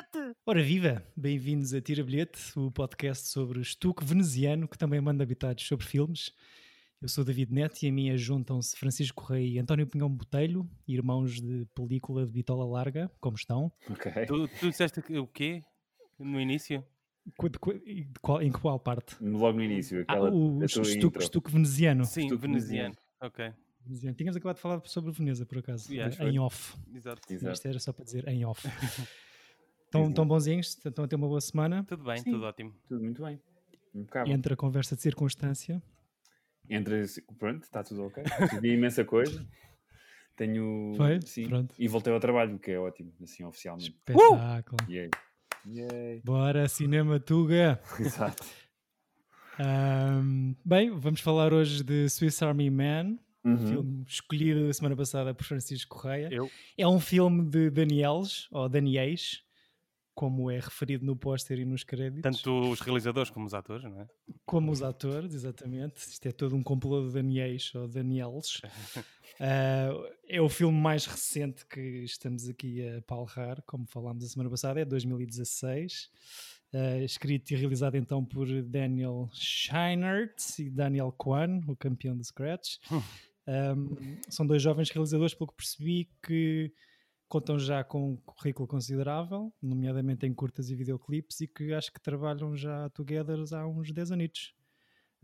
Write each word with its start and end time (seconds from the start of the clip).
bilhete! 0.00 0.36
Ora 0.46 0.62
viva! 0.62 1.02
Bem-vindos 1.16 1.74
a 1.74 1.80
Tira 1.80 2.02
Bilhete, 2.02 2.58
o 2.58 2.70
podcast 2.70 3.28
sobre 3.28 3.60
estuque 3.60 4.04
veneziano 4.04 4.66
que 4.66 4.78
também 4.78 5.00
manda 5.00 5.22
habitados 5.22 5.66
sobre 5.66 5.84
filmes. 5.84 6.32
Eu 7.02 7.08
sou 7.08 7.24
David 7.24 7.52
Neto 7.52 7.82
e 7.82 7.88
a 7.88 7.92
mim 7.92 8.16
juntam-se 8.16 8.76
Francisco 8.76 9.22
Correia 9.22 9.46
e 9.46 9.58
António 9.58 9.86
Pinhão 9.86 10.08
Botelho, 10.08 10.68
irmãos 10.86 11.40
de 11.40 11.66
película 11.74 12.24
de 12.24 12.32
bitola 12.32 12.64
larga. 12.64 13.10
Como 13.20 13.36
estão? 13.36 13.72
Ok. 13.90 14.26
Tu, 14.26 14.48
tu 14.48 14.70
disseste 14.70 15.00
o 15.18 15.26
quê 15.26 15.62
no 16.18 16.40
início? 16.40 16.84
em 18.42 18.52
qual 18.52 18.78
parte? 18.80 19.16
Logo 19.20 19.58
no 19.58 19.62
início. 19.62 20.00
Ah, 20.08 20.12
aquela, 20.12 20.28
ah, 20.28 20.32
o 20.32 20.64
estuque, 20.64 21.18
estuque, 21.18 21.50
veneziano. 21.50 22.04
Sim, 22.04 22.22
estuque 22.22 22.42
veneziano. 22.42 22.96
Ok. 23.20 23.52
Veneziano. 23.84 24.16
Tínhamos 24.16 24.36
acabado 24.36 24.56
de 24.56 24.62
falar 24.62 24.82
sobre 24.84 25.12
Veneza, 25.12 25.46
por 25.46 25.58
acaso. 25.58 25.92
Yeah, 25.92 26.24
em 26.24 26.38
off. 26.38 26.76
Exato. 26.94 27.32
Exato. 27.32 27.54
Isto 27.54 27.68
era 27.68 27.78
só 27.78 27.92
para 27.92 28.04
dizer 28.04 28.28
em 28.28 28.44
off. 28.44 28.66
Estão 29.90 30.12
tão 30.12 30.24
bonzinhos? 30.24 30.78
Estão 30.84 31.04
a 31.04 31.08
ter 31.08 31.16
uma 31.16 31.26
boa 31.26 31.40
semana? 31.40 31.82
Tudo 31.82 32.04
bem, 32.04 32.18
Sim. 32.18 32.30
tudo 32.30 32.44
ótimo. 32.44 32.72
Tudo 32.88 33.02
muito 33.02 33.20
bem. 33.24 33.40
Impecável. 33.92 34.32
Entre 34.32 34.54
a 34.54 34.56
conversa 34.56 34.94
de 34.94 35.02
circunstância. 35.02 35.82
Entre. 36.68 37.06
Pronto, 37.36 37.64
está 37.64 37.82
tudo 37.82 38.04
ok. 38.04 38.22
Vi 38.60 38.74
imensa 38.74 39.04
coisa. 39.04 39.44
Tenho. 40.36 40.94
Foi? 40.96 41.20
Sim. 41.22 41.48
Pronto. 41.48 41.74
E 41.76 41.88
voltei 41.88 42.12
ao 42.12 42.20
trabalho, 42.20 42.54
o 42.54 42.58
que 42.60 42.70
é 42.70 42.78
ótimo, 42.78 43.12
assim, 43.20 43.42
oficialmente. 43.42 43.90
Espetáculo. 43.90 44.80
Uh! 44.86 44.90
Yeah. 44.92 45.10
Yeah. 45.66 46.20
Bora, 46.24 46.68
Cinema 46.68 47.18
Tuga. 47.18 47.82
Exato. 47.98 48.44
Um, 49.58 50.54
bem, 50.64 50.90
vamos 50.96 51.20
falar 51.20 51.52
hoje 51.52 51.82
de 51.82 52.08
Swiss 52.08 52.40
Army 52.42 52.70
Man. 52.70 53.18
Uhum. 53.42 53.56
filme 53.56 54.04
escolhido 54.06 54.68
a 54.68 54.72
semana 54.72 54.94
passada 54.94 55.34
por 55.34 55.44
Francisco 55.44 55.96
Correia. 55.96 56.28
Eu. 56.30 56.48
É 56.78 56.86
um 56.86 57.00
filme 57.00 57.42
de 57.44 57.70
Daniels, 57.70 58.46
ou 58.52 58.68
Daniels, 58.68 59.42
como 60.14 60.50
é 60.50 60.56
referido 60.56 61.04
no 61.04 61.16
póster 61.16 61.58
e 61.58 61.64
nos 61.64 61.84
créditos. 61.84 62.22
Tanto 62.22 62.70
os 62.70 62.80
realizadores 62.80 63.30
como 63.30 63.46
os 63.46 63.54
atores, 63.54 63.84
não 63.84 64.00
é? 64.00 64.06
Como 64.44 64.70
os 64.70 64.82
atores, 64.82 65.34
exatamente. 65.34 65.98
Isto 65.98 66.26
é 66.26 66.32
todo 66.32 66.54
um 66.56 66.62
complô 66.62 67.06
de 67.06 67.12
Daniels 67.12 67.74
ou 67.74 67.88
Daniels. 67.88 68.60
uh, 68.60 70.06
é 70.28 70.40
o 70.40 70.48
filme 70.48 70.78
mais 70.78 71.06
recente 71.06 71.64
que 71.66 71.80
estamos 72.04 72.48
aqui 72.48 72.86
a 72.86 73.02
palrar, 73.02 73.62
como 73.66 73.86
falámos 73.86 74.24
a 74.24 74.28
semana 74.28 74.50
passada, 74.50 74.80
é 74.80 74.84
2016. 74.84 76.10
Uh, 76.72 77.02
escrito 77.02 77.50
e 77.50 77.56
realizado 77.56 77.96
então 77.96 78.24
por 78.24 78.46
Daniel 78.62 79.28
Scheinert 79.32 80.38
e 80.58 80.70
Daniel 80.70 81.12
Kwan, 81.12 81.60
o 81.66 81.74
campeão 81.74 82.16
do 82.16 82.22
Scratch. 82.22 82.76
Um, 83.46 84.18
são 84.28 84.46
dois 84.46 84.62
jovens 84.62 84.90
realizadores, 84.90 85.34
pelo 85.34 85.48
que 85.48 85.56
percebi, 85.56 86.08
que 86.22 86.72
contam 87.30 87.56
já 87.60 87.84
com 87.84 88.10
um 88.10 88.16
currículo 88.16 88.66
considerável, 88.66 89.54
nomeadamente 89.62 90.26
em 90.26 90.34
curtas 90.34 90.68
e 90.68 90.74
videoclipes, 90.74 91.40
e 91.40 91.46
que 91.46 91.72
acho 91.72 91.92
que 91.92 92.00
trabalham 92.00 92.56
já 92.56 92.90
together 92.90 93.38
há 93.54 93.66
uns 93.66 93.92
10 93.92 94.12
anos. 94.12 94.54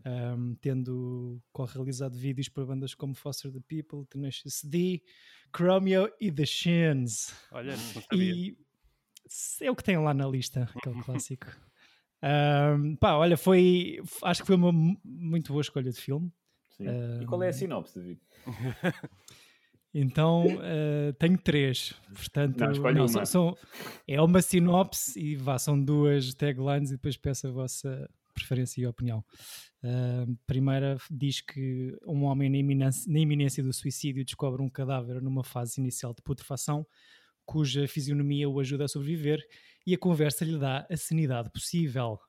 Um, 0.05 0.55
tendo 0.61 1.41
realizado 1.73 2.15
vídeos 2.15 2.47
para 2.47 2.65
bandas 2.65 2.93
como 2.93 3.13
Foster 3.13 3.51
the 3.51 3.59
People, 3.67 4.05
Tenacious 4.07 4.63
D, 4.63 5.03
Chromeo 5.53 6.09
e 6.21 6.31
The 6.31 6.45
Shins. 6.45 7.33
Olha, 7.51 7.75
não 7.75 8.01
sabia. 8.01 8.33
E 8.33 8.57
é 9.61 9.69
o 9.69 9.75
que 9.75 9.83
tem 9.83 9.97
lá 9.97 10.13
na 10.13 10.27
lista, 10.27 10.69
aquele 10.73 11.03
clássico. 11.03 11.47
Um, 12.23 12.95
pá, 12.95 13.15
olha, 13.15 13.35
foi. 13.35 13.99
Acho 14.23 14.41
que 14.41 14.47
foi 14.47 14.55
uma 14.55 14.71
muito 15.03 15.51
boa 15.51 15.61
escolha 15.61 15.91
de 15.91 15.99
filme. 15.99 16.31
Um, 16.79 17.21
e 17.21 17.25
qual 17.25 17.43
é 17.43 17.49
a 17.49 17.53
sinopse, 17.53 17.99
David? 17.99 18.21
Então 19.99 20.45
uh, 20.45 21.11
tenho 21.17 21.39
três, 21.39 21.91
portanto 22.13 22.59
não, 22.59 22.93
não, 22.93 23.05
uma. 23.07 23.25
São, 23.25 23.57
é 24.07 24.21
uma 24.21 24.43
sinopse 24.43 25.19
e 25.19 25.35
vá, 25.35 25.57
são 25.57 25.83
duas 25.83 26.35
taglines 26.35 26.91
e 26.91 26.93
depois 26.93 27.17
peço 27.17 27.47
a 27.47 27.51
vossa 27.51 28.07
preferência 28.31 28.79
e 28.79 28.85
opinião. 28.85 29.25
Uh, 29.83 30.37
primeira 30.45 30.97
diz 31.09 31.41
que 31.41 31.97
um 32.05 32.25
homem 32.25 32.47
na 32.47 32.57
iminência, 32.57 33.11
na 33.11 33.17
iminência 33.17 33.63
do 33.63 33.73
suicídio 33.73 34.23
descobre 34.23 34.61
um 34.61 34.69
cadáver 34.69 35.19
numa 35.19 35.43
fase 35.43 35.81
inicial 35.81 36.13
de 36.13 36.21
putrefação, 36.21 36.85
cuja 37.43 37.87
fisionomia 37.87 38.47
o 38.47 38.59
ajuda 38.59 38.85
a 38.85 38.87
sobreviver 38.87 39.43
e 39.83 39.95
a 39.95 39.97
conversa 39.97 40.45
lhe 40.45 40.59
dá 40.59 40.85
a 40.91 40.95
sanidade 40.95 41.49
possível. 41.49 42.19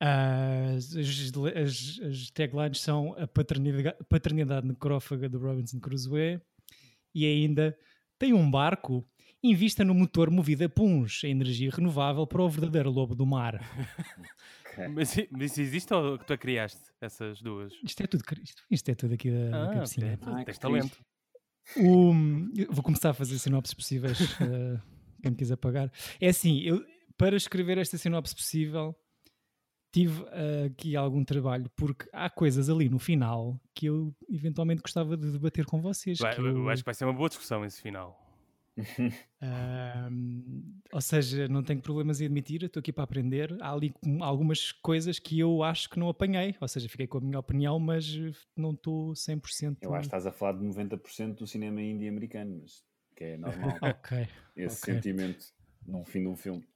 As, 0.00 0.96
as, 0.96 2.00
as, 2.06 2.30
taglines 2.30 2.80
são 2.80 3.14
a 3.18 3.26
paternidade, 3.26 3.96
paternidade 4.08 4.66
necrófaga 4.66 5.28
do 5.28 5.38
Robinson 5.38 5.78
Crusoe 5.78 6.40
e 7.14 7.26
ainda 7.26 7.76
tem 8.18 8.32
um 8.32 8.50
barco, 8.50 9.06
invista 9.42 9.84
no 9.84 9.94
motor 9.94 10.30
movido 10.30 10.64
a 10.64 10.68
puns, 10.68 11.22
a 11.24 11.28
energia 11.28 11.70
renovável 11.70 12.26
para 12.26 12.42
o 12.42 12.48
verdadeiro 12.48 12.90
lobo 12.90 13.14
do 13.14 13.26
mar. 13.26 13.60
mas, 14.92 15.16
mas 15.30 15.58
existe 15.58 15.92
ou 15.92 16.18
que 16.18 16.26
tu 16.26 16.32
a 16.32 16.38
criaste 16.38 16.80
essas 17.00 17.40
duas? 17.40 17.72
Isto 17.82 18.02
é 18.02 18.06
tudo, 18.06 18.24
isto, 18.42 18.62
isto 18.70 18.90
é 18.90 18.94
tudo 18.94 19.14
aqui 19.14 19.30
da, 19.30 19.64
ah, 19.64 19.74
cabecinha. 19.74 20.14
Okay. 20.14 20.32
Ah, 20.32 20.44
Tens 20.44 20.58
talento. 20.58 21.04
O, 21.76 22.12
vou 22.70 22.82
começar 22.82 23.10
a 23.10 23.14
fazer 23.14 23.38
sinopses 23.38 23.74
possíveis, 23.74 24.20
uh, 24.20 24.80
quem 25.22 25.30
me 25.30 25.36
quiser 25.36 25.56
pagar. 25.56 25.90
É 26.20 26.28
assim, 26.28 26.60
eu, 26.60 26.84
para 27.16 27.36
escrever 27.36 27.78
esta 27.78 27.96
sinopse 27.96 28.34
possível 28.34 28.94
tive 29.94 30.22
uh, 30.22 30.66
aqui 30.66 30.96
algum 30.96 31.24
trabalho, 31.24 31.70
porque 31.76 32.08
há 32.12 32.28
coisas 32.28 32.68
ali 32.68 32.88
no 32.88 32.98
final 32.98 33.56
que 33.72 33.86
eu 33.86 34.12
eventualmente 34.28 34.82
gostava 34.82 35.16
de 35.16 35.30
debater 35.30 35.64
com 35.64 35.80
vocês. 35.80 36.18
Vai, 36.18 36.36
eu... 36.36 36.44
eu... 36.44 36.68
acho 36.68 36.82
que 36.82 36.86
vai 36.86 36.94
ser 36.94 37.04
uma 37.04 37.12
boa 37.12 37.28
discussão 37.28 37.64
esse 37.64 37.80
final. 37.80 38.20
uh, 38.76 40.10
ou 40.92 41.00
seja, 41.00 41.46
não 41.46 41.62
tenho 41.62 41.80
problemas 41.80 42.20
em 42.20 42.24
admitir, 42.24 42.64
estou 42.64 42.80
aqui 42.80 42.92
para 42.92 43.04
aprender. 43.04 43.56
Há 43.60 43.72
ali 43.72 43.94
algumas 44.20 44.72
coisas 44.72 45.20
que 45.20 45.38
eu 45.38 45.62
acho 45.62 45.88
que 45.88 45.96
não 45.96 46.08
apanhei, 46.08 46.56
ou 46.60 46.66
seja, 46.66 46.88
fiquei 46.88 47.06
com 47.06 47.18
a 47.18 47.20
minha 47.20 47.38
opinião, 47.38 47.78
mas 47.78 48.04
não 48.56 48.72
estou 48.72 49.12
100%. 49.12 49.76
Eu 49.80 49.94
acho 49.94 50.00
que 50.00 50.06
estás 50.08 50.26
a 50.26 50.32
falar 50.32 50.58
de 50.58 50.64
90% 50.64 51.36
do 51.36 51.46
cinema 51.46 51.80
indie 51.80 52.08
americano, 52.08 52.58
mas 52.62 52.82
que 53.14 53.22
é 53.22 53.36
normal. 53.36 53.78
ok. 53.80 54.26
Esse 54.56 54.82
okay. 54.82 54.94
sentimento 54.94 55.46
no 55.86 56.04
fim 56.04 56.22
de 56.22 56.26
um 56.26 56.34
filme. 56.34 56.66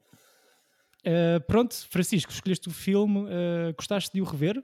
Uh, 1.07 1.41
pronto, 1.47 1.75
Francisco, 1.89 2.33
escolheste 2.33 2.69
o 2.69 2.73
filme, 2.73 3.21
uh, 3.21 3.75
gostaste 3.77 4.13
de 4.13 4.21
o 4.21 4.25
rever? 4.25 4.63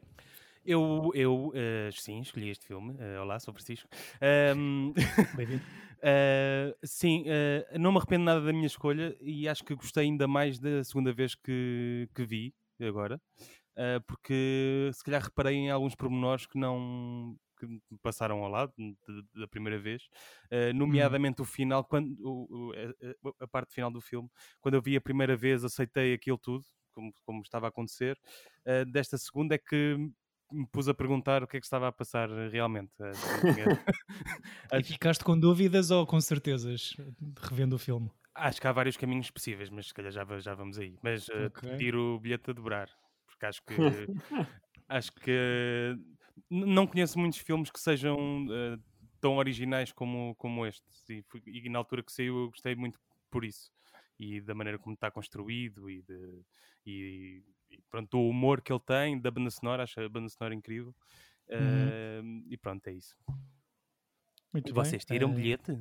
Eu, 0.66 1.12
eu 1.14 1.48
uh, 1.48 1.92
sim, 1.92 2.20
escolhi 2.20 2.48
este 2.48 2.66
filme. 2.66 2.96
olá, 3.20 3.38
sou 3.38 3.52
Francisco. 3.52 3.88
Um, 4.56 4.92
Bem-vindo. 5.36 5.62
sim, 6.82 7.24
não 7.78 7.92
me 7.92 7.98
arrependo 7.98 8.24
nada 8.24 8.40
da 8.40 8.52
minha 8.52 8.66
escolha 8.66 9.14
e 9.20 9.46
acho 9.46 9.62
que 9.62 9.74
gostei 9.74 10.04
ainda 10.04 10.26
mais 10.26 10.58
da 10.58 10.82
segunda 10.82 11.12
vez 11.12 11.34
que, 11.34 12.08
que 12.14 12.24
vi 12.24 12.54
agora. 12.80 13.20
porque 14.06 14.90
se 14.94 15.04
calhar 15.04 15.22
reparei 15.22 15.54
em 15.54 15.70
alguns 15.70 15.94
pormenores 15.94 16.46
que 16.46 16.58
não, 16.58 17.36
que 17.66 17.94
me 17.94 17.98
passaram 18.02 18.42
ao 18.42 18.50
lado 18.50 18.72
da 19.34 19.46
primeira 19.48 19.78
vez, 19.78 20.02
uh, 20.50 20.74
nomeadamente 20.74 21.40
hum. 21.40 21.44
o 21.44 21.46
final, 21.46 21.84
quando 21.84 22.14
o, 22.20 22.70
o, 22.70 23.34
a, 23.40 23.46
parte 23.46 23.74
final 23.74 23.90
do 23.90 24.00
filme, 24.00 24.28
quando 24.60 24.74
eu 24.74 24.82
vi 24.82 24.96
a 24.96 25.00
primeira 25.00 25.36
vez, 25.36 25.64
aceitei 25.64 26.14
aquilo 26.14 26.38
tudo, 26.38 26.64
como, 26.92 27.12
como 27.24 27.42
estava 27.42 27.66
a 27.66 27.68
acontecer. 27.68 28.18
Uh, 28.66 28.84
desta 28.90 29.18
segunda 29.18 29.54
é 29.54 29.58
que 29.58 29.96
me 30.52 30.66
pus 30.66 30.88
a 30.88 30.94
perguntar 30.94 31.42
o 31.42 31.46
que 31.46 31.56
é 31.56 31.60
que 31.60 31.66
estava 31.66 31.88
a 31.88 31.92
passar 31.92 32.28
realmente. 32.50 32.92
e 34.72 34.82
ficaste 34.84 35.24
com 35.24 35.38
dúvidas 35.38 35.90
ou 35.90 36.06
com 36.06 36.20
certezas 36.20 36.94
revendo 37.42 37.76
o 37.76 37.78
filme? 37.78 38.10
Acho 38.34 38.60
que 38.60 38.66
há 38.66 38.72
vários 38.72 38.96
caminhos 38.96 39.30
possíveis, 39.30 39.70
mas 39.70 39.88
se 39.88 39.94
calhar 39.94 40.12
já, 40.12 40.24
já 40.40 40.54
vamos 40.54 40.78
aí. 40.78 40.96
Mas 41.02 41.28
uh, 41.28 41.46
okay. 41.46 41.76
tiro 41.76 42.16
o 42.16 42.20
bilhete 42.20 42.50
a 42.50 42.52
dobrar, 42.52 42.88
porque 43.26 43.46
acho 43.46 43.62
que 43.62 43.74
acho 44.88 45.12
que 45.12 45.96
não 46.50 46.86
conheço 46.86 47.18
muitos 47.18 47.38
filmes 47.38 47.70
que 47.70 47.80
sejam 47.80 48.46
uh, 48.46 48.82
tão 49.20 49.36
originais 49.36 49.92
como, 49.92 50.34
como 50.36 50.66
este. 50.66 50.84
E, 51.08 51.24
e, 51.46 51.68
na 51.68 51.78
altura 51.78 52.02
que 52.02 52.12
saiu 52.12 52.38
eu 52.38 52.48
gostei 52.48 52.74
muito 52.74 52.98
por 53.30 53.44
isso. 53.44 53.70
E 54.18 54.40
da 54.40 54.54
maneira 54.54 54.78
como 54.78 54.94
está 54.94 55.10
construído 55.10 55.90
e, 55.90 56.02
de, 56.02 56.42
e, 56.86 57.42
e 57.70 57.78
pronto, 57.90 58.10
do 58.10 58.28
humor 58.28 58.60
que 58.60 58.72
ele 58.72 58.80
tem, 58.80 59.20
da 59.20 59.30
banda 59.30 59.50
sonora, 59.50 59.82
acho 59.82 60.00
a 60.00 60.08
banda 60.08 60.28
sonora 60.28 60.54
incrível. 60.54 60.94
Uhum. 61.48 62.42
Uh, 62.42 62.44
e 62.48 62.56
pronto, 62.56 62.86
é 62.88 62.92
isso. 62.92 63.16
Muito 64.52 64.70
e 64.70 64.72
vocês 64.72 65.04
tiram 65.04 65.30
uh... 65.30 65.34
bilhete? 65.34 65.78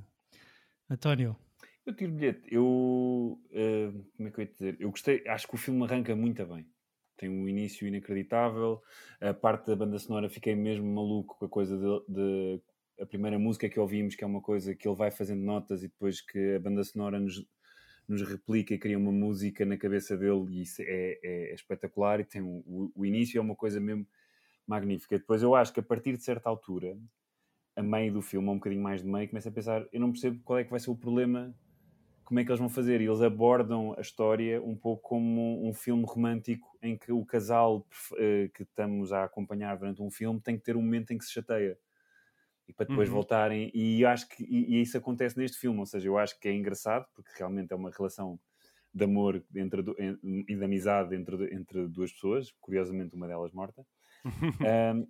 António. 0.90 1.38
Eu 1.86 1.96
tiro 1.96 2.12
bilhete. 2.12 2.42
Eu. 2.50 2.66
Uh, 2.66 4.12
como 4.16 4.30
é 4.30 4.32
que 4.32 4.40
eu 4.40 4.44
ia 4.44 4.52
dizer? 4.52 4.78
Eu 4.80 4.90
gostei. 4.90 5.24
Acho 5.28 5.48
que 5.48 5.56
o 5.56 5.58
filme 5.58 5.84
arranca 5.84 6.16
muito 6.16 6.46
bem 6.46 6.66
tem 7.18 7.30
um 7.30 7.48
início 7.48 7.88
inacreditável. 7.88 8.82
A 9.22 9.34
parte 9.34 9.68
da 9.68 9.76
banda 9.76 9.98
sonora 10.00 10.30
fiquei 10.30 10.56
mesmo 10.56 10.86
maluco 10.86 11.38
com 11.38 11.46
a 11.46 11.50
coisa 11.50 11.78
de, 11.78 12.14
de, 12.14 12.62
a 13.00 13.06
primeira 13.06 13.38
música 13.40 13.70
que 13.70 13.80
ouvimos, 13.80 14.16
que 14.16 14.24
é 14.24 14.28
uma 14.28 14.42
coisa 14.42 14.76
que 14.76 14.88
ele 14.88 14.96
vai 14.96 15.12
fazendo 15.12 15.42
notas 15.42 15.84
e 15.84 15.88
depois 15.88 16.22
que 16.22 16.56
a 16.56 16.60
banda 16.60 16.84
sonora 16.84 17.20
nos, 17.20 17.46
nos 18.08 18.22
replica 18.22 18.74
e 18.74 18.80
cria 18.80 18.98
uma 18.98 19.12
música 19.12 19.66
na 19.66 19.78
cabeça 19.78 20.18
dele 20.18 20.46
e 20.50 20.62
isso 20.62 20.82
é, 20.82 20.86
é, 20.86 21.52
é 21.52 21.54
espetacular 21.54 22.20
e 22.20 22.26
tem 22.26 22.42
o, 22.42 22.92
o, 22.96 23.06
início 23.06 23.38
é 23.38 23.42
uma 23.42 23.56
coisa 23.56 23.80
mesmo 23.80 24.08
magnífica. 24.68 25.18
Depois 25.18 25.42
eu 25.42 25.56
acho 25.56 25.74
que 25.74 25.80
a 25.80 25.84
partir 25.84 26.18
de 26.18 26.24
certa 26.24 26.50
altura, 26.50 26.98
a 27.76 27.82
meio 27.82 28.14
do 28.14 28.22
filme, 28.22 28.50
um 28.50 28.56
bocadinho 28.56 28.84
mais 28.84 29.02
de 29.02 29.08
meio, 29.08 29.28
começa 29.28 29.50
a 29.50 29.52
pensar, 29.52 29.86
eu 29.92 30.00
não 30.00 30.12
percebo 30.12 30.40
qual 30.44 30.60
é 30.60 30.64
que 30.64 30.72
vai 30.72 30.80
ser 30.80 30.92
o 30.92 30.96
problema 30.96 31.54
como 32.24 32.40
é 32.40 32.44
que 32.44 32.50
eles 32.50 32.60
vão 32.60 32.70
fazer? 32.70 33.02
E 33.02 33.06
eles 33.06 33.22
abordam 33.22 33.94
a 33.98 34.02
história 34.02 34.62
um 34.62 34.76
pouco 34.76 35.02
como 35.10 35.68
um 35.68 35.74
filme 35.74 36.04
romântico 36.06 36.78
em 36.82 36.98
que 36.98 37.12
o 37.12 37.26
casal 37.26 37.86
uh, 38.12 38.50
que 38.54 38.64
estamos 38.64 39.12
a 39.12 39.24
acompanhar 39.24 39.78
durante 39.78 40.02
um 40.02 40.10
filme 40.10 40.40
tem 40.40 40.58
que 40.58 40.64
ter 40.64 40.76
um 40.76 40.82
momento 40.82 41.12
em 41.12 41.18
que 41.18 41.26
se 41.26 41.32
chateia 41.32 41.78
e 42.68 42.74
para 42.74 42.86
depois 42.86 43.10
uhum. 43.10 43.16
voltarem. 43.16 43.72
E 43.74 44.06
acho 44.06 44.28
que 44.30 44.44
e, 44.44 44.76
e, 44.76 44.82
isso 44.82 44.98
acontece 44.98 45.38
neste 45.38 45.58
filme, 45.58 45.80
ou 45.80 45.86
seja, 45.86 46.08
eu 46.08 46.18
acho 46.18 46.40
que 46.40 46.48
é 46.48 46.54
engraçado 46.54 47.06
porque 47.14 47.32
realmente 47.38 47.72
é 47.72 47.76
uma 47.76 47.92
relação 47.92 48.40
de 48.94 49.04
amor 49.04 49.44
entre, 49.56 49.84
e 50.48 50.56
de 50.56 50.64
amizade 50.64 51.16
entre, 51.16 51.54
entre 51.54 51.88
duas 51.88 52.12
pessoas, 52.12 52.52
curiosamente 52.62 53.16
uma 53.16 53.28
delas 53.28 53.52
morta. 53.52 53.86
um, 54.96 55.08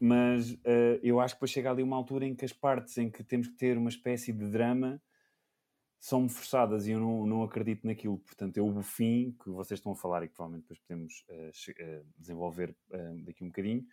mas 0.00 0.52
uh, 0.52 0.98
eu 1.02 1.20
acho 1.20 1.34
que 1.34 1.38
depois 1.38 1.50
chega 1.50 1.70
ali 1.70 1.82
uma 1.82 1.96
altura 1.96 2.24
em 2.24 2.34
que 2.34 2.44
as 2.44 2.52
partes 2.52 2.96
em 2.98 3.10
que 3.10 3.22
temos 3.22 3.48
que 3.48 3.56
ter 3.56 3.76
uma 3.76 3.88
espécie 3.88 4.32
de 4.32 4.48
drama 4.48 5.00
são 5.98 6.28
forçadas 6.28 6.86
e 6.86 6.92
eu 6.92 7.00
não, 7.00 7.26
não 7.26 7.42
acredito 7.42 7.86
naquilo. 7.86 8.18
Portanto, 8.18 8.56
eu 8.56 8.66
o 8.66 8.82
fim 8.82 9.36
que 9.42 9.50
vocês 9.50 9.78
estão 9.78 9.92
a 9.92 9.96
falar 9.96 10.22
e 10.22 10.28
que 10.28 10.34
provavelmente 10.34 10.62
depois 10.62 10.78
podemos 10.80 11.24
uh, 11.28 12.00
uh, 12.00 12.06
desenvolver 12.16 12.74
daqui 13.24 13.42
um 13.42 13.48
bocadinho, 13.48 13.84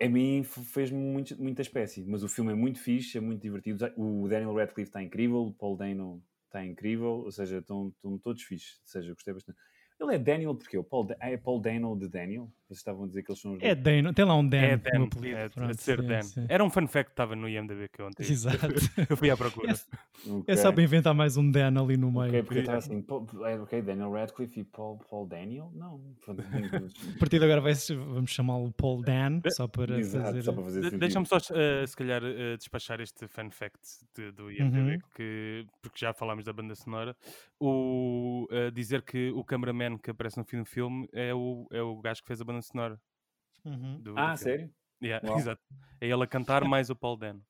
a 0.00 0.08
mim 0.08 0.44
fez-me 0.44 0.98
muita 1.38 1.62
espécie. 1.62 2.04
Mas 2.04 2.22
o 2.22 2.28
filme 2.28 2.52
é 2.52 2.54
muito 2.54 2.78
fixe, 2.80 3.18
é 3.18 3.20
muito 3.20 3.42
divertido. 3.42 3.84
O 3.96 4.28
Daniel 4.28 4.54
Radcliffe 4.54 4.90
está 4.90 5.02
incrível, 5.02 5.38
o 5.38 5.52
Paul 5.52 5.76
Dano 5.76 6.22
está 6.46 6.64
incrível, 6.64 7.24
ou 7.24 7.32
seja, 7.32 7.58
estão, 7.58 7.88
estão 7.88 8.18
todos 8.18 8.42
fixes. 8.42 8.78
Ou 8.80 8.86
seja, 8.86 9.12
gostei 9.12 9.34
bastante. 9.34 9.58
Ele 10.00 10.14
é 10.14 10.18
Daniel 10.18 10.54
porque 10.54 10.78
o 10.78 10.84
Paul, 10.84 11.08
é 11.20 11.36
Paul 11.36 11.60
Dano 11.60 11.98
de 11.98 12.08
Daniel? 12.08 12.50
Vocês 12.68 12.80
estavam 12.80 13.04
a 13.04 13.06
dizer 13.06 13.22
que 13.22 13.30
eles 13.30 13.40
são 13.40 13.54
os 13.54 13.62
É 13.62 13.74
Dano, 13.74 14.12
tem 14.12 14.26
lá 14.26 14.36
um 14.36 14.46
Dan. 14.46 14.58
É 14.58 14.76
Dan, 14.76 15.04
apelido, 15.04 15.36
é, 15.38 15.48
pronto, 15.48 15.74
de 15.74 15.80
ser 15.80 16.02
Dan. 16.02 16.20
Sim. 16.20 16.44
Era 16.50 16.62
um 16.62 16.68
fun 16.68 16.86
fact 16.86 17.06
que 17.06 17.12
estava 17.12 17.34
no 17.34 17.48
IMDB 17.48 17.88
que 17.88 18.02
ontem. 18.02 18.24
Exato. 18.30 18.58
eu 19.08 19.16
fui 19.16 19.30
à 19.30 19.36
procura. 19.38 19.72
É, 19.72 20.30
okay. 20.30 20.54
é 20.54 20.56
só 20.56 20.70
para 20.70 20.82
inventar 20.82 21.14
mais 21.14 21.38
um 21.38 21.50
Dan 21.50 21.80
ali 21.80 21.96
no 21.96 22.12
meio. 22.12 22.28
Ok, 22.28 22.42
porque 22.42 22.58
estava 22.58 22.76
assim, 22.76 23.02
é, 23.46 23.58
ok, 23.58 23.80
Daniel 23.80 24.12
Radcliffe 24.12 24.60
e 24.60 24.64
Paul, 24.64 24.98
Paul 25.08 25.26
Daniel? 25.26 25.72
Não. 25.74 25.98
a 26.28 27.18
partir 27.18 27.38
de 27.38 27.46
agora 27.46 27.62
vai, 27.62 27.72
vamos 27.72 28.30
chamá-lo 28.30 28.70
Paul 28.72 29.00
Dan, 29.00 29.40
só 29.48 29.66
para 29.66 29.98
Exato, 29.98 30.26
fazer... 30.26 30.42
Só 30.42 30.52
para 30.52 30.64
fazer 30.64 30.90
de, 30.90 30.98
Deixa-me 30.98 31.24
só, 31.24 31.38
uh, 31.38 31.86
se 31.86 31.96
calhar, 31.96 32.22
uh, 32.22 32.56
despachar 32.58 33.00
este 33.00 33.26
fun 33.26 33.50
fact 33.50 33.80
de, 34.14 34.30
do 34.30 34.52
IMDB, 34.52 34.92
uhum. 34.92 34.98
que, 35.14 35.66
porque 35.80 35.98
já 35.98 36.12
falámos 36.12 36.44
da 36.44 36.52
banda 36.52 36.74
sonora. 36.74 37.16
O, 37.58 38.46
uh, 38.50 38.70
dizer 38.70 39.00
que 39.00 39.30
o 39.30 39.42
cameraman 39.42 39.96
que 39.96 40.10
aparece 40.10 40.36
no 40.36 40.44
fim 40.44 40.58
do 40.58 40.66
filme 40.66 41.08
é 41.14 41.34
o, 41.34 41.66
é 41.72 41.80
o 41.80 41.96
gajo 41.96 42.20
que 42.20 42.28
fez 42.28 42.42
a 42.42 42.44
banda 42.44 42.57
sonora. 42.62 43.00
Uhum. 43.64 44.00
Do, 44.00 44.14
ah, 44.16 44.32
do 44.32 44.38
sério? 44.38 44.70
Yeah, 45.02 45.36
exato. 45.36 45.62
É 46.00 46.08
ele 46.08 46.22
a 46.22 46.26
cantar 46.26 46.64
mais 46.64 46.90
o 46.90 46.96
Paul 46.96 47.16
Dan. 47.16 47.40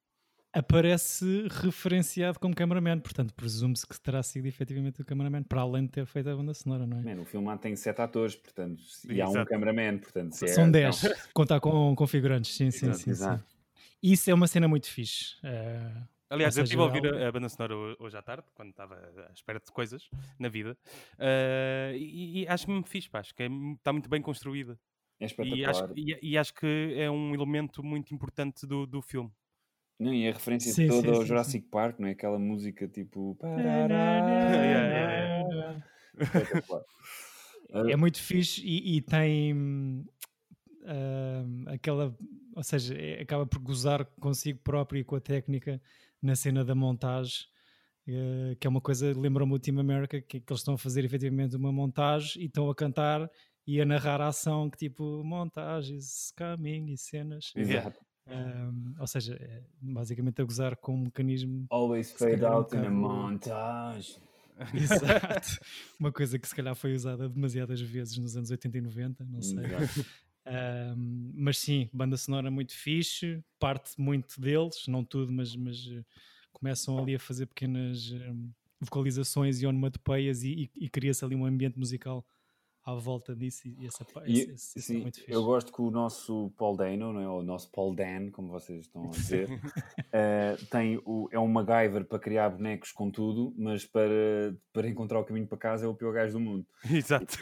Aparece 0.52 1.46
referenciado 1.50 2.40
como 2.40 2.54
cameraman, 2.54 2.98
portanto 3.00 3.34
presume-se 3.34 3.86
que 3.86 4.00
terá 4.00 4.22
sido 4.22 4.46
efetivamente 4.46 5.00
o 5.02 5.04
cameraman, 5.04 5.42
para 5.42 5.60
além 5.60 5.84
de 5.84 5.92
ter 5.92 6.06
feito 6.06 6.30
a 6.30 6.34
banda 6.34 6.54
sonora, 6.54 6.86
não 6.86 6.98
é? 6.98 7.14
Man, 7.14 7.20
o 7.20 7.24
filme 7.26 7.58
tem 7.58 7.76
sete 7.76 8.00
atores, 8.00 8.34
portanto, 8.34 8.82
e 9.08 9.20
há 9.20 9.28
um 9.28 9.44
cameraman, 9.44 9.98
portanto... 9.98 10.32
São 10.32 10.64
é, 10.64 10.70
dez, 10.70 11.02
não. 11.02 11.12
contar 11.34 11.60
com, 11.60 11.94
com 11.94 12.06
figurantes, 12.06 12.54
sim, 12.54 12.70
sim, 12.70 12.86
exato, 12.86 12.98
sim, 12.98 13.10
exato. 13.10 13.44
sim. 13.46 13.58
Isso 14.02 14.30
é 14.30 14.34
uma 14.34 14.46
cena 14.46 14.66
muito 14.66 14.88
fixe. 14.88 15.36
Uh, 15.44 16.08
Aliás, 16.30 16.56
eu 16.56 16.64
estive 16.64 16.80
a 16.80 16.84
ouvir 16.84 17.06
a, 17.06 17.28
a, 17.28 17.32
banda 17.32 17.48
sonora 17.48 17.74
hoje 17.98 18.16
à 18.16 18.22
tarde, 18.22 18.44
quando 18.54 18.70
estava 18.70 18.94
à 19.28 19.32
espera 19.32 19.60
de 19.60 19.70
coisas 19.70 20.08
na 20.38 20.48
vida, 20.48 20.76
uh, 21.14 21.94
e, 21.94 22.42
e 22.42 22.48
acho-me 22.48 22.82
fixe, 22.84 23.08
pá, 23.08 23.20
acho 23.20 23.34
que 23.34 23.42
é, 23.42 23.48
está 23.76 23.92
muito 23.92 24.08
bem 24.08 24.22
construída. 24.22 24.78
É 25.20 25.26
espetacular. 25.26 25.58
E 25.58 25.64
acho, 25.64 25.92
e, 25.96 26.18
e 26.22 26.38
acho, 26.38 26.54
que 26.54 26.94
é 26.96 27.10
um 27.10 27.34
elemento 27.34 27.82
muito 27.82 28.14
importante 28.14 28.66
do, 28.66 28.86
do 28.86 29.02
filme. 29.02 29.30
Não, 29.98 30.14
e 30.14 30.28
a 30.28 30.32
referência 30.32 30.72
sim, 30.72 30.86
toda 30.86 31.08
sim, 31.08 31.08
ao 31.08 31.22
sim, 31.22 31.26
Jurassic 31.26 31.64
sim. 31.64 31.70
Park, 31.70 31.98
não 31.98 32.06
é? 32.06 32.12
Aquela 32.12 32.38
música 32.38 32.86
tipo. 32.86 33.36
é 37.90 37.96
muito 37.96 38.22
fixe 38.22 38.62
e, 38.64 38.96
e 38.96 39.00
tem 39.00 40.04
uh, 40.82 41.68
aquela. 41.68 42.16
Ou 42.54 42.62
seja, 42.62 42.94
é, 42.94 43.22
acaba 43.22 43.44
por 43.44 43.58
gozar 43.58 44.04
consigo 44.20 44.60
próprio 44.60 45.00
e 45.00 45.04
com 45.04 45.16
a 45.16 45.20
técnica 45.20 45.82
na 46.22 46.36
cena 46.36 46.64
da 46.64 46.74
montagem. 46.74 47.46
Uh, 48.06 48.56
que 48.56 48.66
é 48.66 48.70
uma 48.70 48.80
coisa, 48.80 49.12
lembra-me 49.14 49.52
o 49.52 49.58
Team 49.58 49.78
America, 49.78 50.20
que, 50.22 50.40
que, 50.40 50.50
eles 50.50 50.60
estão 50.60 50.74
a 50.74 50.78
fazer 50.78 51.04
efetivamente 51.04 51.56
uma 51.56 51.70
montagem 51.70 52.42
e 52.42 52.46
estão 52.46 52.70
a 52.70 52.74
cantar 52.74 53.30
e 53.68 53.82
a 53.82 53.84
narrar 53.84 54.18
a 54.22 54.28
ação 54.28 54.70
que 54.70 54.78
tipo 54.78 55.22
montagens, 55.22 56.32
coming 56.34 56.90
e 56.90 56.96
cenas. 56.96 57.52
Exato. 57.54 58.00
Um, 58.26 58.94
ou 58.98 59.06
seja, 59.06 59.34
é 59.38 59.62
basicamente 59.78 60.40
a 60.40 60.44
gozar 60.44 60.74
com 60.76 60.94
um 60.94 61.02
mecanismo. 61.02 61.66
Always 61.68 62.10
fade 62.12 62.46
out 62.46 62.74
um 62.74 62.80
in 62.80 62.86
a 62.86 62.90
montage. 62.90 64.16
Exato. 64.72 65.60
Uma 66.00 66.10
coisa 66.10 66.38
que 66.38 66.48
se 66.48 66.56
calhar 66.56 66.74
foi 66.74 66.94
usada 66.94 67.28
demasiadas 67.28 67.78
vezes 67.78 68.16
nos 68.16 68.38
anos 68.38 68.50
80 68.50 68.78
e 68.78 68.80
90, 68.80 69.24
não 69.26 69.42
sei. 69.42 69.58
Um, 70.46 71.32
mas 71.34 71.58
sim, 71.58 71.90
banda 71.92 72.16
sonora 72.16 72.50
muito 72.50 72.72
fixe, 72.72 73.44
parte 73.58 74.00
muito 74.00 74.40
deles, 74.40 74.86
não 74.88 75.04
tudo, 75.04 75.30
mas, 75.30 75.54
mas 75.54 75.86
eh, 75.92 76.02
começam 76.54 76.98
ali 76.98 77.16
a 77.16 77.18
fazer 77.18 77.44
pequenas 77.44 78.12
um, 78.12 78.50
vocalizações 78.80 79.60
e 79.60 79.66
onomatopeias 79.66 80.42
e, 80.42 80.70
e, 80.74 80.86
e 80.86 80.88
cria-se 80.88 81.22
ali 81.22 81.36
um 81.36 81.44
ambiente 81.44 81.78
musical 81.78 82.24
à 82.88 82.94
volta 82.94 83.36
disso 83.36 83.68
e 83.68 83.86
essa 83.86 84.06
e, 84.24 84.40
esse, 84.40 84.80
sim, 84.80 84.96
é 84.96 85.02
muito 85.02 85.18
fixe. 85.18 85.30
Eu 85.30 85.44
gosto 85.44 85.70
que 85.70 85.82
o 85.82 85.90
nosso 85.90 86.50
Paul 86.56 86.74
Dano, 86.74 87.12
não 87.12 87.20
é? 87.20 87.28
o 87.28 87.42
nosso 87.42 87.70
Paul 87.70 87.94
Dan, 87.94 88.30
como 88.30 88.48
vocês 88.48 88.86
estão 88.86 89.04
a 89.04 89.10
dizer, 89.10 89.46
uh, 90.08 90.66
tem 90.70 90.98
o, 91.04 91.28
é 91.30 91.38
um 91.38 91.46
MacGyver 91.46 92.06
para 92.06 92.18
criar 92.18 92.48
bonecos 92.48 92.90
com 92.90 93.10
tudo, 93.10 93.54
mas 93.58 93.84
para, 93.84 94.56
para 94.72 94.88
encontrar 94.88 95.20
o 95.20 95.24
caminho 95.24 95.46
para 95.46 95.58
casa 95.58 95.84
é 95.84 95.88
o 95.88 95.94
pior 95.94 96.14
gajo 96.14 96.32
do 96.32 96.40
mundo. 96.40 96.66
Exato. 96.90 97.36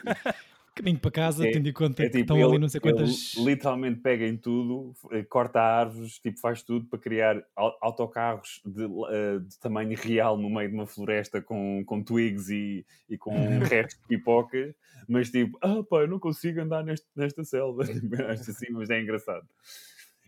Caminho 0.77 0.99
para 0.99 1.11
casa, 1.11 1.49
é, 1.49 1.51
tendo 1.51 1.69
em 1.69 1.73
conta 1.73 2.03
é, 2.03 2.07
tipo, 2.07 2.17
que 2.17 2.21
estão 2.21 2.37
ele, 2.37 2.47
ali 2.47 2.59
não 2.59 2.69
sei 2.69 2.81
quantas. 2.81 3.35
literalmente 3.35 4.01
pega 4.01 4.27
em 4.27 4.37
tudo, 4.37 4.95
eh, 5.11 5.25
corta 5.25 5.61
árvores, 5.61 6.19
tipo, 6.19 6.39
faz 6.39 6.63
tudo 6.63 6.87
para 6.87 6.99
criar 6.99 7.43
autocarros 7.81 8.61
de, 8.65 8.85
uh, 8.85 9.41
de 9.41 9.59
tamanho 9.59 9.97
real 9.97 10.37
no 10.37 10.51
meio 10.51 10.69
de 10.69 10.75
uma 10.75 10.87
floresta 10.87 11.41
com, 11.41 11.83
com 11.85 12.03
twigs 12.03 12.51
e, 12.51 12.85
e 13.09 13.17
com 13.17 13.33
restos 13.69 13.99
de 14.01 14.07
pipocas, 14.07 14.75
mas 15.09 15.31
tipo, 15.31 15.59
ah 15.63 15.83
pá, 15.83 16.03
eu 16.03 16.09
não 16.09 16.21
consigo 16.21 16.61
andar 16.61 16.85
neste, 16.85 17.07
nesta 17.17 17.43
selva. 17.43 17.83
acho 18.31 18.51
assim, 18.51 18.71
mas 18.71 18.91
é 18.91 19.01
engraçado. 19.01 19.47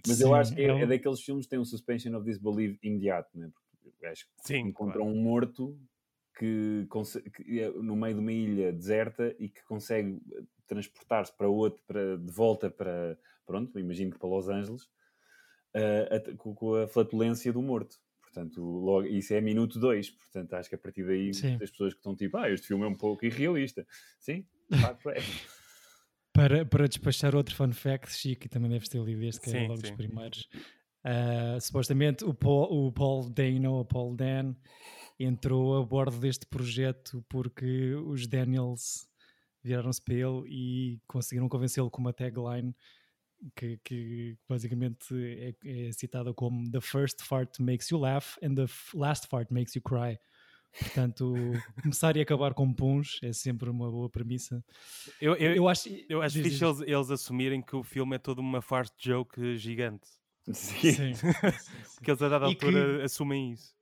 Mas 0.06 0.16
Sim, 0.16 0.24
eu 0.24 0.34
acho 0.34 0.54
que 0.54 0.62
é, 0.62 0.68
é, 0.68 0.82
é, 0.82 0.86
daqueles 0.86 1.20
filmes 1.20 1.44
que 1.44 1.50
tem 1.50 1.58
um 1.58 1.64
suspension 1.64 2.16
of 2.16 2.24
disbelief 2.24 2.78
imediato, 2.82 3.28
né? 3.38 3.50
porque 3.82 4.06
acho 4.06 4.24
que 4.24 4.46
Sim, 4.46 4.68
encontram 4.68 5.04
claro. 5.04 5.18
um 5.18 5.22
morto 5.22 5.78
que, 6.38 6.88
que, 7.34 7.60
é 7.60 7.70
no 7.70 7.96
meio 7.96 8.14
de 8.14 8.20
uma 8.20 8.32
ilha 8.32 8.72
deserta 8.72 9.34
e 9.38 9.48
que 9.48 9.62
consegue 9.64 10.20
transportar-se 10.66 11.36
para 11.36 11.48
outro, 11.48 11.82
para, 11.86 12.16
de 12.16 12.30
volta 12.30 12.70
para, 12.70 13.18
pronto, 13.46 13.78
imagino 13.78 14.12
que 14.12 14.18
para 14.18 14.28
Los 14.28 14.48
Angeles, 14.48 14.84
uh, 15.74 16.14
a, 16.14 16.36
com 16.36 16.74
a 16.76 16.86
flatulência 16.86 17.52
do 17.52 17.62
morto. 17.62 17.96
Portanto, 18.22 18.62
logo, 18.62 19.06
isso 19.06 19.32
é 19.32 19.40
minuto 19.40 19.80
2. 19.80 20.10
Portanto, 20.10 20.52
acho 20.54 20.68
que 20.68 20.74
a 20.74 20.78
partir 20.78 21.04
daí 21.04 21.32
Sim. 21.34 21.54
as 21.54 21.70
pessoas 21.70 21.94
que 21.94 21.98
estão 21.98 22.14
tipo, 22.14 22.36
ah, 22.36 22.50
este 22.50 22.68
filme 22.68 22.84
é 22.84 22.86
um 22.86 22.94
pouco 22.94 23.24
irrealista. 23.24 23.86
Sim, 24.20 24.46
facto 24.80 25.10
é. 25.10 25.16
para, 26.32 26.64
para 26.64 26.86
despachar 26.86 27.34
outro 27.34 27.56
fun 27.56 27.72
fact, 27.72 28.12
Chico, 28.12 28.48
também 28.48 28.70
deves 28.70 28.88
ter 28.88 29.02
lido 29.02 29.24
este, 29.24 29.40
que 29.40 29.56
é 29.56 29.62
logo 29.62 29.76
sim. 29.76 29.82
dos 29.82 29.90
primeiros. 29.92 30.48
Uh, 31.04 31.60
supostamente 31.60 32.24
o 32.24 32.34
Paul, 32.34 32.86
o 32.86 32.92
Paul 32.92 33.30
Dano, 33.30 33.80
o 33.80 33.84
Paul 33.84 34.14
Dan, 34.14 34.54
entrou 35.18 35.76
a 35.76 35.84
bordo 35.84 36.18
deste 36.18 36.46
projeto 36.46 37.24
porque 37.28 37.94
os 37.94 38.26
Daniels 38.26 39.08
viraram-se 39.62 40.00
para 40.00 40.14
ele 40.14 40.44
e 40.46 41.00
conseguiram 41.06 41.48
convencê-lo 41.48 41.90
com 41.90 42.00
uma 42.00 42.12
tagline 42.12 42.74
que, 43.54 43.78
que 43.84 44.36
basicamente 44.48 45.14
é, 45.14 45.54
é, 45.64 45.92
citada 45.92 46.32
como 46.32 46.70
The 46.70 46.80
first 46.80 47.22
fart 47.22 47.58
makes 47.60 47.90
you 47.90 47.98
laugh 47.98 48.36
and 48.42 48.54
the 48.54 48.66
last 48.94 49.28
fart 49.28 49.50
makes 49.50 49.74
you 49.74 49.82
cry. 49.82 50.18
Portanto, 50.78 51.34
começar 51.82 52.16
e 52.16 52.20
acabar 52.20 52.54
com 52.54 52.72
puns 52.72 53.18
é 53.22 53.32
sempre 53.32 53.70
uma 53.70 53.90
boa 53.90 54.08
premissa. 54.08 54.64
Eu, 55.20 55.34
eu, 55.36 55.54
eu 55.54 55.68
acho, 55.68 55.88
eu 56.08 56.20
acho 56.20 56.42
fixe 56.42 56.64
eles, 56.64 56.80
eles 56.80 57.10
assumirem 57.10 57.62
que 57.62 57.74
o 57.74 57.82
filme 57.82 58.16
é 58.16 58.18
todo 58.18 58.40
uma 58.40 58.60
fart 58.60 58.92
joke 58.98 59.56
gigante. 59.56 60.06
Sim. 60.52 60.92
sim, 60.92 61.14
sim, 61.14 61.14
sim. 61.14 62.02
que 62.02 62.10
eles 62.10 62.22
a 62.22 62.28
dada 62.28 62.46
altura 62.46 62.98
que... 62.98 63.02
assumem 63.02 63.52
isso. 63.52 63.77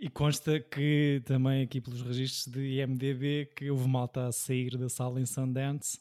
E 0.00 0.08
consta 0.08 0.58
que 0.58 1.20
também 1.26 1.62
aqui 1.62 1.78
pelos 1.78 2.00
registros 2.00 2.46
de 2.46 2.80
IMDB 2.80 3.52
que 3.54 3.70
houve 3.70 3.86
malta 3.86 4.28
a 4.28 4.32
sair 4.32 4.78
da 4.78 4.88
sala 4.88 5.20
em 5.20 5.26
Sundance 5.26 5.98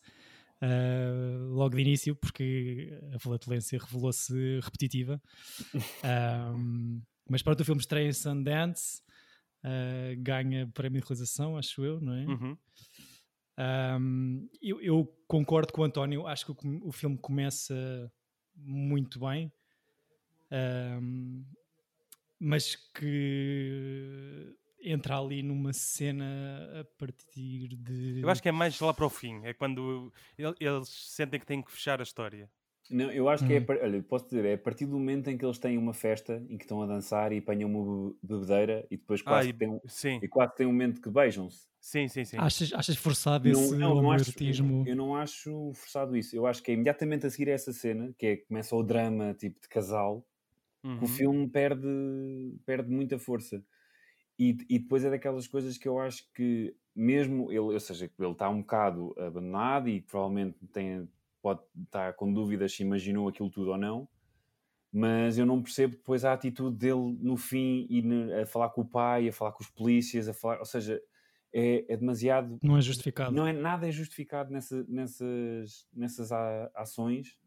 uh, 0.61 1.53
logo 1.53 1.75
de 1.75 1.81
início 1.81 2.15
porque 2.15 2.97
a 3.13 3.19
flatulência 3.19 3.77
revelou-se 3.77 4.33
repetitiva. 4.61 5.21
um, 6.55 7.01
mas 7.29 7.43
pronto, 7.43 7.59
o 7.59 7.65
filme 7.65 7.81
estreia 7.81 8.07
em 8.07 8.13
Sundance, 8.13 9.01
uh, 9.65 10.15
ganha 10.19 10.65
prémio 10.73 11.01
de 11.01 11.05
realização, 11.05 11.57
acho 11.57 11.83
eu, 11.83 11.99
não 11.99 12.13
é? 12.13 12.25
Uhum. 12.25 12.57
Um, 13.99 14.49
eu, 14.61 14.81
eu, 14.81 15.17
concordo 15.27 15.73
com 15.73 15.81
o 15.81 15.83
António, 15.83 16.25
acho 16.25 16.45
que 16.45 16.51
o, 16.51 16.87
o 16.87 16.91
filme 16.93 17.17
começa 17.17 18.09
muito 18.55 19.19
bem. 19.19 19.51
Um, 20.49 21.43
mas 22.39 22.75
que 22.75 24.55
entra 24.81 25.19
ali 25.19 25.43
numa 25.43 25.73
cena 25.73 26.79
a 26.79 26.83
partir 26.97 27.75
de. 27.75 28.21
Eu 28.21 28.29
acho 28.29 28.41
que 28.41 28.49
é 28.49 28.51
mais 28.51 28.79
lá 28.79 28.93
para 28.93 29.05
o 29.05 29.09
fim, 29.09 29.41
é 29.43 29.53
quando 29.53 30.11
eles 30.37 30.89
sentem 30.89 31.39
que 31.39 31.45
têm 31.45 31.61
que 31.61 31.71
fechar 31.71 31.99
a 31.99 32.03
história. 32.03 32.49
Não, 32.89 33.11
eu 33.11 33.29
acho 33.29 33.43
hum. 33.43 33.47
que 33.47 33.53
é, 33.53 33.59
hum. 33.59 33.65
olha, 33.83 34.03
posso 34.03 34.25
dizer, 34.25 34.45
é 34.45 34.53
a 34.53 34.57
partir 34.57 34.85
do 34.87 34.93
momento 34.93 35.29
em 35.29 35.37
que 35.37 35.45
eles 35.45 35.59
têm 35.59 35.77
uma 35.77 35.93
festa 35.93 36.43
em 36.49 36.57
que 36.57 36.63
estão 36.63 36.81
a 36.81 36.87
dançar 36.87 37.31
e 37.31 37.37
apanham 37.37 37.69
uma 37.69 38.15
bebedeira 38.23 38.85
e 38.89 38.97
depois 38.97 39.21
quase, 39.21 39.49
ah, 39.49 39.51
e, 39.51 39.53
tem, 39.53 39.69
um, 39.69 39.79
sim. 39.85 40.19
e 40.23 40.27
quase 40.27 40.55
tem 40.55 40.65
um 40.65 40.71
momento 40.71 40.99
que 40.99 41.09
beijam-se. 41.09 41.67
Sim, 41.79 42.07
sim, 42.07 42.25
sim. 42.25 42.37
Achas, 42.37 42.73
achas 42.73 42.97
forçado 42.97 43.47
não, 43.47 43.61
esse 43.61 43.75
não, 43.77 44.01
não 44.01 44.11
acho, 44.11 44.33
eu, 44.43 44.85
eu, 44.87 44.95
não 44.95 45.15
acho 45.15 45.71
forçado 45.75 46.17
isso. 46.17 46.35
Eu 46.35 46.47
acho 46.47 46.63
que 46.63 46.71
é 46.71 46.73
imediatamente 46.73 47.27
a 47.27 47.29
seguir 47.29 47.49
a 47.49 47.53
essa 47.53 47.71
cena, 47.71 48.13
que 48.17 48.25
é 48.25 48.37
começa 48.37 48.75
o 48.75 48.83
drama 48.83 49.35
tipo 49.35 49.61
de 49.61 49.69
casal, 49.69 50.25
uhum. 50.83 50.97
que 50.97 51.03
o 51.05 51.07
filme 51.07 51.47
perde, 51.47 51.87
perde 52.65 52.89
muita 52.89 53.17
força. 53.17 53.63
E, 54.37 54.57
e 54.69 54.79
depois 54.79 55.03
é 55.03 55.09
daquelas 55.09 55.47
coisas 55.47 55.77
que 55.77 55.87
eu 55.87 55.99
acho 55.99 56.31
que 56.33 56.73
mesmo 56.95 57.51
ele, 57.51 57.59
ou 57.59 57.79
seja, 57.79 58.09
ele 58.17 58.31
está 58.31 58.49
um 58.49 58.61
bocado 58.61 59.13
abandonado 59.17 59.89
e 59.89 60.01
provavelmente 60.01 60.57
tem 60.71 61.07
pode 61.41 61.61
estar 61.85 62.13
com 62.13 62.31
dúvidas 62.31 62.73
se 62.73 62.83
imaginou 62.83 63.27
aquilo 63.27 63.49
tudo 63.49 63.71
ou 63.71 63.77
não, 63.77 64.07
mas 64.91 65.37
eu 65.37 65.45
não 65.45 65.61
percebo 65.61 65.95
depois 65.95 66.25
a 66.25 66.33
atitude 66.33 66.75
dele 66.75 67.17
no 67.21 67.37
fim 67.37 67.87
e 67.89 68.03
a 68.41 68.45
falar 68.45 68.69
com 68.69 68.81
o 68.81 68.85
pai, 68.85 69.29
a 69.29 69.33
falar 69.33 69.51
com 69.51 69.63
os 69.63 69.69
polícias, 69.69 70.27
a 70.27 70.33
falar, 70.33 70.59
ou 70.59 70.65
seja, 70.65 71.01
é, 71.53 71.85
é 71.87 71.97
demasiado. 71.97 72.59
Não 72.61 72.77
é 72.77 72.81
justificado. 72.81 73.33
Não 73.33 73.47
é 73.47 73.53
nada 73.53 73.87
é 73.87 73.91
justificado 73.91 74.51
nessa, 74.51 74.83
nessas, 74.87 75.87
nessas 75.93 76.31
ações 76.75 77.37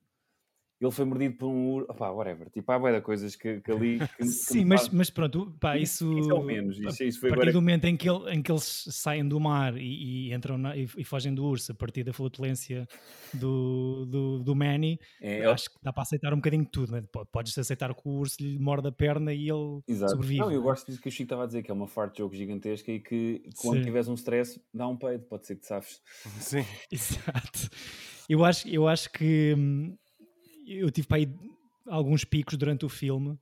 ele 0.84 0.92
foi 0.92 1.04
mordido 1.04 1.36
por 1.36 1.48
um 1.48 1.70
urso, 1.70 1.90
opá, 1.90 2.10
whatever, 2.10 2.50
tipo, 2.50 2.70
há 2.72 2.78
boia 2.78 3.00
coisas 3.00 3.36
que, 3.36 3.60
que 3.60 3.70
ali... 3.70 3.98
Que, 4.12 4.24
que 4.24 4.26
Sim, 4.26 4.64
mas, 4.64 4.88
mas 4.88 5.10
pronto, 5.10 5.54
pá, 5.60 5.76
isso... 5.76 6.18
Isso 6.18 6.30
é 6.30 6.34
o 6.34 6.42
menos, 6.42 6.78
isso, 6.78 7.04
isso 7.04 7.20
foi 7.20 7.30
A 7.30 7.32
partir 7.32 7.50
agora... 7.50 7.52
do 7.52 7.60
momento 7.60 7.84
em 7.84 7.96
que, 7.96 8.08
ele, 8.08 8.30
em 8.30 8.42
que 8.42 8.50
eles 8.50 8.84
saem 8.90 9.26
do 9.26 9.38
mar 9.38 9.76
e, 9.76 10.28
e 10.28 10.34
entram 10.34 10.58
na, 10.58 10.76
e, 10.76 10.88
e, 10.96 11.04
fogem 11.04 11.34
do 11.34 11.44
urso 11.44 11.72
a 11.72 11.74
partir 11.74 12.04
da 12.04 12.12
flatulência 12.12 12.86
do, 13.34 14.06
do, 14.06 14.38
do 14.42 14.54
Manny, 14.54 14.98
é, 15.20 15.44
acho 15.46 15.70
que 15.70 15.76
dá 15.82 15.92
para 15.92 16.02
aceitar 16.02 16.32
um 16.32 16.36
bocadinho 16.36 16.64
de 16.64 16.70
tudo, 16.70 16.92
né? 16.92 17.02
podes 17.30 17.56
aceitar 17.56 17.94
que 17.94 18.02
o 18.04 18.10
urso 18.10 18.36
lhe 18.40 18.58
morde 18.58 18.88
a 18.88 18.92
perna 18.92 19.32
e 19.32 19.48
ele 19.48 19.80
Exato. 19.86 20.12
sobrevive. 20.12 20.40
Não, 20.40 20.50
eu 20.50 20.60
né? 20.60 20.64
gosto 20.64 20.86
disso 20.86 21.00
que 21.00 21.08
o 21.08 21.12
Chico 21.12 21.24
estava 21.24 21.44
a 21.44 21.46
dizer, 21.46 21.62
que 21.62 21.70
é 21.70 21.74
uma 21.74 21.86
fart 21.86 22.16
jogo 22.16 22.34
gigantesca 22.34 22.90
e 22.90 23.00
que 23.00 23.42
quando 23.56 23.78
Sim. 23.78 23.84
tiveres 23.84 24.08
um 24.08 24.14
stress, 24.14 24.60
dá 24.72 24.86
um 24.88 24.96
peido, 24.96 25.24
pode 25.24 25.46
ser 25.46 25.56
que 25.56 25.62
te 25.62 25.66
safes. 25.66 26.00
Sim. 26.40 26.64
Exato. 26.90 27.68
Eu 28.28 28.44
acho, 28.44 28.68
eu 28.68 28.86
acho 28.88 29.10
que 29.10 29.54
hum, 29.56 29.96
eu 30.78 30.90
tive 30.90 31.06
para 31.06 31.18
aí 31.18 31.28
alguns 31.86 32.24
picos 32.24 32.56
durante 32.56 32.84
o 32.84 32.88
filme, 32.88 33.38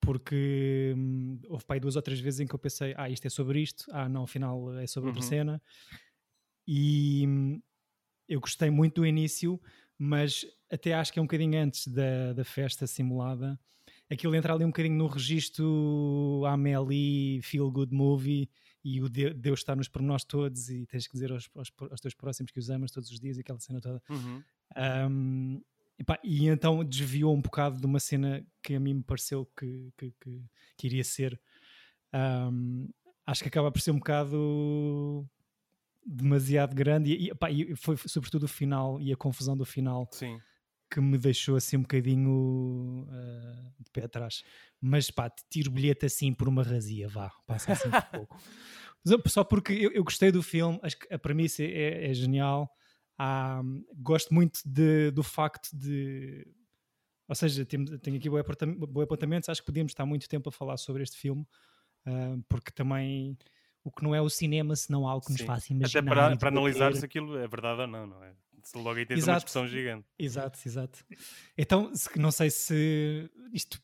porque 0.00 0.94
hum, 0.96 1.40
houve 1.48 1.64
para 1.64 1.76
aí 1.76 1.80
duas 1.80 1.96
ou 1.96 2.02
três 2.02 2.20
vezes 2.20 2.40
em 2.40 2.46
que 2.46 2.54
eu 2.54 2.58
pensei, 2.58 2.94
ah, 2.96 3.08
isto 3.08 3.26
é 3.26 3.30
sobre 3.30 3.60
isto, 3.60 3.84
ah, 3.90 4.08
não, 4.08 4.24
afinal 4.24 4.76
é 4.78 4.86
sobre 4.86 5.08
outra 5.08 5.22
uhum. 5.22 5.28
cena. 5.28 5.62
E 6.66 7.24
hum, 7.26 7.62
eu 8.28 8.40
gostei 8.40 8.70
muito 8.70 9.00
do 9.00 9.06
início, 9.06 9.60
mas 9.98 10.46
até 10.70 10.94
acho 10.94 11.12
que 11.12 11.18
é 11.18 11.22
um 11.22 11.26
bocadinho 11.26 11.58
antes 11.58 11.86
da, 11.88 12.32
da 12.32 12.44
festa 12.44 12.86
simulada. 12.86 13.58
Aquilo 14.10 14.34
entra 14.34 14.52
ali 14.52 14.64
um 14.64 14.68
bocadinho 14.68 14.96
no 14.96 15.06
registro 15.06 16.42
Amélie, 16.46 17.40
Feel 17.42 17.70
Good 17.70 17.94
Movie, 17.94 18.48
e 18.84 19.00
o 19.00 19.08
Deus 19.08 19.60
está 19.60 19.74
nos 19.74 19.88
pormenores 19.88 20.24
todos 20.24 20.68
e 20.68 20.84
tens 20.86 21.06
que 21.06 21.14
dizer 21.14 21.32
aos, 21.32 21.48
aos, 21.54 21.72
aos, 21.90 22.00
teus 22.00 22.14
próximos 22.14 22.52
que 22.52 22.58
os 22.58 22.68
amas 22.68 22.90
todos 22.90 23.10
os 23.10 23.18
dias, 23.18 23.38
aquela 23.38 23.58
cena 23.58 23.80
toda. 23.80 24.02
Uhum. 24.10 24.42
Um, 24.76 25.62
e 26.22 26.48
então 26.48 26.84
desviou 26.84 27.34
um 27.34 27.40
bocado 27.40 27.78
de 27.78 27.86
uma 27.86 28.00
cena 28.00 28.44
que 28.62 28.74
a 28.74 28.80
mim 28.80 28.94
me 28.94 29.02
pareceu 29.02 29.46
que, 29.56 29.92
que, 29.96 30.14
que, 30.20 30.44
que 30.76 30.86
iria 30.86 31.04
ser. 31.04 31.40
Um, 32.12 32.88
acho 33.26 33.42
que 33.42 33.48
acaba 33.48 33.70
por 33.70 33.80
ser 33.80 33.92
um 33.92 33.98
bocado 33.98 35.28
demasiado 36.06 36.74
grande 36.74 37.12
e, 37.12 37.30
e, 37.30 37.72
e, 37.72 37.76
foi 37.76 37.96
sobretudo 37.96 38.44
o 38.44 38.48
final 38.48 39.00
e 39.00 39.12
a 39.12 39.16
confusão 39.16 39.56
do 39.56 39.64
final 39.64 40.06
Sim. 40.12 40.38
que 40.90 41.00
me 41.00 41.16
deixou 41.16 41.56
assim 41.56 41.76
um 41.76 41.82
bocadinho 41.82 43.06
uh, 43.08 43.82
de 43.82 43.90
pé 43.92 44.04
atrás. 44.04 44.42
Mas 44.80 45.10
pá, 45.10 45.30
tiro 45.48 45.70
bilhete 45.70 46.06
assim 46.06 46.34
por 46.34 46.48
uma 46.48 46.62
razia, 46.62 47.08
vá, 47.08 47.30
passa 47.46 47.72
assim 47.72 47.88
um 47.88 48.18
pouco. 48.18 48.38
Só 49.28 49.44
porque 49.44 49.72
eu, 49.72 49.92
eu, 49.92 50.02
gostei 50.02 50.32
do 50.32 50.42
filme, 50.42 50.78
acho 50.82 50.98
que 50.98 51.12
a 51.12 51.18
premissa 51.18 51.62
é, 51.62 52.10
é 52.10 52.14
genial 52.14 52.70
gosto 53.96 54.32
muito 54.34 54.60
de, 54.64 55.10
do 55.10 55.22
facto 55.22 55.70
de. 55.72 56.46
Ou 57.28 57.34
seja, 57.34 57.64
tenho, 57.64 57.98
tenho 57.98 58.16
aqui 58.16 58.28
boi 58.28 59.04
apontamentos, 59.04 59.48
acho 59.48 59.62
que 59.62 59.66
podíamos 59.66 59.92
estar 59.92 60.04
muito 60.04 60.28
tempo 60.28 60.48
a 60.48 60.52
falar 60.52 60.76
sobre 60.76 61.02
este 61.02 61.16
filme, 61.16 61.46
uh, 62.06 62.42
porque 62.48 62.70
também 62.70 63.38
o 63.82 63.90
que 63.90 64.02
não 64.02 64.14
é 64.14 64.20
o 64.20 64.28
cinema 64.28 64.76
se 64.76 64.90
não 64.90 65.06
há 65.06 65.12
algo 65.12 65.24
que 65.24 65.32
nos 65.32 65.40
faça 65.40 65.72
imaginar. 65.72 66.00
Até 66.00 66.08
para, 66.08 66.36
para 66.36 66.48
analisar 66.48 66.94
se 66.94 67.04
aquilo 67.04 67.36
é 67.38 67.46
verdade 67.46 67.82
ou 67.82 67.86
não, 67.86 68.06
não 68.06 68.24
é? 68.24 68.34
Se 68.62 68.76
logo 68.78 68.98
aí 68.98 69.06
tens 69.06 69.18
exato, 69.18 69.30
uma 69.30 69.36
discussão 69.36 69.66
gigante. 69.66 70.06
Exato, 70.18 70.58
exato. 70.66 71.04
Então, 71.56 71.92
não 72.16 72.30
sei 72.30 72.50
se 72.50 73.30
isto, 73.52 73.78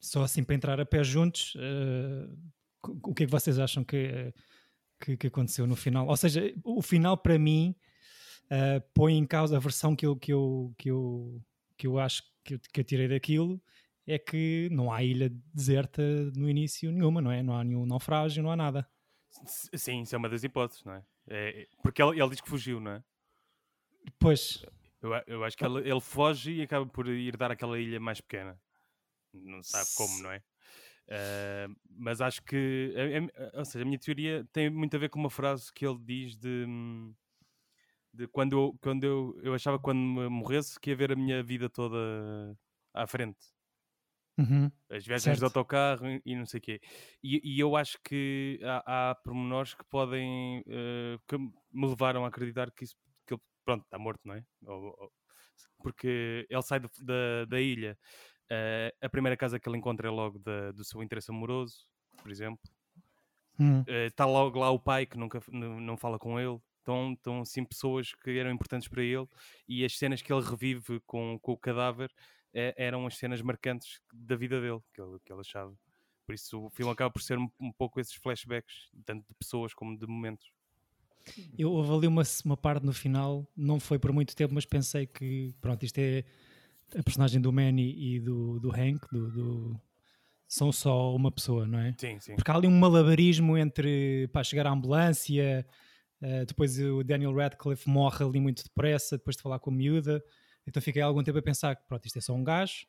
só 0.00 0.24
assim 0.24 0.42
para 0.42 0.56
entrar 0.56 0.80
a 0.80 0.84
pé 0.84 1.04
juntos, 1.04 1.54
uh, 1.54 2.36
o 3.02 3.14
que 3.14 3.22
é 3.22 3.26
que 3.26 3.32
vocês 3.32 3.58
acham 3.58 3.84
que, 3.84 4.32
que, 5.00 5.16
que 5.16 5.26
aconteceu 5.28 5.66
no 5.66 5.76
final? 5.76 6.06
Ou 6.06 6.16
seja, 6.16 6.52
o 6.64 6.82
final 6.82 7.16
para 7.16 7.38
mim 7.38 7.76
uh, 8.46 8.80
põe 8.92 9.14
em 9.14 9.26
causa 9.26 9.56
a 9.56 9.60
versão 9.60 9.94
que 9.94 10.06
eu, 10.06 10.16
que 10.16 10.32
eu, 10.32 10.74
que 10.78 10.90
eu, 10.90 11.42
que 11.76 11.86
eu 11.86 11.98
acho 11.98 12.22
que 12.42 12.54
eu, 12.54 12.60
que 12.72 12.80
eu 12.80 12.84
tirei 12.84 13.08
daquilo 13.08 13.60
é 14.06 14.18
que 14.18 14.68
não 14.70 14.92
há 14.92 15.02
ilha 15.02 15.30
deserta 15.52 16.02
no 16.36 16.48
início 16.48 16.92
nenhuma, 16.92 17.20
não 17.20 17.30
é? 17.30 17.42
Não 17.42 17.56
há 17.56 17.64
nenhum 17.64 17.86
naufrágio, 17.86 18.42
não 18.42 18.50
há 18.50 18.56
nada. 18.56 18.88
Sim, 19.46 20.02
isso 20.02 20.14
é 20.14 20.18
uma 20.18 20.28
das 20.28 20.44
hipóteses, 20.44 20.84
não 20.84 20.94
é? 20.94 21.04
é 21.28 21.66
porque 21.82 22.02
ele, 22.02 22.20
ele, 22.20 22.30
diz 22.30 22.40
que 22.40 22.48
fugiu, 22.48 22.80
não 22.80 22.92
é? 22.92 23.04
Pois. 24.18 24.64
Eu, 25.00 25.10
eu 25.26 25.44
acho 25.44 25.56
que 25.56 25.64
ele, 25.64 25.88
ele, 25.88 26.00
foge 26.00 26.52
e 26.52 26.62
acaba 26.62 26.86
por 26.86 27.08
ir 27.08 27.36
dar 27.36 27.50
aquela 27.50 27.78
ilha 27.78 27.98
mais 27.98 28.20
pequena. 28.20 28.60
Não 29.32 29.62
sabe 29.62 29.88
como, 29.96 30.22
não 30.22 30.30
é? 30.30 30.42
Uh, 31.06 31.76
mas 31.86 32.20
acho 32.20 32.42
que, 32.42 32.94
ou 33.52 33.64
seja, 33.64 33.82
a 33.82 33.86
minha 33.86 33.98
teoria 33.98 34.46
tem 34.52 34.70
muito 34.70 34.96
a 34.96 34.98
ver 34.98 35.10
com 35.10 35.18
uma 35.18 35.30
frase 35.30 35.72
que 35.72 35.86
ele 35.86 35.98
diz 35.98 36.36
de. 36.36 36.64
Hum, 36.66 37.14
de 38.14 38.28
quando 38.28 38.52
eu, 38.52 38.78
quando 38.80 39.04
eu, 39.04 39.40
eu 39.42 39.54
achava 39.54 39.76
que 39.76 39.84
quando 39.84 39.98
morresse 40.30 40.78
que 40.78 40.90
ia 40.90 40.96
ver 40.96 41.12
a 41.12 41.16
minha 41.16 41.42
vida 41.42 41.68
toda 41.68 41.96
à 42.92 43.06
frente. 43.06 43.52
Uhum. 44.38 44.70
As 44.90 45.04
viagens 45.04 45.38
de 45.38 45.44
autocarro 45.44 46.06
e 46.24 46.34
não 46.34 46.46
sei 46.46 46.58
o 46.58 46.60
quê. 46.60 46.80
E, 47.22 47.40
e, 47.44 47.60
eu 47.60 47.76
acho 47.76 47.98
que 48.02 48.58
há, 48.62 49.10
há 49.10 49.14
pormenores 49.16 49.74
que 49.74 49.84
podem 49.84 50.60
uh, 50.60 51.20
que 51.28 51.38
me 51.38 51.88
levaram 51.88 52.24
a 52.24 52.28
acreditar 52.28 52.70
que 52.72 52.84
isso 52.84 52.96
que 53.26 53.34
ele, 53.34 53.42
pronto, 53.64 53.84
está 53.84 53.98
morto, 53.98 54.20
não 54.24 54.34
é? 54.34 54.44
Ou, 54.66 54.86
ou, 54.98 55.12
porque 55.82 56.46
ele 56.48 56.62
sai 56.62 56.80
do, 56.80 56.90
da, 57.00 57.44
da 57.48 57.60
ilha. 57.60 57.96
Uh, 58.50 58.90
a 59.06 59.08
primeira 59.08 59.36
casa 59.36 59.58
que 59.58 59.68
ele 59.68 59.78
encontra 59.78 60.08
é 60.08 60.10
logo 60.10 60.38
da, 60.40 60.72
do 60.72 60.84
seu 60.84 61.02
interesse 61.02 61.30
amoroso, 61.30 61.86
por 62.20 62.30
exemplo. 62.30 62.60
Uhum. 63.58 63.82
Uh, 63.82 64.06
está 64.06 64.26
logo 64.26 64.58
lá 64.58 64.70
o 64.70 64.80
pai 64.80 65.06
que 65.06 65.16
nunca 65.16 65.40
não 65.52 65.96
fala 65.96 66.18
com 66.18 66.40
ele 66.40 66.60
estão, 66.84 67.14
estão 67.14 67.40
assim 67.40 67.64
pessoas 67.64 68.12
que 68.14 68.38
eram 68.38 68.50
importantes 68.50 68.86
para 68.86 69.02
ele 69.02 69.26
e 69.66 69.84
as 69.84 69.96
cenas 69.96 70.20
que 70.20 70.32
ele 70.32 70.44
revive 70.44 71.00
com, 71.06 71.38
com 71.40 71.52
o 71.52 71.56
cadáver 71.56 72.10
é, 72.52 72.74
eram 72.76 73.06
as 73.06 73.16
cenas 73.16 73.40
marcantes 73.42 74.00
da 74.12 74.36
vida 74.36 74.60
dele, 74.60 74.80
que 74.92 75.00
ele, 75.00 75.18
que 75.24 75.32
ele 75.32 75.40
achava. 75.40 75.74
Por 76.26 76.34
isso 76.34 76.66
o 76.66 76.70
filme 76.70 76.92
acaba 76.92 77.10
por 77.10 77.22
ser 77.22 77.38
um, 77.38 77.48
um 77.58 77.72
pouco 77.72 77.98
esses 77.98 78.14
flashbacks, 78.14 78.90
tanto 79.04 79.26
de 79.26 79.34
pessoas 79.34 79.74
como 79.74 79.98
de 79.98 80.06
momentos. 80.06 80.52
Eu 81.58 81.78
avaliei 81.78 82.08
uma, 82.08 82.22
uma 82.44 82.56
parte 82.56 82.84
no 82.84 82.92
final, 82.92 83.46
não 83.56 83.80
foi 83.80 83.98
por 83.98 84.12
muito 84.12 84.36
tempo, 84.36 84.54
mas 84.54 84.66
pensei 84.66 85.06
que, 85.06 85.54
pronto, 85.60 85.82
isto 85.82 85.98
é 85.98 86.22
a 86.98 87.02
personagem 87.02 87.40
do 87.40 87.52
Manny 87.52 87.94
e 87.96 88.20
do, 88.20 88.60
do 88.60 88.70
Hank, 88.70 89.06
do, 89.10 89.30
do, 89.30 89.80
são 90.46 90.70
só 90.70 91.14
uma 91.14 91.32
pessoa, 91.32 91.66
não 91.66 91.78
é? 91.78 91.94
Sim, 91.98 92.20
sim. 92.20 92.36
Porque 92.36 92.50
há 92.50 92.54
ali 92.54 92.66
um 92.66 92.78
malabarismo 92.78 93.56
entre 93.56 94.28
para 94.28 94.44
chegar 94.44 94.66
à 94.66 94.70
ambulância, 94.70 95.66
Uh, 96.22 96.46
depois 96.46 96.78
o 96.78 97.02
Daniel 97.02 97.34
Radcliffe 97.34 97.88
morre 97.88 98.24
ali 98.24 98.40
muito 98.40 98.62
depressa, 98.62 99.18
depois 99.18 99.36
de 99.36 99.42
falar 99.42 99.58
com 99.58 99.70
a 99.70 99.74
miúda. 99.74 100.22
Então 100.66 100.82
fiquei 100.82 101.02
algum 101.02 101.22
tempo 101.22 101.38
a 101.38 101.42
pensar 101.42 101.76
que 101.76 101.86
pronto, 101.86 102.06
isto 102.06 102.18
é 102.18 102.20
só 102.22 102.32
um 102.32 102.42
gajo. 102.42 102.86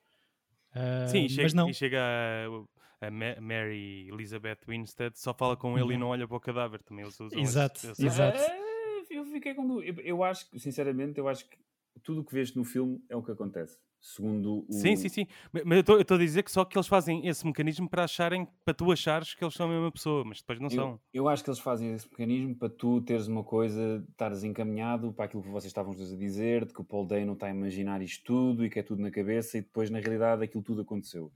Uh, 0.72 1.10
Sim, 1.10 1.30
chega, 1.30 1.44
mas 1.44 1.54
não. 1.54 1.70
e 1.70 1.74
chega 1.74 2.02
a, 2.02 3.08
a, 3.08 3.12
Mary 3.12 4.10
Elizabeth 4.10 4.60
Winstead, 4.68 5.18
só 5.18 5.34
fala 5.34 5.56
com 5.56 5.78
ele 5.78 5.86
uhum. 5.86 5.92
e 5.92 5.98
não 5.98 6.08
olha 6.08 6.28
para 6.28 6.38
o 6.38 6.40
cadáver 6.40 6.82
também. 6.84 7.04
Eles 7.04 7.20
usam 7.20 7.40
exato, 7.40 7.78
esse, 7.78 7.92
esse 7.92 8.06
exato. 8.06 8.38
É, 8.38 9.06
eu 9.10 9.26
fiquei 9.26 9.54
com. 9.54 9.82
Eu, 9.82 9.96
eu 10.02 10.24
acho 10.24 10.50
que, 10.50 10.60
sinceramente, 10.60 11.18
eu 11.20 11.28
acho 11.28 11.48
que 11.48 11.58
tudo 12.02 12.22
o 12.22 12.24
que 12.24 12.34
vês 12.34 12.54
no 12.54 12.64
filme 12.64 13.04
é 13.10 13.16
o 13.16 13.24
que 13.24 13.32
acontece 13.32 13.78
segundo 14.06 14.66
o... 14.70 14.72
Sim, 14.72 14.96
sim, 14.96 15.10
sim. 15.10 15.28
Mas 15.52 15.84
eu 15.88 16.00
estou 16.00 16.16
a 16.16 16.20
dizer 16.20 16.44
que 16.44 16.52
só 16.52 16.64
que 16.64 16.78
eles 16.78 16.88
fazem 16.88 17.28
esse 17.28 17.46
mecanismo 17.46 17.90
para 17.90 18.04
acharem, 18.04 18.48
para 18.64 18.74
tu 18.74 18.92
achares 18.92 19.34
que 19.34 19.44
eles 19.44 19.56
são 19.56 19.66
a 19.66 19.70
mesma 19.70 19.92
pessoa, 19.92 20.24
mas 20.24 20.40
depois 20.40 20.60
não 20.60 20.68
eu, 20.68 20.72
são. 20.72 21.00
Eu 21.12 21.28
acho 21.28 21.44
que 21.44 21.50
eles 21.50 21.60
fazem 21.60 21.92
esse 21.94 22.08
mecanismo 22.10 22.56
para 22.56 22.70
tu 22.70 23.02
teres 23.02 23.28
uma 23.28 23.44
coisa, 23.44 24.06
estares 24.10 24.44
encaminhado 24.44 25.12
para 25.12 25.26
aquilo 25.26 25.42
que 25.42 25.50
vocês 25.50 25.72
estavam 25.72 25.92
a 25.92 25.96
dizer, 25.96 26.66
de 26.66 26.74
que 26.74 26.82
o 26.82 26.84
Paul 26.84 27.08
Day 27.08 27.26
não 27.26 27.34
está 27.34 27.48
a 27.48 27.50
imaginar 27.50 28.02
isto 28.02 28.24
tudo 28.24 28.64
e 28.64 28.70
que 28.70 28.80
é 28.80 28.84
tudo 28.84 29.02
na 29.02 29.10
cabeça 29.10 29.58
e 29.58 29.62
depois 29.62 29.90
na 29.90 30.00
realidade 30.00 30.44
aquilo 30.44 30.64
tudo 30.64 30.82
aconteceu. 30.82 31.32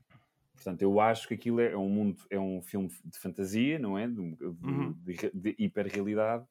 Portanto, 0.54 0.82
eu 0.82 1.00
acho 1.00 1.28
que 1.28 1.34
aquilo 1.34 1.60
é, 1.62 1.72
é 1.72 1.78
um 1.78 1.90
mundo, 1.90 2.18
é 2.30 2.40
um 2.40 2.62
filme 2.62 2.90
de 3.06 3.18
fantasia, 3.18 3.80
não 3.80 3.98
é? 3.98 4.08
De, 4.08 4.16
de, 4.36 4.46
Uhum. 4.46 4.94
de, 5.02 5.32
de 5.34 5.56
hiperrealidade, 5.58 6.46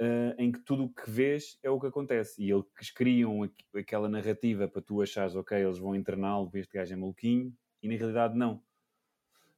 eh, 0.00 0.34
em 0.38 0.52
que 0.52 0.60
tudo 0.60 0.84
o 0.84 0.88
que 0.92 1.08
vês 1.10 1.58
é 1.62 1.70
o 1.70 1.80
que 1.80 1.86
acontece. 1.86 2.42
E 2.42 2.50
eles 2.50 2.64
criam 2.94 3.42
aqu- 3.42 3.78
aquela 3.78 4.08
narrativa 4.08 4.68
para 4.68 4.82
tu 4.82 5.02
achares, 5.02 5.34
ok, 5.36 5.56
eles 5.58 5.78
vão 5.78 5.94
interná-lo, 5.94 6.50
este 6.54 6.74
gajo 6.74 6.92
é 6.92 6.96
maluquinho, 6.96 7.52
e 7.82 7.88
na 7.88 7.96
realidade 7.96 8.36
não. 8.36 8.62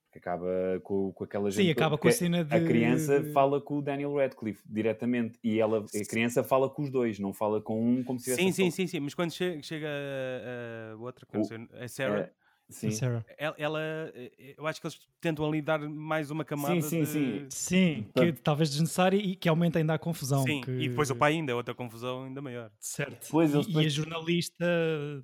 Porque 0.04 0.18
acaba 0.18 0.80
com, 0.82 1.12
com 1.12 1.24
aquela 1.24 1.50
gente. 1.50 1.64
Sim, 1.64 1.70
acaba 1.70 1.98
com 1.98 2.08
a 2.08 2.12
cena 2.12 2.44
de. 2.44 2.56
A 2.56 2.60
criança 2.60 3.24
fala 3.24 3.60
com 3.60 3.78
o 3.78 3.82
Daniel 3.82 4.14
Radcliffe 4.14 4.62
diretamente 4.68 5.38
e 5.42 5.58
ela, 5.58 5.84
a 5.84 6.04
criança 6.08 6.44
fala 6.44 6.70
com 6.70 6.82
os 6.82 6.90
dois, 6.90 7.18
não 7.18 7.32
fala 7.34 7.60
com 7.60 7.80
um 7.82 8.04
como 8.04 8.18
se 8.18 8.24
Sim, 8.34 8.50
tivesse 8.50 8.52
sim, 8.52 8.70
sim, 8.70 8.86
sim. 8.86 9.00
Mas 9.00 9.14
quando 9.14 9.32
chega, 9.32 9.62
chega 9.62 9.88
a, 9.88 10.92
a 10.92 10.96
outra, 10.96 11.26
O- 11.32 11.48
a 11.82 11.88
Sarah, 11.88 12.20
É, 12.20 12.30
sim. 12.68 12.90
Sarah. 12.90 13.24
ela, 13.38 13.54
ela, 13.58 13.80
eh, 14.14 14.54
eu 14.58 14.66
acho 14.66 14.80
que 14.80 14.86
eles 14.86 14.98
tentam 15.20 15.46
ali 15.46 15.62
dar 15.62 15.78
mais 15.80 16.30
uma 16.30 16.44
camada. 16.44 16.80
sim, 16.82 17.00
de- 17.00 17.06
sim. 17.06 17.46
Sim, 17.50 18.06
que 18.14 18.32
talvez 18.32 18.70
desnecessária 18.70 19.16
e 19.16 19.36
que 19.36 19.48
aumenta 19.48 19.78
ainda 19.78 19.94
a 19.94 19.98
confusão. 19.98 20.42
Sim, 20.44 20.60
que- 20.60 20.70
e 20.70 20.88
depois 20.88 21.10
o 21.10 21.16
pai 21.16 21.32
ainda, 21.34 21.52
é 21.52 21.54
outra 21.54 21.74
confusão 21.74 22.24
ainda 22.24 22.42
maior. 22.42 22.70
Certo. 22.80 23.28
Pois, 23.30 23.52
e, 23.52 23.56
eles 23.56 23.66
e 23.68 23.78
a 23.78 23.88
jornalista, 23.88 24.64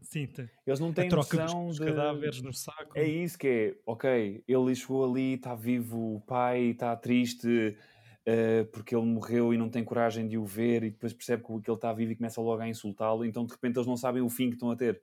sim, 0.02 0.28
Eles 0.66 0.80
não 0.80 0.90
a 0.90 0.92
têm 0.94 1.08
troca 1.08 1.36
dos, 1.36 1.44
noção 1.44 1.66
dos 1.68 1.78
de... 1.78 1.84
cadáveres 1.86 2.42
no 2.42 2.52
saco. 2.52 2.92
É 2.96 3.04
isso 3.04 3.38
que 3.38 3.46
é, 3.46 3.76
ok, 3.86 4.44
ele 4.46 4.74
chegou 4.74 5.10
ali, 5.10 5.34
está 5.34 5.54
vivo, 5.54 6.16
o 6.16 6.20
pai 6.20 6.70
está 6.70 6.94
triste 6.96 7.76
eh, 8.24 8.64
porque 8.72 8.94
ele 8.94 9.04
morreu 9.04 9.52
e 9.52 9.56
não 9.58 9.68
tem 9.68 9.82
coragem 9.84 10.28
de 10.28 10.38
o 10.38 10.44
ver 10.44 10.84
e 10.84 10.90
depois 10.90 11.12
percebe 11.12 11.42
que 11.42 11.52
ele 11.70 11.76
está 11.76 11.92
vivo 11.92 12.12
e 12.12 12.16
começa 12.16 12.40
logo 12.40 12.62
a 12.62 12.68
insultá-lo, 12.68 13.24
então 13.24 13.44
de 13.44 13.52
repente 13.52 13.76
eles 13.76 13.86
não 13.86 13.96
sabem 13.96 14.22
o 14.22 14.28
fim 14.28 14.48
que 14.48 14.54
estão 14.54 14.70
a 14.70 14.76
ter. 14.76 15.02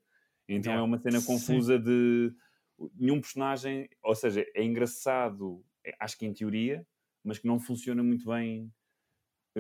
Então 0.49 0.71
Yeah. 0.73 0.79
é 0.81 0.81
uma 0.83 0.97
cena 0.97 1.19
Sim. 1.19 1.27
confusa 1.27 1.77
de 1.77 2.33
nenhum 2.95 3.21
personagem, 3.21 3.87
ou 4.01 4.15
seja, 4.15 4.43
é 4.55 4.63
engraçado, 4.63 5.63
é- 5.85 5.95
acho 5.99 6.17
que 6.17 6.25
em 6.25 6.33
teoria, 6.33 6.85
mas 7.23 7.37
que 7.37 7.45
não 7.47 7.59
funciona 7.59 8.01
muito 8.01 8.25
bem 8.25 8.71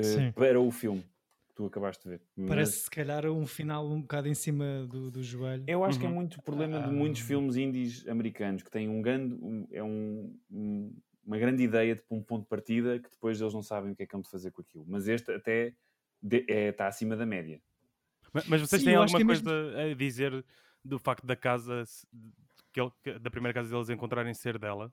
Sim. 0.01 0.31
para 0.31 0.59
o 0.59 0.71
filme 0.71 1.01
que 1.49 1.53
tu 1.55 1.65
acabaste 1.65 2.03
de 2.03 2.09
ver. 2.09 2.21
Mas- 2.35 2.47
Parece 2.49 2.71
se 2.79 2.89
calhar 2.89 3.25
um 3.27 3.45
final 3.45 3.87
um 3.87 4.01
bocado 4.01 4.27
em 4.27 4.33
cima 4.33 4.87
do, 4.89 5.11
do 5.11 5.21
joelho. 5.21 5.63
eu 5.67 5.83
acho 5.83 5.99
que 5.99 6.05
é 6.05 6.09
Uhum. 6.09 6.15
muito 6.15 6.41
problema 6.41 6.81
de 6.81 6.89
muitos 6.91 7.21
Ah. 7.21 7.25
filmes 7.25 7.55
indies 7.55 8.07
americanos 8.07 8.63
que 8.63 8.71
têm 8.71 8.89
um 8.89 9.01
grande, 9.01 9.35
um- 9.35 9.67
é 9.71 9.83
um- 9.83 10.35
um- 10.49 10.95
uma 11.23 11.37
grande 11.37 11.61
ideia 11.61 11.93
de 11.95 12.01
um 12.09 12.23
ponto 12.23 12.43
de 12.43 12.49
partida 12.49 12.97
que 12.99 13.09
depois 13.11 13.39
eles 13.39 13.53
não 13.53 13.61
sabem 13.61 13.91
o 13.91 13.95
que 13.95 14.01
é 14.03 14.07
que 14.07 14.15
hão 14.15 14.21
de 14.21 14.29
fazer 14.29 14.49
com 14.51 14.61
aquilo. 14.61 14.85
Mas 14.87 15.07
este 15.07 15.31
até 15.31 15.73
de- 16.21 16.45
é- 16.49 16.69
está 16.69 16.87
acima 16.87 17.15
da 17.15 17.25
média. 17.25 17.61
Mas, 18.33 18.47
mas 18.47 18.61
vocês 18.61 18.81
Sim, 18.81 18.87
têm 18.87 18.95
alguma 18.95 19.21
é 19.21 19.25
coisa 19.25 19.81
a 19.91 19.93
dizer 19.93 20.45
do 20.83 20.97
facto 20.99 21.25
da 21.25 21.35
casa, 21.35 21.83
que 22.71 22.79
ele- 22.81 22.91
que- 23.03 23.19
da 23.19 23.29
primeira 23.29 23.53
casa 23.53 23.69
deles 23.69 23.89
encontrarem 23.89 24.33
ser 24.33 24.57
dela? 24.57 24.91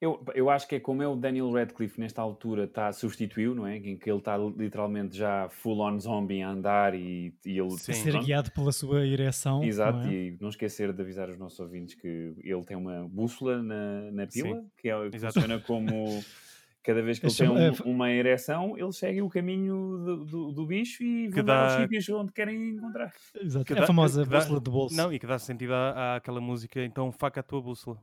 Eu, 0.00 0.24
eu 0.34 0.48
acho 0.48 0.66
que 0.66 0.76
é 0.76 0.80
como 0.80 1.02
é 1.02 1.06
o 1.08 1.14
Daniel 1.14 1.52
Radcliffe 1.52 2.00
nesta 2.00 2.22
altura 2.22 2.64
está 2.64 2.90
substituiu, 2.90 3.54
não 3.54 3.66
é? 3.66 3.76
Em 3.76 3.98
que 3.98 4.10
ele 4.10 4.18
está 4.18 4.34
literalmente 4.38 5.14
já 5.14 5.46
full 5.50 5.80
on 5.80 6.00
zombie 6.00 6.40
a 6.40 6.48
andar 6.48 6.94
e, 6.94 7.34
e 7.44 7.58
ele 7.58 7.70
Sim. 7.72 7.92
ser 7.92 8.18
guiado 8.18 8.50
pela 8.50 8.72
sua 8.72 9.06
ereção. 9.06 9.62
Exato, 9.62 9.98
não 9.98 10.08
é? 10.08 10.12
e 10.14 10.38
não 10.40 10.48
esquecer 10.48 10.90
de 10.94 11.02
avisar 11.02 11.28
os 11.28 11.36
nossos 11.38 11.60
ouvintes 11.60 11.96
que 11.96 12.32
ele 12.42 12.64
tem 12.64 12.78
uma 12.78 13.06
bússola 13.08 13.62
na, 13.62 14.10
na 14.10 14.26
pila, 14.26 14.56
Sim, 14.62 14.70
que 14.78 14.88
é, 14.88 15.10
que 15.10 15.18
funciona 15.18 15.60
como 15.60 15.92
cada 16.82 17.02
vez 17.02 17.18
que 17.18 17.26
ele 17.26 17.32
É 17.32 17.36
tem 17.36 17.46
chama- 17.46 17.60
um- 17.60 17.62
é- 17.62 17.94
uma 17.94 18.10
ereção, 18.10 18.78
ele 18.78 18.92
segue 18.92 19.22
o 19.22 19.28
caminho 19.28 19.74
do, 20.04 20.24
do, 20.24 20.52
do 20.52 20.66
bicho 20.66 21.02
e 21.02 21.28
Que 21.28 21.36
vão 21.36 21.44
dar 21.44 21.62
aos 21.64 21.72
dá- 21.74 21.82
sítios 21.82 22.08
onde 22.08 22.32
querem 22.32 22.70
encontrar. 22.70 23.12
Exato. 23.40 23.64
Que 23.64 23.72
É 23.74 23.76
a 23.76 23.80
dá- 23.80 23.86
famosa 23.86 24.24
que 24.24 24.30
dá- 24.30 24.38
bússola 24.38 24.60
de 24.60 24.70
bolso. 24.70 24.96
Não, 24.96 25.12
e 25.12 25.18
que 25.18 25.26
dá 25.26 25.38
sentido 25.38 25.74
à, 25.74 26.16
àquela 26.16 26.40
música, 26.40 26.82
então 26.84 27.10
faca 27.12 27.40
a 27.40 27.42
tua 27.42 27.60
bússola. 27.60 27.98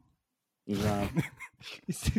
Exato. 0.68 1.13
Isso- 1.88 2.12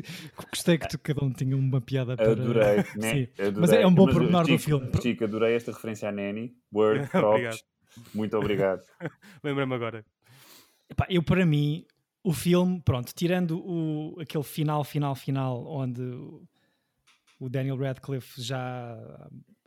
Gostei 0.51 0.79
que 0.79 0.89
tu, 0.89 0.99
cada 0.99 1.25
um 1.25 1.31
tinha 1.33 1.57
uma 1.57 1.81
piada 1.81 2.17
para. 2.17 2.33
Adorei, 2.33 2.77
né? 2.97 3.13
Sim. 3.13 3.29
Adorei. 3.39 3.61
Mas 3.61 3.73
é 3.73 3.87
um 3.87 3.95
bom 3.95 4.07
Mas, 4.07 4.15
pormenor 4.15 4.47
do 4.47 4.59
filme. 4.59 4.91
Chico, 5.03 5.25
adorei 5.25 5.55
esta 5.55 5.71
referência 5.73 6.09
à 6.09 6.13
Nanny. 6.13 6.57
Word, 6.73 7.09
props. 7.11 7.63
Muito 8.15 8.37
obrigado. 8.37 8.81
Lembra-me 9.45 9.75
agora. 9.75 10.05
Epá, 10.91 11.07
eu, 11.11 11.23
para 11.23 11.45
mim, 11.45 11.85
o 12.23 12.33
filme, 12.33 12.81
pronto, 12.83 13.13
tirando 13.15 13.59
o, 13.65 14.21
aquele 14.21 14.45
final, 14.45 14.85
final, 14.85 15.15
final, 15.15 15.67
onde 15.67 16.03
o- 16.03 17.49
Daniel 17.49 17.77
Radcliffe 17.77 18.41
já 18.43 18.97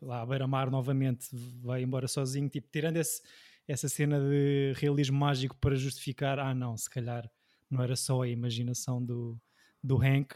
lá 0.01 0.21
à 0.21 0.25
beira-mar 0.25 0.69
novamente 0.69 1.29
vai 1.61 1.83
embora 1.83 2.07
sozinho, 2.07 2.49
tipo, 2.49 2.67
tirando 2.71 2.97
esse- 2.97 3.21
essa 3.67 3.87
cena 3.87 4.19
de 4.19 4.73
realismo 4.75 5.17
mágico 5.17 5.55
para 5.57 5.75
justificar, 5.75 6.39
ah 6.39 6.53
não, 6.53 6.75
se 6.75 6.89
calhar 6.89 7.29
não 7.69 7.81
era 7.81 7.95
só 7.95 8.21
a 8.23 8.27
imaginação 8.27 9.03
do, 9.03 9.39
do 9.83 9.97
Hank, 9.97 10.35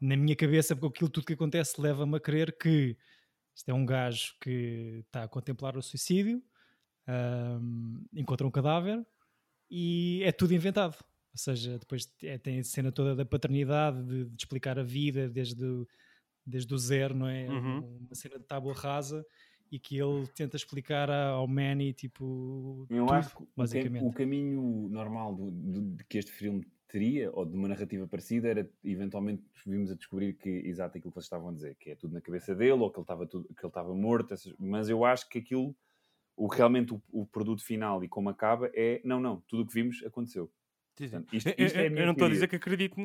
na 0.00 0.16
minha 0.16 0.36
cabeça, 0.36 0.76
porque 0.76 0.98
aquilo 0.98 1.10
tudo 1.10 1.26
que 1.26 1.34
acontece 1.34 1.80
leva-me 1.80 2.16
a 2.16 2.20
crer 2.20 2.56
que 2.58 2.96
isto 3.54 3.70
é 3.70 3.74
um 3.74 3.86
gajo 3.86 4.34
que 4.40 5.02
está 5.06 5.24
a 5.24 5.28
contemplar 5.28 5.76
o 5.76 5.82
suicídio, 5.82 6.42
ahm, 7.08 8.04
encontra 8.14 8.46
um 8.46 8.50
cadáver 8.50 9.06
e 9.70 10.22
é 10.24 10.32
tudo 10.32 10.54
inventado. 10.54 10.96
Ou 11.36 11.38
seja, 11.38 11.78
depois 11.78 12.10
é- 12.22 12.38
tem 12.38 12.58
a 12.60 12.64
cena 12.64 12.90
toda 12.90 13.14
da 13.14 13.26
paternidade, 13.26 14.02
de, 14.02 14.24
de 14.24 14.42
explicar 14.42 14.78
a 14.78 14.82
vida 14.82 15.28
desde 15.28 15.62
o, 15.62 15.86
desde 16.46 16.72
o 16.74 16.78
zero, 16.78 17.14
não 17.14 17.28
é? 17.28 17.46
Uhum. 17.46 17.98
Uma 18.06 18.14
cena 18.14 18.38
de 18.38 18.44
tábua 18.46 18.72
rasa 18.72 19.22
e 19.70 19.78
que 19.78 19.98
ele 19.98 20.26
tenta 20.28 20.56
explicar 20.56 21.10
ao 21.10 21.46
Manny, 21.46 21.92
tipo, 21.92 22.86
Eu 22.88 23.04
tudo, 23.04 23.12
acho 23.12 23.36
que 23.36 23.44
basicamente. 23.54 24.02
o 24.04 24.12
caminho 24.12 24.88
normal 24.88 25.34
do, 25.34 25.50
do- 25.50 26.04
que 26.08 26.16
este 26.16 26.32
filme 26.32 26.66
teria, 26.88 27.30
ou 27.32 27.44
de 27.44 27.54
uma 27.54 27.68
narrativa 27.68 28.06
parecida, 28.08 28.48
era 28.48 28.70
eventualmente 28.82 29.42
vimos 29.66 29.90
a 29.90 29.94
descobrir 29.94 30.34
que 30.34 30.48
exato 30.48 30.96
aquilo 30.96 31.10
que 31.12 31.16
vocês 31.16 31.26
estavam 31.26 31.50
a 31.50 31.52
dizer, 31.52 31.74
que 31.74 31.90
é 31.90 31.96
tudo 31.96 32.14
na 32.14 32.20
cabeça 32.22 32.54
dele, 32.54 32.72
ou 32.80 32.90
que 32.90 32.96
ele 32.98 33.02
estava, 33.02 33.26
tudo, 33.26 33.44
que 33.48 33.60
ele 33.60 33.68
estava 33.68 33.94
morto, 33.94 34.32
essas- 34.32 34.54
mas 34.58 34.88
eu 34.88 35.04
acho 35.04 35.28
que 35.28 35.38
aquilo, 35.40 35.76
o, 36.36 36.46
realmente 36.46 36.94
o, 36.94 37.02
o 37.12 37.26
produto 37.26 37.62
final 37.64 38.02
e 38.04 38.08
como 38.08 38.28
acaba 38.30 38.70
é, 38.74 39.02
não, 39.04 39.20
não, 39.20 39.40
tudo 39.48 39.64
o 39.64 39.66
que 39.66 39.74
vimos 39.74 40.02
aconteceu. 40.04 40.50
Portanto, 40.96 41.28
isto- 41.34 41.48
Eu- 41.56 41.66
isto 41.66 41.76
é 41.78 41.86
eu, 41.86 41.90
não 42.06 42.12
estou 42.12 42.26
a 42.26 42.30
dizer 42.30 42.48
que 42.48 42.56
acredito 42.56 42.96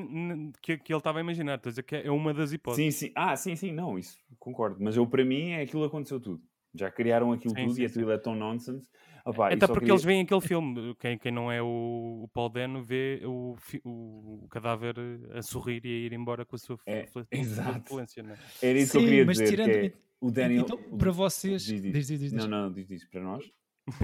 que, 0.62 0.78
que 0.78 0.94
ele 0.94 0.98
estava 0.98 1.20
a 1.20 1.22
imaginar, 1.22 1.56
estou 1.56 1.70
a 1.70 1.72
dizer 1.72 1.84
que 1.84 1.96
é 1.96 2.10
uma 2.12 2.34
das 2.34 2.54
hipóteses. 2.54 2.96
Sim, 2.96 3.08
sim, 3.08 3.12
ah, 3.16 3.36
sim, 3.36 3.56
sim, 3.56 3.72
não, 3.72 3.98
isso 4.00 4.18
concordo, 4.40 4.78
mas 4.80 4.96
eu 4.96 5.06
para 5.06 5.26
mim 5.26 5.50
é 5.52 5.62
aquilo 5.62 5.82
que 5.82 5.88
aconteceu 5.88 6.20
tudo. 6.20 6.42
Já 6.74 6.90
criaram 6.90 7.34
aquilo 7.34 7.54
Sim, 7.54 7.64
tudo 7.66 7.76
sim, 7.76 7.82
e 7.82 7.86
aquilo 7.86 8.12
é 8.12 8.18
tão 8.18 8.34
nonsense. 8.34 8.90
Opá, 9.26 9.52
e 9.52 9.56
Até 9.56 9.68
só 9.68 9.74
porque 9.74 9.80
queria- 9.86 9.92
eles 9.94 10.04
veem 10.06 10.22
aquele 10.22 10.40
filme. 10.42 10.96
Quem, 10.96 11.18
quem 11.18 11.32
não 11.34 11.52
é 11.52 11.62
o, 11.62 12.22
o 12.24 12.28
Paul 12.34 12.48
Dano 12.50 12.82
vê 12.82 13.22
o, 13.26 13.56
fi- 13.58 13.82
o 13.84 14.48
cadáver 14.50 14.96
a 15.34 15.42
sorrir 15.42 15.86
e 15.86 15.90
a 15.90 16.06
ir 16.08 16.14
embora 16.14 16.46
com 16.46 16.56
a 16.56 16.60
sua 16.60 16.78
É, 16.86 17.06
fl- 17.08 17.20
exato. 17.30 17.90
fluência. 17.90 18.24
Não 18.24 18.32
é? 18.34 18.38
Era 18.62 18.80
isso 18.80 18.92
que 18.94 18.98
eu 18.98 19.02
Sim, 19.02 19.08
queria 19.08 19.26
mas 19.26 19.38
dizer, 19.38 19.50
tirando- 19.50 19.72
que 19.74 19.78
é 19.88 19.94
o 20.22 20.32
Daniel... 20.32 20.62
então, 20.64 20.80
o- 20.90 20.98
para 20.98 21.12
vocês, 21.12 21.62
Diz, 21.64 21.82
diz. 21.82 21.92
diz, 21.94 22.08
diz, 22.08 22.20
diz, 22.22 22.32
Não, 22.34 22.48
não, 22.48 22.72
diz 22.72 22.90
isso 22.90 23.10
para 23.10 23.22
nós. 23.22 23.44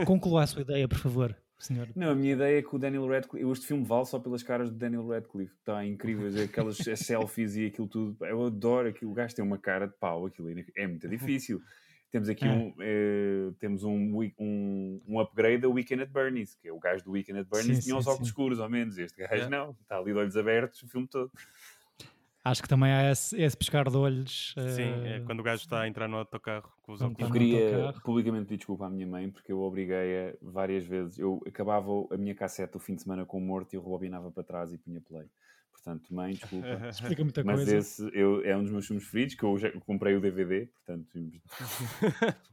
conclua 0.06 0.43
a 0.43 0.47
sua 0.47 0.62
ideia, 0.63 0.88
por 0.89 0.97
favor, 0.97 1.36
senhor. 1.59 1.87
Não, 1.95 2.11
a 2.11 2.15
minha 2.15 2.33
ideia 2.33 2.59
é 2.59 2.61
que 2.61 2.75
o 2.75 2.79
Daniel 2.79 3.07
Radcliffe... 3.07 3.49
Este 3.51 3.67
filme 3.67 3.83
vale 3.83 4.05
só 4.05 4.19
pelas 4.19 4.43
caras 4.43 4.69
do 4.69 4.77
Daniel 4.77 5.07
Radcliffe. 5.07 5.53
Está 5.59 5.85
incrível, 5.85 6.29
aquelas 6.43 6.77
selfies 6.95 7.55
e 7.55 7.65
aquilo 7.65 7.87
tudo. 7.87 8.25
Eu 8.25 8.45
adoro 8.45 8.87
aquilo. 8.89 9.11
O 9.11 9.13
gajo 9.13 9.35
tem 9.35 9.43
uma 9.43 9.57
cara 9.57 9.87
de 9.87 9.93
pau. 9.97 10.25
Aquilo 10.25 10.49
é 10.75 10.87
muito 10.87 11.07
difícil. 11.07 11.61
Temos 12.09 12.29
aqui 12.29 12.45
É. 12.45 12.49
um, 12.49 12.73
eh, 12.79 13.51
temos 13.59 13.83
um, 13.83 14.17
um, 14.39 15.01
um 15.05 15.19
upgrade 15.19 15.65
a 15.65 15.69
Weekend 15.69 16.03
at 16.03 16.09
Bernie's, 16.09 16.55
que 16.55 16.69
é 16.69 16.71
o 16.71 16.79
gajo 16.79 17.03
do 17.03 17.11
Weekend 17.11 17.39
at 17.39 17.47
Bernie's 17.49 17.79
Sim, 17.79 17.83
tinha 17.83 17.97
os 17.97 18.05
sim, 18.05 18.09
óculos 18.09 18.27
sim. 18.29 18.31
escuros, 18.31 18.59
ao 18.61 18.69
menos. 18.69 18.97
Este 18.97 19.17
gajo 19.17 19.33
Yeah. 19.33 19.49
não. 19.49 19.71
Está 19.81 19.97
ali 19.97 20.13
de 20.13 20.17
olhos 20.17 20.37
abertos 20.37 20.81
o 20.83 20.87
filme 20.87 21.05
todo. 21.05 21.29
Acho 22.49 22.62
que 22.62 22.69
também 22.69 22.89
há 22.91 23.12
esse, 23.12 23.36
esse 23.41 23.57
pescar 23.57 23.89
de 23.89 23.97
olhos. 23.97 24.53
Sim, 24.57 24.83
eh, 25.03 25.17
é 25.17 25.19
quando 25.19 25.41
o 25.41 25.43
gajo 25.43 25.63
está 25.63 25.81
a 25.81 25.88
entrar 25.88 26.07
no 26.07 26.15
autocarro 26.15 26.71
com 26.81 26.93
os 26.93 27.01
óculos. 27.01 27.19
Eu 27.19 27.29
queria 27.33 27.93
publicamente 28.05 28.45
pedir 28.45 28.57
desculpa 28.60 28.86
à 28.86 28.89
minha 28.89 29.05
mãe 29.05 29.29
porque 29.29 29.51
eu 29.51 29.60
obriguei-a 29.62 30.33
várias 30.41 30.86
vezes. 30.86 31.19
Eu 31.19 31.43
acabava 31.45 31.89
a 32.10 32.15
minha 32.17 32.33
cassete 32.33 32.77
o 32.77 32.79
fim 32.79 32.95
de 32.95 33.01
semana 33.01 33.25
com 33.25 33.38
o 33.38 33.41
morto 33.41 33.73
e 33.73 33.75
eu 33.75 33.83
rebobinava 33.83 34.31
para 34.31 34.43
trás 34.43 34.71
e 34.71 34.77
punha 34.77 35.01
play. 35.01 35.25
Portanto, 35.73 36.13
mãe, 36.13 36.36
desculpa. 36.36 36.67
Explica 36.89 37.23
muita 37.23 37.43
Mas 37.43 37.55
coisa. 37.57 37.77
esse 37.77 38.10
eu- 38.13 38.43
é 38.45 38.55
um 38.55 38.63
dos 38.63 38.71
meus 38.71 38.88
filmes 38.88 39.03
preferidos 39.03 39.36
que 39.36 39.43
eu 39.43 39.57
já 39.57 39.69
comprei 39.81 40.15
o 40.15 40.21
DVD. 40.21 40.67
Portanto, 40.67 41.31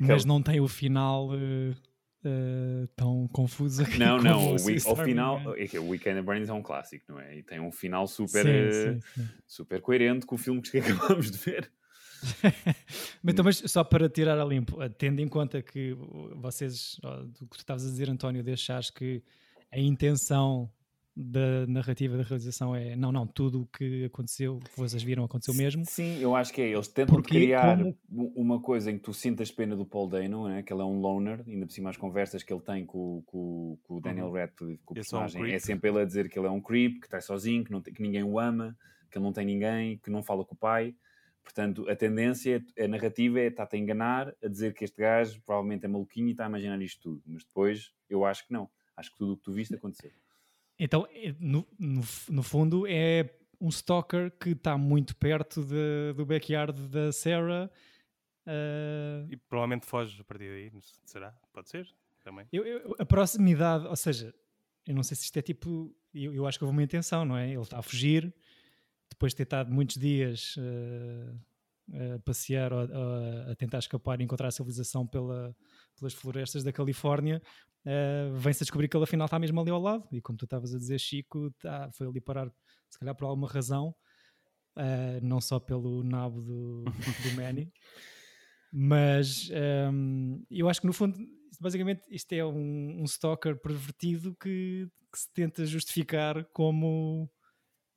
Mas 0.00 0.24
não 0.24 0.42
tem 0.42 0.60
o 0.60 0.66
final 0.66 1.30
eh, 1.34 1.74
eh, 2.24 2.86
tão 2.94 3.26
confuso. 3.28 3.82
aqui 3.82 3.98
não, 3.98 4.18
como 4.18 4.28
não. 4.28 4.54
o 4.54 4.88
ao 4.88 4.96
final, 4.96 5.40
Man. 5.40 5.54
é 5.56 5.66
que 5.66 5.78
o 5.78 5.88
Weekend 5.88 6.18
at 6.18 6.24
Bernie's 6.24 6.48
é 6.48 6.52
um 6.52 6.62
clássico, 6.62 7.04
não 7.08 7.20
é? 7.20 7.38
E 7.38 7.42
tem 7.42 7.60
um 7.60 7.72
final 7.72 8.06
super, 8.06 8.44
Sim, 8.44 8.50
eh, 8.50 8.72
sim, 8.72 9.00
sim. 9.14 9.28
super 9.46 9.80
coerente 9.80 10.24
com 10.24 10.36
o 10.36 10.38
filme 10.38 10.62
que 10.62 10.78
acabamos 10.78 11.30
de 11.30 11.38
ver. 11.38 11.70
Mas, 13.20 13.32
então, 13.32 13.44
mas 13.44 13.56
só 13.66 13.82
para 13.82 14.08
tirar 14.08 14.38
a 14.38 14.44
limpo, 14.44 14.80
eh, 14.80 14.88
tendo 14.88 15.20
em 15.20 15.26
conta 15.26 15.60
que 15.60 15.92
uh, 15.92 16.30
vocês, 16.36 16.96
do 17.02 17.48
que 17.48 17.56
tu 17.56 17.58
estavas 17.58 17.84
a 17.84 17.90
dizer, 17.90 18.08
António, 18.08 18.44
de 18.44 18.52
achares 18.52 18.90
que 18.90 19.24
a 19.72 19.80
intenção 19.80 20.70
da 21.14 21.66
narrativa 21.66 22.16
da 22.16 22.22
realização 22.22 22.74
é 22.74 22.96
não, 22.96 23.12
não, 23.12 23.26
tudo 23.26 23.62
o 23.62 23.66
que 23.66 24.04
aconteceu, 24.06 24.58
que 24.58 24.78
vocês 24.78 25.02
viram, 25.02 25.24
aconteceu 25.24 25.54
mesmo. 25.54 25.84
Sim, 25.86 26.18
eu 26.20 26.34
acho 26.34 26.52
que 26.52 26.62
é. 26.62 26.70
Eles 26.70 26.88
tentam 26.88 27.16
Porque 27.16 27.34
criar 27.34 27.76
como... 27.76 28.32
uma 28.34 28.60
coisa 28.60 28.90
em 28.90 28.96
que 28.96 29.04
tu 29.04 29.12
sintas 29.12 29.50
pena 29.50 29.76
do 29.76 29.84
Paul 29.84 30.08
Dano, 30.08 30.48
né? 30.48 30.62
que 30.62 30.72
ele 30.72 30.80
é 30.80 30.84
um 30.84 31.00
loner, 31.00 31.44
ainda 31.46 31.66
por 31.66 31.72
cima 31.72 31.90
as 31.90 31.96
conversas 31.96 32.42
que 32.42 32.52
ele 32.52 32.62
tem 32.62 32.86
com, 32.86 33.22
com, 33.26 33.78
com 33.82 33.96
o 33.96 34.00
Daniel 34.00 34.28
uhum. 34.28 34.32
Radcliffe, 34.32 34.82
com 34.84 34.94
o 34.94 34.94
personagem, 34.94 35.42
é, 35.42 35.44
um 35.44 35.48
é 35.48 35.58
sempre 35.58 35.90
ele 35.90 36.00
a 36.00 36.04
dizer 36.04 36.30
que 36.30 36.38
ele 36.38 36.46
é 36.46 36.50
um 36.50 36.60
creep, 36.60 37.00
que 37.00 37.06
está 37.06 37.20
sozinho, 37.20 37.62
que, 37.62 37.70
não 37.70 37.82
tem, 37.82 37.92
que 37.92 38.02
ninguém 38.02 38.22
o 38.22 38.38
ama, 38.38 38.76
que 39.10 39.18
ele 39.18 39.24
não 39.24 39.32
tem 39.32 39.44
ninguém, 39.44 39.98
que 39.98 40.10
não 40.10 40.22
fala 40.22 40.44
com 40.44 40.54
o 40.54 40.58
pai. 40.58 40.94
Portanto, 41.44 41.88
a 41.90 41.96
tendência, 41.96 42.64
a 42.78 42.88
narrativa 42.88 43.40
é 43.40 43.48
estar-te 43.48 43.76
a 43.76 43.78
enganar, 43.78 44.32
a 44.42 44.48
dizer 44.48 44.72
que 44.72 44.84
este 44.84 44.96
gajo 44.96 45.42
provavelmente 45.44 45.84
é 45.84 45.88
maluquinho 45.88 46.28
e 46.28 46.30
está 46.30 46.46
a 46.46 46.48
imaginar 46.48 46.80
isto 46.80 47.02
tudo. 47.02 47.22
Mas 47.26 47.44
depois, 47.44 47.92
eu 48.08 48.24
acho 48.24 48.46
que 48.46 48.52
não. 48.52 48.70
Acho 48.96 49.10
que 49.10 49.18
tudo 49.18 49.32
o 49.32 49.36
que 49.36 49.42
tu 49.42 49.52
viste 49.52 49.74
aconteceu. 49.74 50.10
Então, 50.84 51.06
é, 51.12 51.32
no, 51.38 51.64
no, 51.78 52.02
no 52.28 52.42
fundo, 52.42 52.88
é 52.88 53.30
um 53.60 53.68
stalker 53.68 54.32
que 54.32 54.50
está 54.50 54.76
muito 54.76 55.14
perto 55.14 55.64
de, 55.64 56.12
do 56.16 56.26
backyard 56.26 56.76
da 56.88 57.12
Sarah. 57.12 57.70
Uh... 58.44 59.30
E 59.30 59.36
provavelmente 59.36 59.86
foge 59.86 60.20
a 60.20 60.24
partir 60.24 60.48
daí, 60.50 60.72
será? 61.04 61.32
Pode 61.52 61.70
ser? 61.70 61.88
Também. 62.24 62.48
Eu, 62.52 62.66
eu, 62.66 62.96
a 62.98 63.06
proximidade, 63.06 63.86
ou 63.86 63.94
seja, 63.94 64.34
eu 64.84 64.92
não 64.92 65.04
sei 65.04 65.16
se 65.16 65.22
isto 65.22 65.36
é 65.36 65.42
tipo. 65.42 65.94
Eu, 66.12 66.34
eu 66.34 66.46
acho 66.48 66.58
que 66.58 66.64
houve 66.64 66.76
uma 66.76 66.82
intenção, 66.82 67.24
não 67.24 67.36
é? 67.36 67.48
Ele 67.48 67.60
está 67.60 67.78
a 67.78 67.82
fugir, 67.82 68.34
depois 69.08 69.30
de 69.32 69.36
ter 69.36 69.42
estado 69.44 69.72
muitos 69.72 69.96
dias 69.96 70.56
uh, 70.56 72.16
a 72.16 72.18
passear 72.24 72.72
ou 72.72 72.80
a, 72.80 73.52
a 73.52 73.54
tentar 73.54 73.78
escapar 73.78 74.20
e 74.20 74.24
encontrar 74.24 74.48
a 74.48 74.50
civilização 74.50 75.06
pela, 75.06 75.54
pelas 75.98 76.14
florestas 76.14 76.62
da 76.64 76.72
Califórnia, 76.72 77.42
uh, 77.86 78.36
vem-se 78.36 78.62
a 78.62 78.64
descobrir 78.64 78.88
que 78.88 78.96
ele 78.96 79.04
afinal 79.04 79.26
está 79.26 79.38
mesmo 79.38 79.60
ali 79.60 79.70
ao 79.70 79.80
lado. 79.80 80.06
E 80.12 80.20
como 80.20 80.36
tu 80.36 80.44
estavas 80.44 80.74
a 80.74 80.78
dizer, 80.78 80.98
Chico, 80.98 81.50
tá, 81.60 81.90
foi 81.92 82.06
ali 82.06 82.20
parar, 82.20 82.50
se 82.90 82.98
calhar 82.98 83.14
por 83.14 83.26
alguma 83.26 83.48
razão, 83.48 83.94
uh, 84.76 85.20
não 85.22 85.40
só 85.40 85.58
pelo 85.58 86.02
nabo 86.02 86.40
do, 86.40 86.84
do 86.84 86.92
Manny. 87.36 87.72
Mas 88.72 89.50
um, 89.50 89.54
ehm, 89.54 90.46
eu 90.50 90.66
acho 90.66 90.80
que 90.80 90.86
no 90.86 90.94
fundo, 90.94 91.18
basicamente, 91.60 92.02
isto 92.08 92.32
é 92.32 92.42
um, 92.42 93.02
um 93.02 93.04
stalker 93.04 93.60
pervertido 93.60 94.34
que, 94.34 94.88
que 95.12 95.18
se 95.18 95.30
tenta 95.34 95.66
justificar 95.66 96.42
como 96.54 97.30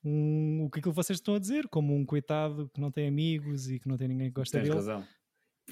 um, 0.03 0.65
o 0.65 0.69
que 0.69 0.79
aquilo 0.79 0.91
que 0.91 0.97
vocês 0.97 1.17
estão 1.17 1.35
a 1.35 1.39
dizer, 1.39 1.69
como 1.69 1.95
um 1.95 2.05
coitado 2.05 2.69
que 2.73 2.81
não 2.81 2.91
tem 2.91 3.07
amigos 3.07 3.69
e 3.69 3.79
que 3.79 3.87
não 3.87 3.95
tem 3.95 4.09
ninguém 4.09 4.27
que 4.27 4.33
gosta 4.35 4.57
Tens 4.57 4.67
dele. 4.67 4.75
Razão 4.75 5.07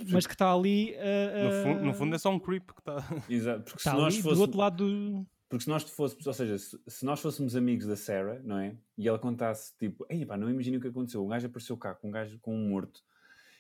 mas 0.10 0.26
que 0.26 0.34
está 0.34 0.52
ali. 0.52 0.94
Uh, 0.94 1.44
no, 1.44 1.64
fundo, 1.64 1.86
no, 1.86 1.94
fundo, 1.94 2.16
é 2.16 2.18
só 2.18 2.32
um 2.32 2.40
creep 2.40 2.72
que 2.72 2.80
está. 2.80 3.04
Exato, 3.30 3.64
porque 3.64 3.84
tá 3.84 3.92
se 3.92 3.98
nós 3.98 4.18
fosse... 4.18 4.36
do 4.36 4.42
outro 4.42 4.58
lado 4.58 4.78
do. 4.78 5.26
Porque 5.50 5.66
se 5.66 5.70
nós 5.70 5.84
fôssemos, 5.84 6.26
ou 6.26 6.34
seja, 6.34 6.58
se, 6.58 6.80
se, 6.88 7.06
nós 7.06 7.20
fôssemos 7.20 7.56
amigos 7.56 7.86
da 7.86 7.96
Sarah, 7.96 8.42
não 8.44 8.58
é? 8.58 8.76
E 8.98 9.08
ela 9.08 9.20
contasse 9.20 9.78
tipo, 9.78 10.04
ei 10.10 10.26
pá, 10.26 10.36
não 10.36 10.50
imagino 10.50 10.78
o 10.78 10.82
que 10.82 10.88
aconteceu. 10.88 11.24
Um 11.24 11.28
gajo 11.28 11.46
apareceu 11.46 11.78
cá 11.78 11.94
com 11.94 12.08
um 12.08 12.12
gajo 12.12 12.40
com 12.40 12.56
um 12.56 12.70
morto 12.70 13.04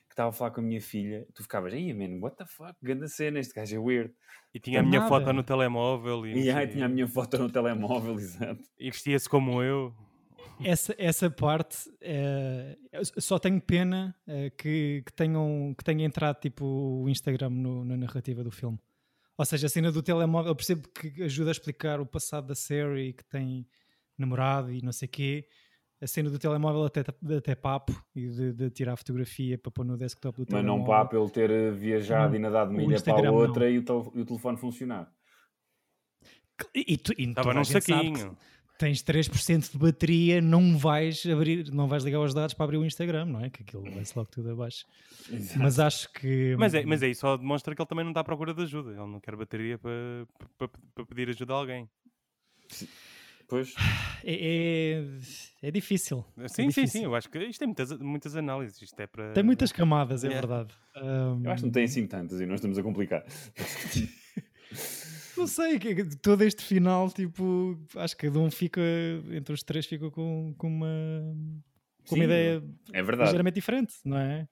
que 0.07 0.13
estava 0.13 0.29
a 0.29 0.31
falar 0.31 0.51
com 0.51 0.61
a 0.61 0.63
minha 0.63 0.81
filha, 0.81 1.27
tu 1.33 1.41
ficavas, 1.41 1.73
ei 1.73 1.91
man, 1.93 2.19
what 2.19 2.35
the 2.35 2.45
fuck, 2.45 2.75
grande 2.81 3.09
cena, 3.09 3.39
este 3.39 3.53
gajo 3.53 3.75
é 3.75 3.79
weird. 3.79 4.13
E 4.53 4.59
tinha 4.59 4.79
a 4.79 4.83
minha 4.83 4.99
nada. 4.99 5.09
foto 5.09 5.33
no 5.33 5.43
telemóvel. 5.43 6.25
E, 6.27 6.43
e 6.43 6.51
aí, 6.51 6.67
tinha 6.67 6.85
a 6.85 6.89
minha 6.89 7.07
foto 7.07 7.37
no 7.39 7.49
telemóvel, 7.49 8.15
exato. 8.19 8.61
E 8.79 8.91
vestia-se 8.91 9.27
como 9.27 9.61
eu 9.61 9.93
essa, 10.63 10.95
essa 10.97 11.29
parte 11.29 11.77
é, 12.01 12.77
só 13.17 13.39
tenho 13.39 13.59
pena 13.61 14.15
é, 14.27 14.49
que, 14.49 15.03
que, 15.05 15.13
tenham, 15.13 15.73
que 15.77 15.83
tenha 15.83 16.05
entrado 16.05 16.39
tipo 16.39 16.65
o 16.65 17.09
Instagram 17.09 17.49
no, 17.49 17.83
na 17.85 17.97
narrativa 17.97 18.43
do 18.43 18.51
filme. 18.51 18.79
Ou 19.37 19.45
seja, 19.45 19.67
a 19.67 19.69
cena 19.69 19.91
do 19.91 20.03
telemóvel, 20.03 20.51
eu 20.51 20.55
percebo 20.55 20.87
que 20.89 21.23
ajuda 21.23 21.49
a 21.49 21.53
explicar 21.53 21.99
o 21.99 22.05
passado 22.05 22.47
da 22.47 22.55
série 22.55 23.13
que 23.13 23.25
tem 23.25 23.67
namorado 24.17 24.71
e 24.71 24.81
não 24.81 24.91
sei 24.91 25.07
o 25.07 25.11
quê. 25.11 25.47
A 25.99 26.07
cena 26.07 26.29
do 26.29 26.37
telemóvel 26.37 26.83
até, 26.83 27.01
até 27.37 27.55
papo 27.55 27.93
e 28.13 28.27
de, 28.27 28.53
de 28.53 28.69
tirar 28.69 28.95
fotografia 28.95 29.57
para 29.57 29.71
pôr 29.71 29.85
no 29.85 29.97
desktop 29.97 30.37
do 30.37 30.45
telemóvel. 30.45 30.77
Mas 30.77 30.79
não 30.79 30.85
papo 30.85 31.17
ele 31.17 31.29
ter 31.29 31.71
viajado 31.73 32.31
não, 32.31 32.35
e 32.35 32.39
nadado 32.39 32.71
de 32.71 32.75
uma 32.75 32.83
ilha 32.83 33.01
para 33.01 33.29
a 33.29 33.31
outra 33.31 33.69
e 33.69 33.79
o, 33.79 33.83
e 34.13 34.21
o 34.21 34.25
telefone 34.25 34.57
funcionar. 34.57 35.11
E, 36.75 36.97
tu, 36.97 37.13
e 37.17 37.23
Estava 37.23 37.53
num 37.53 37.63
saquinho 37.63 38.37
tens 38.77 39.03
3% 39.03 39.71
de 39.71 39.77
bateria, 39.77 40.41
não 40.41 40.77
vais 40.77 41.25
abrir, 41.25 41.71
não 41.71 41.87
vais 41.87 42.03
ligar 42.03 42.19
os 42.19 42.33
dados 42.33 42.53
para 42.53 42.65
abrir 42.65 42.77
o 42.77 42.85
Instagram, 42.85 43.25
não 43.25 43.41
é? 43.43 43.49
Que 43.49 43.63
aquilo 43.63 43.83
vai-se 43.91 44.17
logo 44.17 44.29
tudo 44.29 44.51
abaixo. 44.51 44.85
Exato. 45.31 45.59
Mas 45.59 45.79
acho 45.79 46.11
que. 46.13 46.55
Mas 46.57 46.73
é, 46.73 46.83
mas 46.85 47.03
é 47.03 47.09
isso, 47.09 47.21
só 47.21 47.37
demonstra 47.37 47.75
que 47.75 47.81
ele 47.81 47.87
também 47.87 48.03
não 48.03 48.11
está 48.11 48.21
à 48.21 48.23
procura 48.23 48.53
de 48.53 48.63
ajuda. 48.63 48.91
Ele 48.91 49.07
não 49.07 49.19
quer 49.19 49.35
bateria 49.35 49.77
para, 49.77 50.27
para, 50.57 50.69
para 50.93 51.05
pedir 51.05 51.29
ajuda 51.29 51.53
a 51.53 51.57
alguém. 51.57 51.89
Pois. 53.47 53.73
É, 54.25 55.01
é, 55.61 55.67
é 55.67 55.69
difícil. 55.69 56.23
Sim, 56.33 56.43
é 56.43 56.47
sim, 56.47 56.67
difícil. 56.69 57.01
sim. 57.01 57.03
Eu 57.03 57.13
acho 57.13 57.29
que 57.29 57.37
isto 57.39 57.59
tem 57.59 57.67
muitas, 57.67 57.99
muitas 57.99 58.35
análises. 58.37 58.81
Isto 58.81 58.97
é 59.01 59.05
para... 59.05 59.33
Tem 59.33 59.43
muitas 59.43 59.69
camadas, 59.69 60.23
é 60.23 60.29
verdade. 60.29 60.73
Um... 60.95 61.43
Eu 61.43 61.51
acho 61.51 61.61
que 61.61 61.65
não 61.65 61.73
tem 61.73 61.83
assim 61.83 62.07
tantas 62.07 62.39
e 62.39 62.45
nós 62.45 62.55
estamos 62.55 62.77
a 62.77 62.81
complicar. 62.81 63.25
Não 65.37 65.47
sei, 65.47 65.79
todo 66.21 66.43
este 66.43 66.63
final, 66.63 67.09
tipo, 67.11 67.79
acho 67.95 68.15
que 68.15 68.27
cada 68.27 68.39
um 68.39 68.51
fica, 68.51 68.81
entre 69.31 69.53
os 69.53 69.63
três, 69.63 69.85
fica 69.85 70.09
com, 70.11 70.53
com 70.57 70.67
uma, 70.67 70.87
com 72.07 72.15
Sim, 72.15 72.21
uma 72.21 72.23
ideia 72.25 72.63
é 72.91 73.01
verdade. 73.01 73.29
ligeiramente 73.29 73.55
diferente, 73.55 73.95
não 74.05 74.17
é? 74.17 74.47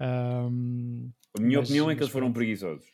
Um, 0.00 1.10
a 1.36 1.40
minha 1.40 1.58
mas, 1.58 1.68
opinião 1.68 1.90
é 1.90 1.94
que 1.94 2.02
eles 2.02 2.12
foram 2.12 2.32
preguiçosos 2.32 2.86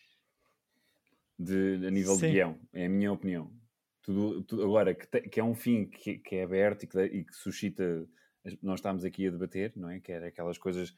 de, 1.38 1.86
a 1.86 1.90
nível 1.90 2.14
Sim. 2.14 2.26
de 2.26 2.32
guião, 2.32 2.58
é 2.72 2.86
a 2.86 2.88
minha 2.88 3.12
opinião. 3.12 3.52
Tudo, 4.02 4.42
tudo 4.42 4.64
agora, 4.64 4.94
que, 4.94 5.06
te, 5.06 5.20
que, 5.22 5.40
é 5.40 5.44
um 5.44 5.54
fim 5.54 5.84
que, 5.86 6.18
que 6.18 6.36
é 6.36 6.44
aberto 6.44 6.84
e 6.84 6.86
que, 6.86 7.00
e 7.00 7.24
que 7.24 7.34
suscita, 7.34 8.06
nós 8.62 8.78
estamos 8.78 9.04
aqui 9.04 9.26
a 9.26 9.30
debater, 9.30 9.72
não 9.76 9.90
é? 9.90 10.00
Que 10.00 10.12
era 10.12 10.28
aquelas 10.28 10.58
coisas 10.58 10.94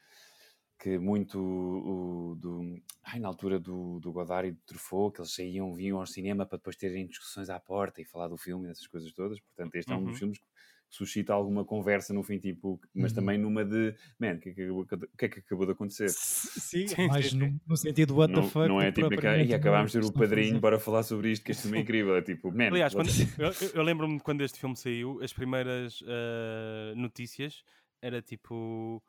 que 0.78 0.96
muito 0.96 1.38
o, 1.40 2.36
do, 2.36 2.80
ai, 3.02 3.18
na 3.18 3.28
altura 3.28 3.58
do, 3.58 3.98
do 3.98 4.12
Godard 4.12 4.48
e 4.48 4.52
do 4.52 4.60
Truffaut, 4.64 5.14
que 5.14 5.20
eles 5.20 5.34
saíam, 5.34 5.74
vinham 5.74 5.98
ao 5.98 6.06
cinema 6.06 6.46
para 6.46 6.58
depois 6.58 6.76
terem 6.76 7.06
discussões 7.06 7.50
à 7.50 7.58
porta 7.58 8.00
e 8.00 8.04
falar 8.04 8.28
do 8.28 8.36
filme 8.36 8.68
e 8.68 8.70
essas 8.70 8.86
coisas 8.86 9.12
todas. 9.12 9.40
Portanto, 9.40 9.74
este 9.74 9.90
uhum. 9.90 9.98
é 9.98 10.00
um 10.00 10.04
dos 10.04 10.12
uhum. 10.12 10.18
filmes 10.18 10.38
que 10.38 10.46
suscita 10.88 11.34
alguma 11.34 11.64
conversa 11.64 12.14
no 12.14 12.22
fim, 12.22 12.38
tipo, 12.38 12.80
mas 12.94 13.10
uhum. 13.10 13.16
também 13.16 13.38
numa 13.38 13.64
de, 13.64 13.92
man, 14.20 14.34
o 14.34 14.38
que, 14.38 14.50
é 14.50 14.52
que, 14.52 14.70
o 14.70 14.86
que, 14.86 15.24
é 15.24 15.28
que 15.28 15.40
acabou 15.40 15.66
de 15.66 15.72
acontecer? 15.72 16.08
Sim, 16.10 16.86
mais 17.08 17.32
no, 17.32 17.60
no, 17.66 17.76
sentido 17.76 18.16
what 18.16 18.32
the 18.32 18.42
fuck. 18.42 18.68
Não 18.68 18.80
é 18.80 18.92
tipo, 18.92 19.12
e 19.12 19.52
acabámos 19.52 19.90
de 19.90 20.00
ter 20.00 20.06
o 20.06 20.12
padrinho 20.12 20.60
para 20.60 20.78
falar 20.78 21.02
sobre 21.02 21.32
isto, 21.32 21.44
que 21.44 21.50
este 21.50 21.62
filme 21.62 21.78
é 21.78 21.80
incrível. 21.82 22.16
É 22.16 22.22
tipo, 22.22 22.52
man. 22.52 22.68
Aliás, 22.68 22.94
quando, 22.94 23.08
eu, 23.36 23.70
eu 23.74 23.82
lembro-me 23.82 24.20
quando 24.20 24.42
este 24.42 24.60
filme 24.60 24.76
saiu, 24.76 25.20
as 25.22 25.32
primeiras 25.32 26.00
uh, 26.02 26.94
notícias 26.94 27.64
era 28.00 28.22
tipo 28.22 29.02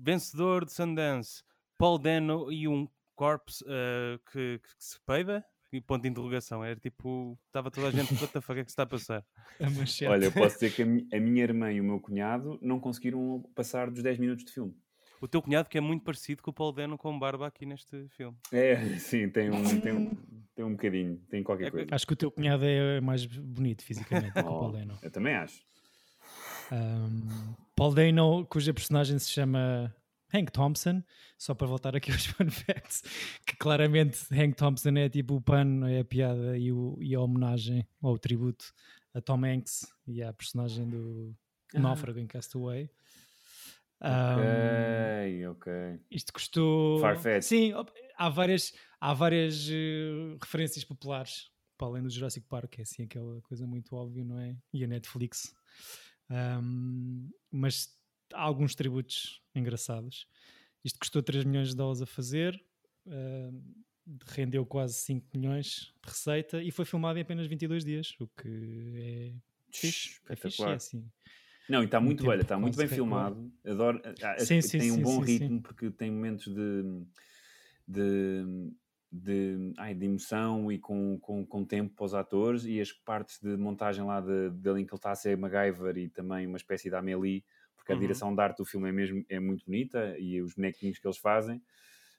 vencedor 0.00 0.64
de 0.64 0.72
Sundance, 0.72 1.42
Paul 1.76 1.98
Dano 1.98 2.52
e 2.52 2.66
um 2.66 2.88
corpse 3.14 3.62
uh, 3.64 4.18
que, 4.32 4.58
que, 4.58 4.68
se 4.78 4.98
peida? 5.06 5.44
E 5.72 5.80
ponto 5.80 6.02
de 6.02 6.08
interrogação. 6.08 6.64
Era 6.64 6.74
tipo, 6.80 7.38
estava 7.46 7.70
toda 7.70 7.88
a 7.88 7.90
gente, 7.92 8.12
what 8.14 8.32
the 8.32 8.40
fuck 8.40 8.58
é 8.58 8.64
que 8.64 8.70
se 8.70 8.72
está 8.72 8.82
a 8.82 8.86
passar? 8.86 9.24
Olha, 10.08 10.24
eu 10.24 10.32
posso 10.32 10.54
dizer 10.56 10.74
que 10.74 10.82
a, 10.82 10.86
mi 10.86 11.06
a 11.12 11.20
minha 11.20 11.44
irmã 11.44 11.70
e 11.70 11.80
o 11.80 11.84
meu 11.84 12.00
cunhado 12.00 12.58
não 12.60 12.80
conseguiram 12.80 13.44
passar 13.54 13.88
dos 13.88 14.02
10 14.02 14.18
minutos 14.18 14.44
de 14.44 14.52
filme. 14.52 14.74
O 15.20 15.28
teu 15.28 15.40
cunhado 15.42 15.68
que 15.68 15.76
é 15.76 15.80
muito 15.80 16.02
parecido 16.02 16.42
com 16.42 16.50
o 16.50 16.54
Paul 16.54 16.72
Dano 16.72 16.96
com 16.96 17.16
barba 17.16 17.46
aqui 17.46 17.66
neste 17.66 18.08
filme. 18.08 18.36
É, 18.50 18.76
sim, 18.98 19.28
tem 19.28 19.50
um, 19.50 19.80
tem 19.80 19.92
um, 19.92 20.10
tem 20.56 20.64
um 20.64 20.72
bocadinho, 20.72 21.16
tem 21.28 21.42
qualquer 21.42 21.68
é, 21.68 21.70
coisa. 21.70 21.88
Acho 21.92 22.06
que 22.06 22.14
o 22.14 22.16
teu 22.16 22.30
cunhado 22.30 22.64
é 22.64 23.00
mais 23.00 23.26
bonito 23.26 23.84
fisicamente 23.84 24.30
oh, 24.30 24.42
que 24.42 24.48
o 24.48 24.58
Paul 24.58 24.72
Dano. 24.72 24.98
Eu 25.02 25.10
também 25.10 25.34
acho. 25.34 25.62
Um, 26.72 27.54
Paul 27.80 27.94
Dano, 27.94 28.44
cuja 28.44 28.74
personagem 28.74 29.18
se 29.18 29.30
chama 29.30 29.96
Hank 30.34 30.52
Thompson, 30.52 31.02
só 31.38 31.54
para 31.54 31.66
voltar 31.66 31.96
aqui 31.96 32.12
aos 32.12 32.26
fun 32.28 32.50
facts, 32.50 33.02
que 33.46 33.56
claramente 33.56 34.18
Hank 34.30 34.54
Thompson 34.54 34.90
é 34.98 35.08
tipo 35.08 35.36
o 35.36 35.40
pano, 35.40 35.88
é 35.88 36.00
a 36.00 36.04
piada 36.04 36.58
e, 36.58 36.70
o, 36.70 36.98
e 37.00 37.14
a 37.14 37.20
homenagem 37.22 37.88
ou 38.02 38.12
o 38.12 38.18
tributo 38.18 38.66
a 39.14 39.22
Tom 39.22 39.46
Hanks 39.46 39.90
e 40.06 40.22
à 40.22 40.30
personagem 40.30 40.90
do 40.90 41.34
ah. 41.74 41.80
Náufrago 41.80 42.18
em 42.18 42.26
Castaway. 42.26 42.90
Ok, 43.98 45.46
um, 45.46 45.50
ok. 45.52 45.72
Isto 46.10 46.34
custou. 46.34 47.00
Farfetch. 47.00 47.44
Sim, 47.44 47.72
há 48.14 48.28
várias, 48.28 48.74
há 49.00 49.14
várias 49.14 49.70
uh, 49.70 50.36
referências 50.38 50.84
populares 50.84 51.50
para 51.78 51.88
além 51.88 52.02
do 52.02 52.10
Jurassic 52.10 52.46
Park, 52.46 52.78
é 52.78 52.82
assim 52.82 53.04
aquela 53.04 53.40
coisa 53.40 53.66
muito 53.66 53.96
óbvia, 53.96 54.22
não 54.22 54.38
é? 54.38 54.54
E 54.70 54.84
a 54.84 54.86
Netflix. 54.86 55.56
Um, 56.30 57.28
mas 57.50 57.96
há 58.32 58.42
alguns 58.42 58.74
tributos 58.74 59.42
engraçados. 59.54 60.26
Isto 60.84 60.98
custou 60.98 61.22
3 61.22 61.44
milhões 61.44 61.70
de 61.70 61.76
dólares 61.76 62.00
a 62.00 62.06
fazer, 62.06 62.62
uh, 63.06 63.62
rendeu 64.26 64.64
quase 64.64 64.94
5 64.94 65.26
milhões 65.34 65.92
de 66.02 66.10
receita 66.10 66.62
e 66.62 66.70
foi 66.70 66.84
filmado 66.84 67.18
em 67.18 67.22
apenas 67.22 67.46
22 67.46 67.84
dias, 67.84 68.14
o 68.18 68.26
que 68.28 68.92
é 68.96 69.32
fixe, 69.72 70.20
é 70.28 70.36
fixe, 70.36 70.62
é 70.62 70.72
assim. 70.72 71.04
Não, 71.68 71.82
e 71.82 71.84
está 71.84 72.00
muito, 72.00 72.26
olha, 72.28 72.40
está 72.40 72.58
muito 72.58 72.76
bem 72.76 72.88
filmado. 72.88 73.52
Adoro, 73.64 74.00
sim, 74.38 74.60
sim, 74.60 74.78
tem 74.78 74.90
um 74.90 74.96
sim, 74.96 75.02
bom 75.02 75.20
ritmo 75.20 75.62
porque 75.62 75.90
tem 75.90 76.10
momentos 76.10 76.52
de, 76.52 77.04
de 77.86 78.72
de, 79.12 79.72
ai, 79.78 79.94
de 79.94 80.06
emoção 80.06 80.70
e 80.70 80.78
com, 80.78 81.18
com, 81.20 81.44
com 81.46 81.64
tempo 81.64 81.94
para 81.94 82.04
os 82.06 82.14
atores 82.14 82.64
e 82.64 82.80
as 82.80 82.92
partes 82.92 83.40
de 83.40 83.56
montagem 83.56 84.04
lá 84.04 84.20
de, 84.20 84.50
dele 84.50 84.82
em 84.82 84.86
que 84.86 84.92
ele 84.92 84.98
está 84.98 85.10
a 85.10 85.14
ser 85.16 85.36
MacGyver 85.36 85.96
e 85.98 86.08
também 86.08 86.46
uma 86.46 86.56
espécie 86.56 86.88
de 86.90 86.96
Amélie, 86.96 87.44
porque 87.76 87.92
a 87.92 87.96
Uhum. 87.96 88.00
direção 88.00 88.34
de 88.34 88.40
arte 88.42 88.58
do 88.58 88.64
filme 88.64 88.88
é 88.88 88.92
mesmo 88.92 89.24
é 89.28 89.40
muito 89.40 89.64
bonita 89.66 90.16
e 90.18 90.40
os 90.40 90.54
bonequinhos 90.54 90.98
que 90.98 91.06
eles 91.06 91.18
fazem 91.18 91.62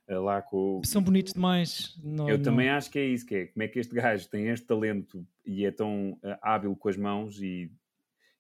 eh, 0.08 0.17
lá 0.19 0.41
com 0.41 0.86
São 0.86 1.01
bonitos 1.04 1.34
demais. 1.34 1.95
Não, 2.04 2.36
eu 2.36 2.38
não- 2.38 2.41
também 2.41 2.69
acho 2.69 2.91
que 2.91 2.99
é 2.99 3.06
isso, 3.06 3.25
que 3.25 3.36
é 3.36 3.47
como 3.47 3.63
é 3.63 3.67
que 3.67 3.80
este 3.80 3.95
gajo 3.95 4.30
tem 4.30 4.47
este 4.47 4.65
talento 4.67 5.25
e 5.45 5.65
é 5.65 5.71
tão 5.71 6.19
eh, 6.23 6.38
hábil 6.41 6.75
com 6.75 6.89
as 6.89 6.97
mãos 6.97 7.41
e, 7.41 7.71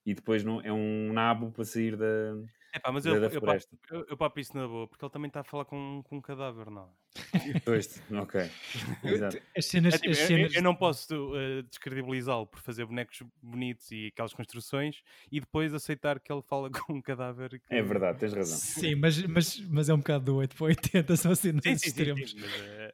e 0.05 0.13
depois 0.13 0.43
não, 0.43 0.61
é 0.61 0.73
um 0.73 1.13
nabo 1.13 1.51
para 1.51 1.65
sair 1.65 1.97
da, 1.97 2.35
É 2.73 2.79
pá, 2.79 2.91
mas 2.91 3.05
eu, 3.05 3.19
da 3.19 3.27
eu, 3.27 3.41
papo, 3.41 3.59
eu, 3.89 4.05
eu 4.09 4.17
papo 4.17 4.39
isso 4.39 4.55
na 4.55 4.67
boa, 4.67 4.87
porque 4.87 5.03
ele 5.03 5.11
também 5.11 5.27
está 5.27 5.41
a 5.41 5.43
falar 5.43 5.65
com, 5.65 6.01
com 6.05 6.17
um 6.17 6.21
cadáver, 6.21 6.69
não 6.69 6.83
é? 6.83 7.59
Pois, 7.65 8.01
ok. 8.09 8.49
Exato. 9.03 9.37
As 9.57 9.65
cenas, 9.65 9.93
É 9.95 9.97
tipo, 9.97 10.11
as 10.11 10.17
eu- 10.17 10.21
eu, 10.23 10.27
cenas 10.27 10.55
eu 10.55 10.61
não 10.61 10.73
posso 10.73 11.35
eh, 11.35 11.61
descredibilizá-lo 11.63 12.47
por 12.47 12.61
fazer 12.61 12.85
bonecos 12.85 13.21
bonitos 13.43 13.91
e 13.91 14.07
aquelas 14.07 14.33
construções 14.33 15.01
e 15.29 15.41
depois 15.41 15.73
aceitar 15.73 16.19
que 16.21 16.31
ele 16.31 16.41
fala 16.43 16.69
com 16.93 16.93
um 16.93 17.01
cadáver. 17.01 17.49
que- 17.59 17.73
É 17.73 17.81
verdade, 17.81 18.19
tens 18.19 18.33
razão. 18.33 18.57
Sim, 18.57 18.95
mas, 18.95 19.21
mas, 19.23 19.59
mas 19.67 19.89
é 19.89 19.93
um 19.93 19.97
bocado 19.97 20.25
do 20.25 20.35
8 20.37 20.55
para 20.55 20.65
80, 20.67 21.15
são 21.17 21.31
assim 21.33 21.51
nos 21.51 21.63
Sim, 21.65 21.71
sim, 21.75 21.77
sim, 21.79 21.87
extremos. 21.89 22.31
sim, 22.31 22.37
mas, 22.39 22.53
eh, 22.53 22.91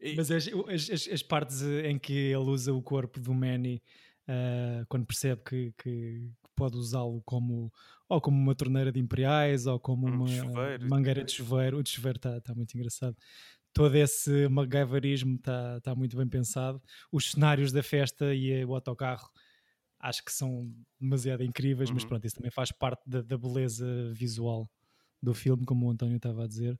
E- 0.00 0.14
mas 0.16 0.30
as, 0.30 0.46
as, 0.90 1.08
as- 1.08 1.22
partes 1.22 1.62
em 1.62 1.98
que 1.98 2.12
ele 2.12 2.36
usa 2.36 2.72
o 2.72 2.80
corpo 2.82 3.18
do 3.18 3.34
Manny 3.34 3.82
ah, 4.28 4.84
quando 4.88 5.06
percebe 5.06 5.42
que, 5.44 5.72
que 5.76 6.30
pode 6.54 6.76
usá-lo 6.76 7.22
como 7.24 7.72
ou 8.08 8.20
como 8.20 8.36
uma 8.38 8.54
torneira 8.54 8.92
de 8.92 9.00
imperiais 9.00 9.66
ou 9.66 9.78
como 9.80 10.06
Um 10.06 10.14
uma 10.14 10.26
chuveiro. 10.28 10.88
mangueira 10.88 11.24
de 11.24 11.32
chuveiro, 11.32 11.78
o 11.78 11.82
de 11.82 11.90
chuveiro 11.90 12.16
está 12.18 12.40
tá 12.40 12.54
muito 12.54 12.74
engraçado. 12.76 13.16
Todo 13.72 13.94
esse 13.96 14.48
MacGyverismo 14.48 15.36
está 15.36 15.80
tá 15.80 15.94
muito 15.94 16.16
bem 16.16 16.28
pensado. 16.28 16.80
Os 17.10 17.30
cenários 17.32 17.72
da 17.72 17.82
festa 17.82 18.34
e 18.34 18.64
o 18.64 18.74
autocarro 18.74 19.30
acho 19.98 20.24
que 20.24 20.32
são 20.32 20.70
demasiado 21.00 21.42
incríveis, 21.44 21.90
mas 21.90 22.02
Uhum. 22.02 22.08
pronto, 22.10 22.26
isso 22.26 22.36
também 22.36 22.50
faz 22.50 22.70
parte 22.72 23.02
da, 23.08 23.22
da 23.22 23.38
beleza 23.38 24.12
visual 24.12 24.68
do 25.22 25.32
filme, 25.32 25.64
como 25.64 25.86
o 25.86 25.90
António 25.90 26.16
estava 26.16 26.44
a 26.44 26.48
dizer. 26.48 26.78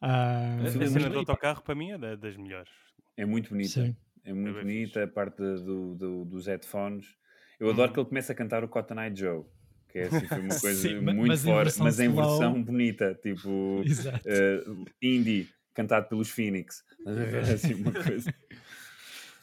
Ah, 0.00 0.58
a, 0.60 0.66
é 0.66 0.86
cena 0.86 1.10
do 1.10 1.18
autocarro 1.18 1.62
para 1.62 1.74
mim 1.74 1.90
é 1.90 1.98
da- 1.98 2.14
das 2.16 2.36
melhores. 2.36 2.70
É 3.16 3.26
muito 3.26 3.50
bonita. 3.50 3.68
Sim. 3.86 3.96
É 4.24 4.32
muito 4.32 4.54
bem 4.54 4.62
bonita 4.62 5.02
a 5.04 5.08
parte 5.08 5.38
do, 5.38 5.94
do- 5.94 6.24
dos 6.24 6.46
headphones. 6.46 7.16
Eu 7.58 7.70
adoro 7.70 7.88
Uhum. 7.88 7.94
que 7.94 8.00
ele 8.00 8.08
comece 8.08 8.32
a 8.32 8.34
cantar 8.34 8.62
o 8.64 8.68
Cotton 8.68 9.00
Eye 9.00 9.14
Joe, 9.16 9.44
que 9.88 9.98
é 9.98 10.06
assim, 10.06 10.26
foi 10.26 10.38
uma 10.40 10.48
coisa 10.60 10.80
Sim, 10.88 11.00
muito 11.00 11.26
mas 11.26 11.40
em 11.44 11.48
fora, 11.48 11.64
versão 11.64 11.84
mas 11.84 11.98
em 12.00 12.08
slow. 12.10 12.24
versão 12.24 12.62
bonita, 12.62 13.14
tipo 13.22 13.82
eh, 14.26 14.64
indie, 15.02 15.48
cantado 15.74 16.08
pelos 16.08 16.30
Phoenix. 16.30 16.84
Assim, 17.54 17.74
uma 17.74 17.92
coisa. 17.92 18.32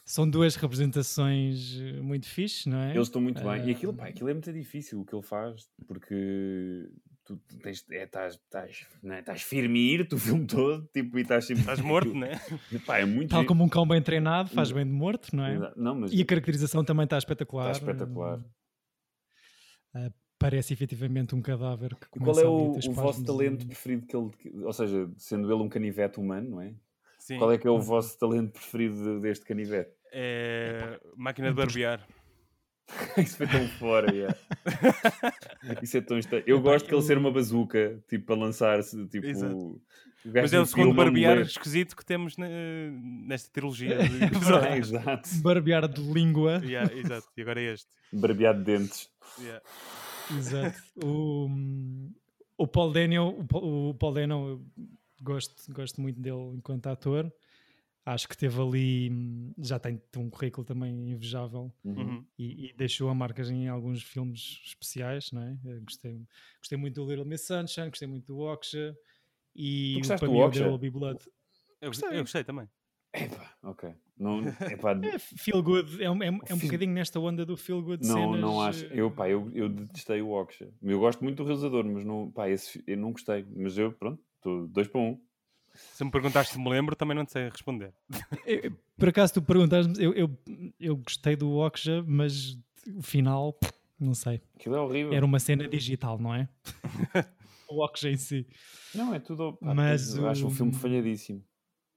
São 0.06 0.30
duas 0.30 0.56
representações 0.56 1.80
eh, 1.82 2.00
muito 2.02 2.28
fixe, 2.28 2.70
não 2.70 2.78
é? 2.78 2.94
Eles 2.96 3.08
estão 3.08 3.22
muito 3.22 3.42
bem. 3.42 3.66
E 3.68 3.72
Ah, 3.72 3.76
aquilo, 3.76 3.94
pá, 3.94 4.08
aquilo 4.08 4.30
é 4.30 4.34
muito 4.34 4.54
difícil 4.54 5.02
o 5.02 5.06
que 5.06 5.16
ele 5.16 5.24
faz, 5.24 5.68
porque 5.88 6.88
tu 7.26 7.38
tu 7.38 7.58
tens, 7.60 7.84
é, 7.92 8.04
estás, 8.04 8.36
estás, 8.36 8.86
não 9.04 9.16
é? 9.16 9.20
estás 9.20 9.42
firme 9.42 9.80
a 9.80 9.94
ir-te 9.94 10.16
o 10.16 10.18
filme 10.18 10.46
todo, 10.46 10.88
tipo, 10.94 11.18
e 11.18 11.22
estás 11.24 11.46
sempre. 11.46 11.62
Estás 11.64 11.82
morto, 11.82 12.14
né? 12.14 12.32
Pá, 12.86 13.00
é 13.00 13.06
muito 13.06 13.30
Tal 13.32 13.42
giro. 13.42 13.48
como 13.48 13.64
um 13.64 13.70
cão 13.70 13.88
bem 13.88 14.02
treinado, 14.02 14.50
faz 14.52 14.72
bem 14.72 14.86
de 14.86 14.92
morto, 14.92 15.36
não 15.36 15.44
é? 15.46 15.56
Exato. 15.56 15.80
Não, 15.82 15.96
mas 15.96 16.14
E 16.14 16.22
a 16.22 16.26
caracterização 16.26 16.86
também 16.86 17.04
está 17.06 17.18
espetacular. 17.18 17.72
está 17.72 17.80
espetacular. 17.92 18.40
Ah, 19.94 20.12
parece 20.38 20.74
efetivamente 20.74 21.34
um 21.36 21.42
cadáver 21.42 21.96
que 21.96 22.18
E 22.18 22.20
qual 22.20 22.40
é 22.40 22.46
o, 22.46 22.78
o 22.78 22.92
vosso 22.94 23.24
talento 23.24 23.64
e- 23.64 23.68
preferido 23.68 24.06
que 24.06 24.16
ele. 24.16 24.64
Ou 24.64 24.74
seja, 24.74 25.10
sendo 25.18 25.52
ele 25.52 25.62
um 25.64 25.70
canivete 25.70 26.20
humano, 26.20 26.50
não 26.52 26.62
é? 26.62 26.74
Sim. 27.18 27.38
Qual 27.40 27.52
é 27.52 27.58
que 27.58 27.66
é 27.66 27.72
o 27.72 27.80
vosso 27.82 28.18
talento 28.20 28.52
preferido 28.52 28.96
de- 29.16 29.22
deste 29.22 29.46
canivete? 29.46 29.92
É 30.12 31.00
máquina 31.18 31.50
de 31.50 31.56
barbear. 31.56 32.06
Isso 33.18 33.38
foi 33.38 33.48
tão 33.48 33.68
fora, 33.68 34.14
yeah. 34.14 34.38
Isso 35.82 35.98
é 35.98 36.02
tão 36.02 36.18
estranho. 36.18 36.44
Eu 36.46 36.58
Epá, 36.58 36.72
gosto 36.72 36.88
de 36.88 36.94
ele 36.96 37.02
ser 37.02 37.18
uma 37.18 37.32
bazuca, 37.32 38.04
tipo, 38.08 38.26
para 38.26 38.36
lançar-se, 38.36 39.06
tipo... 39.08 39.26
Exato. 39.26 39.82
Mas 40.26 40.54
é 40.54 40.60
o 40.60 40.66
segundo 40.66 40.94
barbear 40.96 41.38
esquisito 41.40 41.96
que 41.96 42.04
temos 42.04 42.36
na- 42.36 42.48
nesta 43.28 43.52
trilogia. 43.52 43.94
É 43.96 44.08
De... 44.30 44.40
verdade, 44.40 44.78
exato. 44.80 45.30
Barbear 45.42 45.88
de 45.88 46.02
língua. 46.02 46.62
Yeah, 46.64 46.92
exato. 46.96 47.28
E 47.38 47.42
agora 47.42 47.62
é 47.62 47.74
este. 47.74 47.90
Barbeado 48.12 48.60
de 48.64 48.66
dentes. 48.66 49.10
Yeah. 49.40 49.64
Exato. 50.36 50.82
O, 51.04 51.48
o 52.58 52.68
Paul 52.68 52.92
Daniel, 52.92 53.36
o 53.38 53.46
Paul, 53.46 53.90
o 53.90 53.94
Paul 53.94 54.14
Daniel, 54.14 54.62
gosto, 55.22 55.72
gosto 55.72 56.02
muito 56.02 56.20
dele 56.20 56.56
enquanto 56.56 56.88
ator. 56.88 57.32
Acho 58.06 58.28
que 58.30 58.38
teve 58.38 58.62
ali, 58.62 59.12
já 59.58 59.80
tem 59.80 60.00
um 60.16 60.30
currículo 60.30 60.64
também 60.64 61.10
invejável 61.12 61.74
Uhum. 61.84 61.96
Uhum. 62.02 62.26
e, 62.38 62.68
e 62.68 62.74
deixou 62.74 63.10
a 63.10 63.16
marca 63.16 63.42
em 63.42 63.68
alguns 63.68 64.04
filmes 64.04 64.62
especiais, 64.64 65.32
não 65.32 65.42
é? 65.42 65.58
Gostei, 65.84 66.22
gostei 66.60 66.78
muito 66.78 66.94
do 67.04 67.10
Little 67.10 67.26
Miss 67.26 67.48
Sunshine, 67.48 67.90
gostei 67.90 68.08
muito 68.08 68.28
do 68.28 68.40
Oksha 68.42 68.96
e 69.56 69.94
Tu 69.94 69.98
o 69.98 70.00
gostaste 70.02 70.20
para 70.20 70.28
do 70.34 70.34
mim? 70.46 70.52
There 70.52 70.68
Will 70.70 70.78
Be 70.78 70.90
Blood. 70.92 71.20
Eu, 71.82 71.90
Gostei. 71.90 72.10
eu 72.10 72.22
gostei 72.22 72.44
também. 72.44 72.70
Epá, 73.14 73.56
ok. 73.64 73.90
Não, 74.18 74.40
epá, 74.48 74.92
É 75.16 75.18
feel 75.20 75.64
good, 75.64 76.04
é, 76.04 76.10
um- 76.10 76.22
é, 76.22 76.30
um- 76.30 76.36
é 76.46 76.54
um 76.54 76.58
Feel- 76.58 76.60
bocadinho 76.62 76.94
nesta 76.94 77.20
onda 77.20 77.46
do 77.46 77.58
feel 77.58 77.82
good 77.82 78.06
não, 78.06 78.14
cenas. 78.14 78.40
não 78.42 78.62
acho. 78.62 78.86
eh, 78.86 78.90
Eu, 79.00 79.10
pá, 79.10 79.28
eu, 79.30 79.50
eu 79.54 79.68
detestei 79.70 80.22
o 80.22 80.30
Oksha. 80.30 80.72
Eu 80.82 81.00
gosto 81.00 81.24
muito 81.24 81.38
do 81.38 81.44
realizador, 81.46 81.84
mas 81.86 82.06
não, 82.06 82.30
pá, 82.32 82.50
esse, 82.50 82.84
eu 82.86 82.98
não 82.98 83.12
gostei. 83.12 83.46
Mas 83.56 83.78
eu, 83.78 83.92
pronto, 83.94 84.22
estou 84.36 84.68
dois 84.68 84.88
para 84.88 85.02
um. 85.02 85.20
Se 85.76 86.04
me 86.04 86.12
perguntaste 86.12 86.54
se 86.54 86.60
me 86.60 86.70
lembro, 86.70 86.96
também 86.96 87.16
não 87.16 87.26
te 87.26 87.32
sei 87.32 87.50
responder. 87.50 87.94
Eu- 88.46 88.72
por 88.98 89.10
acaso 89.10 89.34
tu 89.34 89.42
perguntaste-me, 89.42 90.02
eu, 90.04 90.14
eu, 90.14 90.30
eu 90.80 90.96
gostei 90.98 91.36
do 91.36 91.52
Oksha, 91.58 92.02
mas 92.08 92.58
o 92.96 93.02
final, 93.02 93.58
não 94.00 94.14
sei. 94.14 94.42
Aquilo 94.56 94.76
é 94.76 94.80
horrível. 94.80 95.14
Era 95.14 95.26
uma 95.26 95.38
cena 95.40 95.68
digital, 95.68 96.18
não 96.18 96.34
é? 96.34 96.48
o 97.70 97.84
Oksha 97.84 98.10
em 98.10 98.16
si. 98.18 98.48
Não, 98.94 99.14
é 99.14 99.20
tudo. 99.20 99.58
Mas 99.62 100.16
eu 100.16 100.28
acho 100.30 100.46
o 100.46 100.48
o- 100.48 100.52
filme 100.52 100.72
falhadíssimo. 100.74 101.44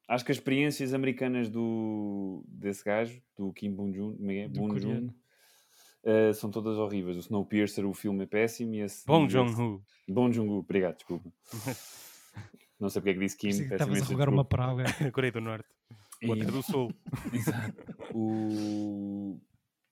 Acho 0.08 0.24
que 0.24 0.32
as 0.32 0.38
experiências 0.38 0.92
americanas 0.94 1.48
do, 1.50 2.42
desse 2.48 2.82
gajo, 2.82 3.22
do 3.36 3.52
Kim 3.52 3.72
Bong-joon, 3.74 4.16
como 4.16 4.30
é 4.32 4.38
é? 4.38 4.48
Bong-joon, 4.48 4.68
coreano. 4.80 5.14
eh, 6.02 6.32
são 6.32 6.50
todas 6.50 6.78
horríveis. 6.78 7.16
O 7.16 7.20
Snowpiercer, 7.20 7.86
o 7.86 7.92
filme 7.94 8.24
é 8.24 8.26
péssimo. 8.26 8.74
E 8.74 8.80
esse, 8.80 9.04
esse- 9.06 9.28
Jong-Hu. 9.28 9.84
Bong 10.08 10.34
Joon-ho, 10.34 10.58
obrigado, 10.60 10.96
desculpa. 10.96 11.30
Não 12.78 12.88
sei 12.88 13.00
porque 13.00 13.10
é 13.10 13.14
que 13.14 13.20
disse 13.20 13.36
Kim. 13.36 13.48
Estavas 13.48 14.02
a 14.02 14.04
rogar 14.04 14.28
uma 14.28 14.44
praga. 14.44 14.84
Coreia 15.12 15.32
do 15.32 15.40
Norte. 15.40 15.68
E- 16.22 16.28
Outra 16.28 16.50
do 16.50 16.62
Sul. 16.62 16.92
Exato. 17.32 17.96
O... 18.14 19.40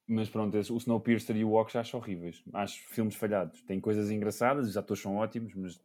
Mas 0.09 0.29
pronto, 0.29 0.57
o 0.57 0.77
Snowpiercer 0.77 1.37
e 1.37 1.45
o 1.45 1.51
Walk 1.51 1.73
já 1.73 1.81
acho 1.81 1.97
horríveis. 1.97 2.43
Acho 2.53 2.81
filmes 2.89 3.17
falhados. 3.17 3.61
Tem 3.63 3.81
coisas 3.81 4.11
engraçadas, 4.11 4.69
os 4.69 4.77
atores 4.77 5.03
são 5.03 5.17
ótimos, 5.17 5.53
mas 5.55 5.81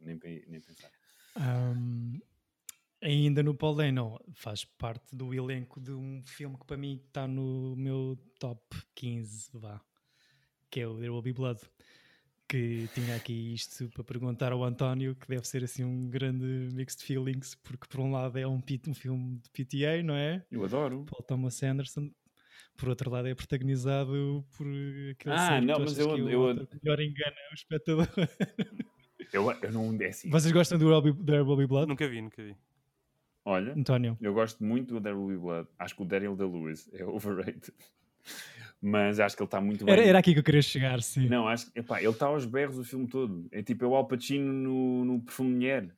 nem, 0.00 0.18
nem 0.48 0.60
pensar. 0.60 0.90
Ahm, 1.36 2.18
ainda 3.02 3.42
no 3.42 3.54
Paul 3.54 3.76
Dano, 3.76 4.20
faz 4.34 4.64
parte 4.64 5.16
do 5.16 5.32
elenco 5.32 5.80
de 5.80 5.92
um 5.92 6.22
filme 6.26 6.58
que 6.58 6.66
para 6.66 6.76
mim 6.76 7.02
está 7.06 7.26
no 7.26 7.74
meu 7.74 8.18
top 8.38 8.60
15, 8.94 9.50
vá, 9.54 9.80
que 10.70 10.80
é 10.80 10.86
o 10.86 10.96
There 10.96 11.10
Will 11.10 11.22
Be 11.22 11.32
Blood. 11.32 11.60
Que 12.48 12.86
tinha 12.94 13.16
aqui 13.16 13.54
isto 13.54 13.88
para 13.90 14.04
perguntar 14.04 14.52
ao 14.52 14.62
António, 14.62 15.14
que 15.16 15.26
deve 15.26 15.46
ser 15.48 15.64
assim 15.64 15.84
um 15.84 16.10
grande 16.10 16.68
mixed 16.74 17.02
feelings, 17.02 17.54
porque 17.54 17.86
por 17.88 18.00
um 18.00 18.10
lado 18.12 18.38
é 18.38 18.46
um, 18.46 18.60
um 18.88 18.94
filme 18.94 19.40
de 19.40 19.48
PTA, 19.50 20.02
não 20.04 20.14
é? 20.14 20.44
Eu 20.50 20.62
adoro. 20.64 21.06
Paul 21.10 21.22
Thomas 21.22 21.62
Anderson. 21.62 22.10
Por 22.76 22.88
outro 22.90 23.10
lado, 23.10 23.28
é 23.28 23.34
protagonizado 23.34 24.44
por 24.56 24.66
aquele 24.66 25.34
Ah, 25.34 25.60
não, 25.60 25.78
mas 25.80 25.98
eu- 25.98 26.14
que 26.14 26.20
é 26.20 26.24
o 26.24 26.28
eu- 26.28 26.66
que 26.66 26.78
melhor 26.82 27.00
engana 27.00 27.36
o 27.50 27.54
espectador. 27.54 28.06
Eu, 29.32 29.50
eu 29.50 29.72
não. 29.72 29.96
É 30.02 30.08
assim. 30.08 30.28
Vocês 30.28 30.52
gostam 30.52 30.76
do 30.78 30.84
There 31.24 31.40
Will 31.42 31.56
Be- 31.56 31.66
Blood? 31.66 31.88
Nunca 31.88 32.06
vi, 32.06 32.20
nunca 32.20 32.42
vi. 32.44 32.54
Olha, 33.46 33.72
António. 33.72 34.18
eu 34.20 34.34
gosto 34.34 34.62
muito 34.62 34.92
do 34.94 35.00
There 35.00 35.16
Will 35.16 35.28
Be 35.28 35.36
Blood. 35.42 35.68
Acho 35.78 35.96
que 35.96 36.02
o 36.02 36.04
Daryl 36.04 36.36
da 36.36 36.44
Lewis 36.46 36.90
é 36.92 37.02
overrated. 37.06 37.72
Mas 38.84 39.20
acho 39.20 39.36
que 39.36 39.42
ele 39.42 39.46
está 39.46 39.60
muito 39.60 39.84
bem. 39.84 39.94
Era, 39.94 40.04
era 40.04 40.18
aqui 40.18 40.32
que 40.32 40.40
eu 40.40 40.42
queria 40.42 40.60
chegar, 40.60 41.00
sim. 41.00 41.28
Não, 41.28 41.46
acho 41.46 41.70
que 41.70 41.78
ele 41.78 42.08
está 42.08 42.26
aos 42.26 42.44
berros 42.44 42.78
o 42.78 42.84
filme 42.84 43.06
todo. 43.06 43.46
É 43.52 43.62
tipo 43.62 43.84
é 43.84 43.88
o 43.88 43.94
Al 43.94 44.08
Pacino 44.08 44.52
no, 44.52 45.04
no 45.04 45.20
Perfume 45.22 45.52
Mulher. 45.52 45.94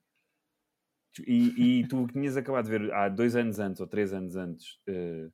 E, 1.26 1.80
e 1.80 1.88
tu 1.88 2.06
tinhas 2.12 2.36
acabado 2.36 2.66
de 2.66 2.70
ver 2.70 2.92
há 2.92 3.08
dois 3.08 3.34
anos 3.34 3.58
antes 3.58 3.80
ou 3.80 3.86
três 3.86 4.12
anos 4.12 4.36
antes 4.36 4.78
eh, 4.86 5.30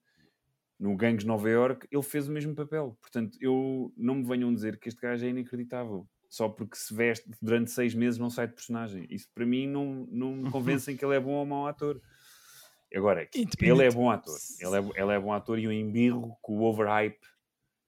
no 0.78 0.96
Gangues 0.96 1.24
Nova 1.24 1.50
York, 1.50 1.88
ele 1.90 2.02
fez 2.02 2.28
o 2.28 2.32
mesmo 2.32 2.54
papel. 2.54 2.96
Portanto, 3.00 3.36
eu 3.40 3.92
não 3.96 4.14
me 4.14 4.24
venham 4.24 4.54
dizer 4.54 4.78
que 4.78 4.88
este 4.88 5.00
gajo 5.00 5.26
é 5.26 5.30
inacreditável. 5.30 6.08
Só 6.28 6.48
porque 6.48 6.76
se 6.76 6.94
veste 6.94 7.28
durante 7.42 7.72
seis 7.72 7.94
meses 7.96 8.16
não 8.16 8.30
sai 8.30 8.46
de 8.46 8.54
personagem. 8.54 9.08
Isso 9.10 9.28
para 9.34 9.44
mim 9.44 9.66
não, 9.66 10.06
não 10.08 10.36
me 10.36 10.50
convencem 10.52 10.96
que 10.96 11.04
ele 11.04 11.16
é 11.16 11.20
bom 11.20 11.32
ou 11.32 11.44
mau 11.44 11.66
ator. 11.66 12.00
Agora, 12.94 13.28
ele 13.34 13.84
é 13.84 13.90
bom 13.90 14.08
ator. 14.08 14.38
Ele 14.60 14.76
é, 14.76 15.02
ele 15.02 15.12
é 15.12 15.18
bom 15.18 15.32
ator 15.32 15.58
e 15.58 15.64
eu 15.64 15.72
embirro 15.72 16.36
com 16.40 16.58
o 16.58 16.62
overhype 16.62 17.18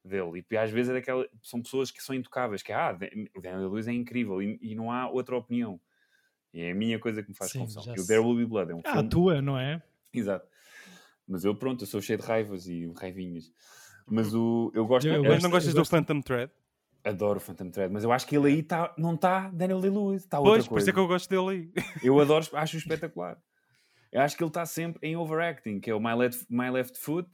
dele. 0.04 0.44
E 0.50 0.56
às 0.56 0.70
vezes 0.70 0.90
é 0.90 0.94
daquela, 0.94 1.26
são 1.42 1.62
pessoas 1.62 1.90
que 1.90 2.02
são 2.02 2.14
intocáveis, 2.14 2.62
que 2.62 2.72
ah, 2.72 2.96
o 3.36 3.40
Daniel 3.40 3.68
Lewis 3.70 3.86
é 3.88 3.92
incrível 3.92 4.42
e, 4.42 4.58
e 4.60 4.74
não 4.74 4.90
há 4.90 5.08
outra 5.08 5.36
opinião. 5.36 5.80
É 6.52 6.70
a 6.70 6.74
minha 6.74 6.98
coisa 6.98 7.22
que 7.22 7.30
me 7.30 7.34
faz 7.36 7.50
Sim, 7.50 7.60
confusão. 7.60 7.94
E 7.96 8.00
o 8.00 8.06
There 8.06 8.20
Will 8.20 8.36
Be 8.36 8.44
Blood 8.46 8.72
é 8.72 8.74
um 8.74 8.82
Ah, 8.84 8.98
a 8.98 9.02
tua, 9.02 9.40
não 9.40 9.58
é? 9.58 9.82
Exato. 10.12 10.46
Mas 11.26 11.44
eu, 11.44 11.54
pronto, 11.54 11.82
eu 11.84 11.86
sou 11.86 12.00
cheio 12.02 12.18
de 12.18 12.24
raivas 12.26 12.66
e 12.66 12.92
raivinhas. 12.96 13.50
Mas 14.06 14.34
o, 14.34 14.70
eu 14.74 14.86
gosto... 14.86 15.06
Eu 15.06 15.14
eu 15.14 15.22
Mas 15.22 15.32
gosto- 15.34 15.42
não 15.44 15.50
gostas 15.50 15.74
eu 15.74 15.82
do 15.82 15.88
Phantom 15.88 16.20
Thread? 16.20 16.52
Adoro 17.04 17.40
Phantom 17.40 17.70
Thread, 17.70 17.92
mas 17.92 18.04
eu 18.04 18.12
acho 18.12 18.26
que 18.26 18.36
ele 18.36 18.48
aí 18.48 18.62
tá, 18.62 18.94
não 18.96 19.14
está 19.14 19.48
Daniel 19.50 19.80
Day-Lewis, 19.80 20.22
está 20.22 20.38
outra 20.38 20.52
Pois, 20.52 20.64
por 20.66 20.74
coisa. 20.74 20.84
isso 20.84 20.90
é 20.90 20.92
que 20.92 20.98
eu 21.00 21.06
gosto 21.08 21.28
dele 21.28 21.72
aí. 21.74 21.84
Eu 22.02 22.20
adoro, 22.20 22.46
acho 22.52 22.76
espetacular. 22.76 23.42
Eu 24.12 24.20
acho 24.20 24.36
que 24.36 24.42
ele 24.44 24.50
está 24.50 24.64
sempre 24.66 25.08
em 25.08 25.16
overacting, 25.16 25.80
que 25.80 25.90
é 25.90 25.94
o 25.94 25.98
My 26.00 26.14
Left, 26.14 26.46
My 26.50 26.70
Left 26.70 26.98
Foot. 26.98 27.28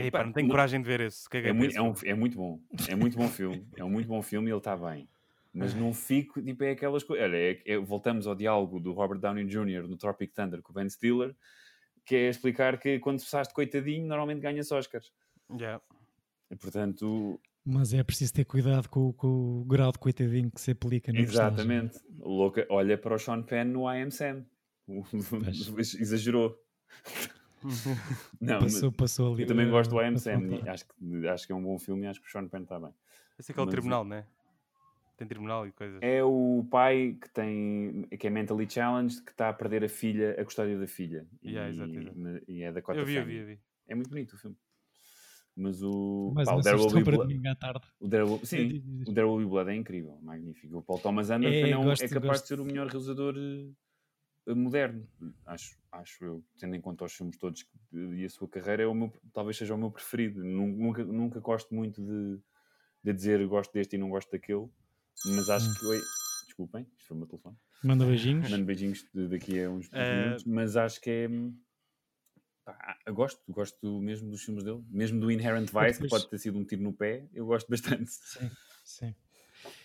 Que 0.00 0.04
Ei, 0.04 0.10
pá, 0.10 0.18
pá, 0.20 0.24
não 0.26 0.32
tenho 0.32 0.46
não- 0.46 0.52
coragem 0.52 0.80
de 0.80 0.86
ver 0.86 1.00
esse. 1.00 1.26
é, 1.32 1.52
muito, 1.52 1.70
esse 1.70 1.78
é, 1.78 1.82
um, 1.82 1.94
é 2.04 2.14
muito 2.14 2.36
bom. 2.36 2.60
É 2.88 2.94
muito 2.94 3.16
bom 3.16 3.28
filme. 3.28 3.66
É 3.76 3.84
um 3.84 3.90
muito 3.90 4.06
bom 4.08 4.22
filme 4.22 4.48
e 4.48 4.50
ele 4.52 4.58
está 4.58 4.76
bem. 4.76 5.08
Mas 5.52 5.72
não 5.72 5.94
fico, 5.94 6.42
tipo, 6.42 6.64
é 6.64 6.72
aquelas 6.72 7.04
coisas. 7.04 7.24
Olha, 7.26 7.36
é- 7.36 7.62
é- 7.64 7.78
voltamos 7.78 8.26
ao 8.26 8.34
diálogo 8.34 8.80
do 8.80 8.92
Robert 8.92 9.20
Downey 9.20 9.44
Jr. 9.44 9.86
no 9.86 9.96
Tropic 9.96 10.32
Thunder 10.34 10.60
com 10.60 10.72
o 10.72 10.74
Ben 10.74 10.88
Stiller, 10.88 11.34
que 12.04 12.16
é 12.16 12.28
explicar 12.28 12.76
que 12.78 12.98
quando 12.98 13.20
de 13.20 13.54
coitadinho, 13.54 14.04
normalmente 14.06 14.40
ganha-se 14.40 14.74
Oscars. 14.74 15.12
Yeah. 15.52 15.80
E, 16.50 16.56
portanto, 16.56 17.40
Mas 17.64 17.94
é 17.94 18.02
preciso 18.02 18.32
ter 18.34 18.44
cuidado 18.44 18.88
com, 18.88 19.12
com 19.12 19.60
o 19.60 19.64
grau 19.64 19.92
de 19.92 19.98
coitadinho 19.98 20.50
que 20.50 20.60
se 20.60 20.72
aplica 20.72 21.12
no 21.12 21.20
exatamente. 21.20 22.00
Louca, 22.18 22.66
olha 22.68 22.98
para 22.98 23.14
o 23.14 23.18
Sean 23.18 23.42
Penn 23.42 23.66
no 23.70 23.88
I 23.90 24.02
Am 24.02 24.10
Sam. 24.10 24.44
Exagerou. 26.00 26.58
Não, 28.40 28.60
mas- 28.60 28.74
Passou, 28.74 28.92
passou 28.92 29.32
ali. 29.34 29.42
Eu 29.42 29.48
também 29.48 29.68
gosto 29.70 29.90
do 29.90 30.00
I 30.00 30.04
Am 30.06 30.14
a 30.14 30.18
Sam. 30.18 30.38
fronteira. 30.40 30.66
e 30.66 30.68
Acho 30.68 30.84
que, 30.86 31.28
acho 31.28 31.46
que 31.46 31.52
é 31.52 31.56
um 31.56 31.62
bom 31.62 31.78
filme 31.78 32.04
e 32.04 32.06
acho 32.08 32.20
que 32.20 32.28
o 32.28 32.30
Sean 32.30 32.46
Penn 32.48 32.62
está 32.62 32.78
bem. 32.78 32.90
Esse 33.38 33.50
é 33.50 33.52
aquele 33.52 33.66
Mas- 33.66 33.72
tribunal, 33.74 34.04
né? 34.04 34.26
Tem 35.16 35.28
tribunal 35.28 35.64
e 35.66 35.70
coisas. 35.72 35.98
É 36.02 36.24
o 36.24 36.66
pai 36.68 37.16
que 37.20 37.30
tem 37.30 38.02
que 38.18 38.26
é 38.26 38.30
mentally 38.30 38.68
challenged 38.68 39.22
que 39.22 39.30
está 39.30 39.48
a 39.48 39.52
perder 39.52 39.84
a 39.84 39.88
filha, 39.88 40.32
a 40.40 40.44
custódia 40.44 40.76
da 40.76 40.88
filha. 40.88 41.24
Yeah, 41.44 41.68
e, 41.70 41.72
exato, 41.72 41.92
exato. 41.94 42.44
e 42.50 42.62
é 42.64 42.72
da 42.72 42.82
Cota 42.82 42.98
eu 42.98 43.06
vi, 43.06 43.14
eu 43.14 43.24
vi, 43.24 43.36
eu 43.36 43.46
vi. 43.46 43.60
É 43.86 43.94
muito 43.94 44.10
bonito 44.10 44.32
o 44.32 44.36
filme. 44.38 44.56
Mas 45.56 45.80
o. 45.84 46.32
Mais 46.34 46.48
pá, 46.48 46.56
o 46.56 46.60
There 46.62 46.76
Will 46.76 46.90
Be 46.90 47.04
Blood- 47.04 47.46
à 47.46 47.54
tarde. 47.54 47.86
o 48.00 48.08
There 48.08 48.24
Will- 48.24 48.40
Sim, 48.44 48.82
o 49.06 49.14
There 49.14 49.24
Will 49.28 49.38
Be 49.38 49.46
Blood 49.46 49.70
é 49.70 49.76
incrível, 49.76 50.18
magnífico. 50.20 50.78
O 50.78 50.82
Paul 50.82 50.98
Thomas 50.98 51.30
Anderson 51.30 51.54
É, 51.64 51.70
é, 51.70 51.78
um- 51.78 51.84
gosto- 51.84 52.02
é 52.02 52.08
capaz 52.08 52.24
gosto. 52.32 52.42
de 52.42 52.48
ser 52.48 52.60
o 52.60 52.64
melhor 52.64 52.88
realizador 52.88 53.34
eh, 53.38 53.68
moderno, 54.46 55.08
acho, 55.46 55.76
acho 55.92 56.24
eu, 56.24 56.44
tendo 56.58 56.74
em 56.74 56.80
conta 56.80 57.04
os 57.04 57.12
filmes 57.14 57.38
todos 57.38 57.62
que- 57.62 57.70
e 57.96 58.24
a 58.24 58.28
sua 58.30 58.48
carreira, 58.48 58.82
é 58.82 58.86
o 58.86 58.94
meu, 58.94 59.12
talvez 59.32 59.56
seja 59.56 59.74
o 59.74 59.78
meu 59.78 59.90
preferido. 59.90 60.44
Nu- 60.44 60.66
Nunca, 60.66 61.04
nunca 61.04 61.40
gosto 61.40 61.74
muito 61.74 62.02
de, 62.02 62.40
de 63.04 63.12
dizer 63.12 63.46
gosto 63.46 63.72
deste 63.72 63.96
e 63.96 63.98
não 63.98 64.10
gosto 64.10 64.30
daquele, 64.30 64.68
mas 65.26 65.48
acho 65.48 65.70
Hum. 65.70 65.74
que. 65.74 65.86
Oi, 65.86 66.00
desculpem, 66.46 66.86
isto 66.96 67.08
foi 67.08 67.16
o 67.16 67.18
meu 67.20 67.28
telefone. 67.28 67.56
Manda 67.82 68.04
beijinhos. 68.04 68.50
Mando 68.50 68.64
beijinhos 68.64 69.06
daqui 69.30 69.62
a 69.62 69.70
uns 69.70 69.88
Eh, 69.92 70.12
minutos, 70.14 70.44
mas 70.44 70.76
acho 70.76 71.00
que 71.00 71.10
é. 71.10 71.28
pá, 72.64 72.98
gosto, 73.12 73.40
gosto 73.52 74.00
mesmo 74.00 74.30
dos 74.30 74.42
filmes 74.42 74.64
dele, 74.64 74.82
mesmo 74.88 75.20
do 75.20 75.30
Inherent 75.30 75.70
Vice, 75.70 76.00
que 76.00 76.08
pode 76.08 76.28
ter 76.28 76.38
sido 76.38 76.58
um 76.58 76.64
tiro 76.64 76.82
no 76.82 76.92
pé, 76.92 77.28
eu 77.32 77.46
gosto 77.46 77.68
bastante. 77.68 78.10
Sim, 78.10 78.50
sim. 78.84 79.14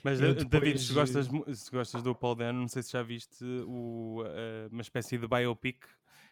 Mas, 0.03 0.19
Eu 0.19 0.31
eh, 0.31 0.33
David, 0.33 0.49
depois, 0.49 0.81
se 0.87 0.93
gostas, 0.93 1.27
se 1.57 1.71
gostas 1.71 2.03
do 2.03 2.13
Paul 2.15 2.35
Dano, 2.35 2.59
não 2.61 2.67
sei 2.67 2.83
se 2.83 2.91
já 2.91 3.03
viste 3.03 3.43
o, 3.67 4.23
eh, 4.25 4.67
uma 4.71 4.81
espécie 4.81 5.17
de 5.17 5.27
biopic 5.27 5.85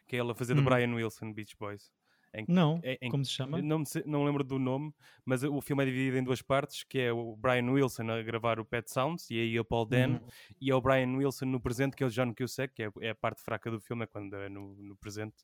que 0.08 0.16
é 0.16 0.20
ele 0.20 0.32
a 0.32 0.36
fazer 0.36 0.54
do 0.54 0.62
Hum. 0.62 0.66
Brian 0.66 0.94
Wilson, 0.96 1.34
Beach 1.34 1.56
Boys. 1.60 1.92
Em 2.34 2.46
Não, 2.48 2.80
em- 2.84 2.98
em- 3.02 3.10
como 3.10 3.24
se 3.26 3.32
chama? 3.32 3.62
Não, 3.62 3.84
não 4.06 4.24
lembro 4.26 4.44
do 4.44 4.60
nome, 4.60 4.94
mas 5.26 5.44
o 5.44 5.60
filme 5.62 5.82
é 5.84 5.86
dividido 5.86 6.18
em 6.18 6.24
duas 6.24 6.42
partes, 6.42 6.84
que 6.84 7.00
é 7.00 7.12
o 7.12 7.36
Brian 7.36 7.70
Wilson 7.72 8.10
a 8.12 8.22
gravar 8.22 8.60
o 8.60 8.66
Pet 8.66 8.92
Sounds, 8.92 9.30
e 9.32 9.40
aí 9.40 9.60
o 9.60 9.66
Paul 9.66 9.86
Dano, 9.86 10.16
Uhum. 10.22 10.28
e 10.62 10.70
é 10.70 10.76
o 10.76 10.80
Brian 10.82 11.10
Wilson 11.18 11.46
no 11.46 11.60
presente, 11.60 11.96
que 11.96 12.04
é 12.04 12.06
o 12.06 12.10
John 12.10 12.34
Cusack, 12.34 12.74
que 12.74 12.84
é, 12.84 12.92
é 13.02 13.10
a 13.12 13.16
parte 13.16 13.42
fraca 13.42 13.72
do 13.72 13.80
filme, 13.80 14.04
é 14.04 14.08
quando 14.08 14.34
é 14.36 14.50
no, 14.50 14.76
no 14.76 14.96
presente. 14.98 15.36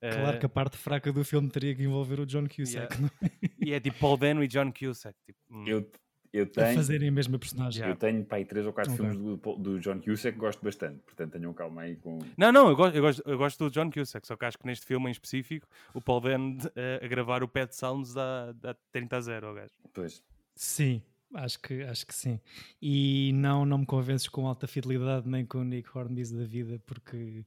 Claro 0.00 0.36
Eh, 0.36 0.40
que 0.40 0.46
a 0.46 0.48
parte 0.48 0.76
fraca 0.76 1.12
do 1.12 1.24
filme 1.24 1.48
teria 1.48 1.74
que 1.74 1.82
envolver 1.84 2.20
o 2.20 2.26
John 2.26 2.46
Cusack 2.48 3.00
não 3.00 3.08
é? 3.22 3.30
E 3.60 3.72
é 3.72 3.80
tipo 3.80 3.98
Paul 3.98 4.16
Dano 4.16 4.42
e 4.44 4.48
John 4.48 4.70
Cusack. 4.72 5.16
Tipo, 5.24 5.38
hum. 5.50 5.64
Eu, 5.66 5.90
eu 6.34 6.44
a 6.44 6.46
tenho. 6.46 6.74
fazerem 6.74 7.08
a 7.08 7.12
mesma 7.12 7.38
personagem. 7.38 7.80
Yeah. 7.82 7.94
Eu 7.94 7.98
tenho 7.98 8.26
aí 8.30 8.44
três 8.44 8.66
ou 8.66 8.72
quatro 8.72 8.92
Ok. 8.92 9.04
filmes 9.06 9.18
do, 9.38 9.56
do 9.56 9.80
John 9.80 10.00
Cusack 10.00 10.32
que 10.34 10.38
gosto 10.40 10.62
bastante, 10.64 10.98
portanto 11.00 11.32
tenham 11.32 11.52
calma 11.54 11.82
aí 11.82 11.96
com. 11.96 12.18
Não, 12.36 12.50
não, 12.52 12.68
eu 12.68 12.76
gosto, 12.76 12.96
eu, 12.96 13.02
gosto, 13.02 13.22
eu 13.24 13.38
gosto 13.38 13.64
do 13.64 13.70
John 13.70 13.90
Cusack, 13.90 14.26
só 14.26 14.36
que 14.36 14.44
acho 14.44 14.58
que 14.58 14.66
neste 14.66 14.84
filme 14.84 15.08
em 15.08 15.12
específico, 15.12 15.66
o 15.94 16.00
Paul 16.00 16.20
Dano 16.20 16.58
eh, 16.74 17.00
a 17.02 17.06
gravar 17.06 17.42
o 17.42 17.48
Pet 17.48 17.74
Sounds 17.74 18.12
dá, 18.12 18.52
dá 18.52 18.74
30 18.92 19.16
a 19.16 19.20
0 19.20 19.46
ao 19.46 19.54
gajo. 19.54 19.72
Pois. 19.92 20.22
Sim, 20.56 21.02
acho 21.34 21.58
que, 21.60 21.82
acho 21.82 22.06
que 22.06 22.14
sim. 22.14 22.40
E 22.82 23.32
não, 23.34 23.64
não 23.64 23.78
me 23.78 23.86
convences 23.86 24.28
com 24.28 24.46
alta 24.46 24.66
fidelidade 24.66 25.28
nem 25.28 25.44
com 25.46 25.58
o 25.58 25.64
Nick 25.64 25.88
Hornby 25.96 26.22
da 26.32 26.44
vida, 26.44 26.80
porque 26.86 27.44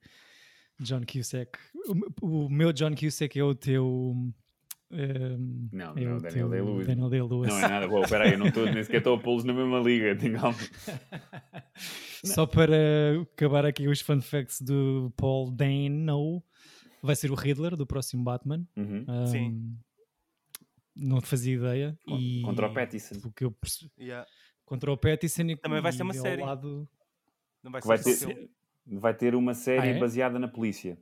John 0.79 1.01
Cusack, 1.05 1.57
o, 2.21 2.45
o 2.45 2.49
meu 2.49 2.71
John 2.71 2.95
Cusack 2.95 3.37
é 3.39 3.43
o 3.43 3.53
teu. 3.55 4.15
Não, 4.89 5.97
é 5.97 6.01
não, 6.05 6.17
o 6.17 6.21
Daniel 6.21 6.49
Day-Lewis. 6.49 6.87
Daniel 6.87 7.09
Day-Lewis. 7.09 7.49
Não 7.49 7.57
é 7.59 7.61
nada. 7.67 7.87
Uou, 7.89 8.03
Espera 8.03 8.23
aí, 8.25 8.33
eu 8.33 8.39
não 8.39 8.47
estou, 8.47 8.65
nem 8.65 8.81
sequer 8.83 8.97
estou 8.99 9.15
a 9.15 9.19
pô-los 9.19 9.43
na 9.43 9.53
mesma 9.53 9.79
liga. 9.79 10.15
Tenho. 10.15 10.39
Só 12.23 12.45
para 12.45 12.75
acabar 13.21 13.65
aqui 13.65 13.87
os 13.87 14.01
fun 14.01 14.21
facts 14.21 14.61
do 14.61 15.11
Paul 15.17 15.51
Dano, 15.51 16.41
vai 17.01 17.15
ser 17.15 17.31
o 17.31 17.35
Riddler 17.35 17.75
do 17.75 17.85
próximo 17.85 18.23
Batman. 18.23 18.65
Uhum. 18.75 19.05
Sim. 19.27 19.47
Ahm, 19.47 19.77
Não 20.95 21.21
fazia 21.21 21.55
ideia. 21.55 21.99
Con- 22.05 22.17
e 22.17 22.41
contra 22.41 22.67
o 22.67 22.73
Pattinson. 22.73 23.15
o 23.27 23.31
que 23.31 23.43
eu 23.45 23.51
perce- 23.51 23.91
Contra 24.65 24.91
o 24.91 24.97
Pattinson 24.97 25.43
e 25.43 25.55
Também 25.57 25.81
vai 25.81 25.91
ser 25.91 26.03
uma 26.03 26.13
série. 26.13 26.41
lado- 26.41 26.87
Não 27.63 27.71
vai 27.71 27.81
Que 27.81 27.87
vai 27.87 27.97
ser 27.97 28.25
ter, 28.25 28.49
vai 28.85 29.13
ter 29.13 29.35
uma 29.35 29.53
série 29.53 29.81
Ah, 29.81 29.95
é? 29.95 29.99
baseada 29.99 30.39
na 30.39 30.47
polícia. 30.47 30.97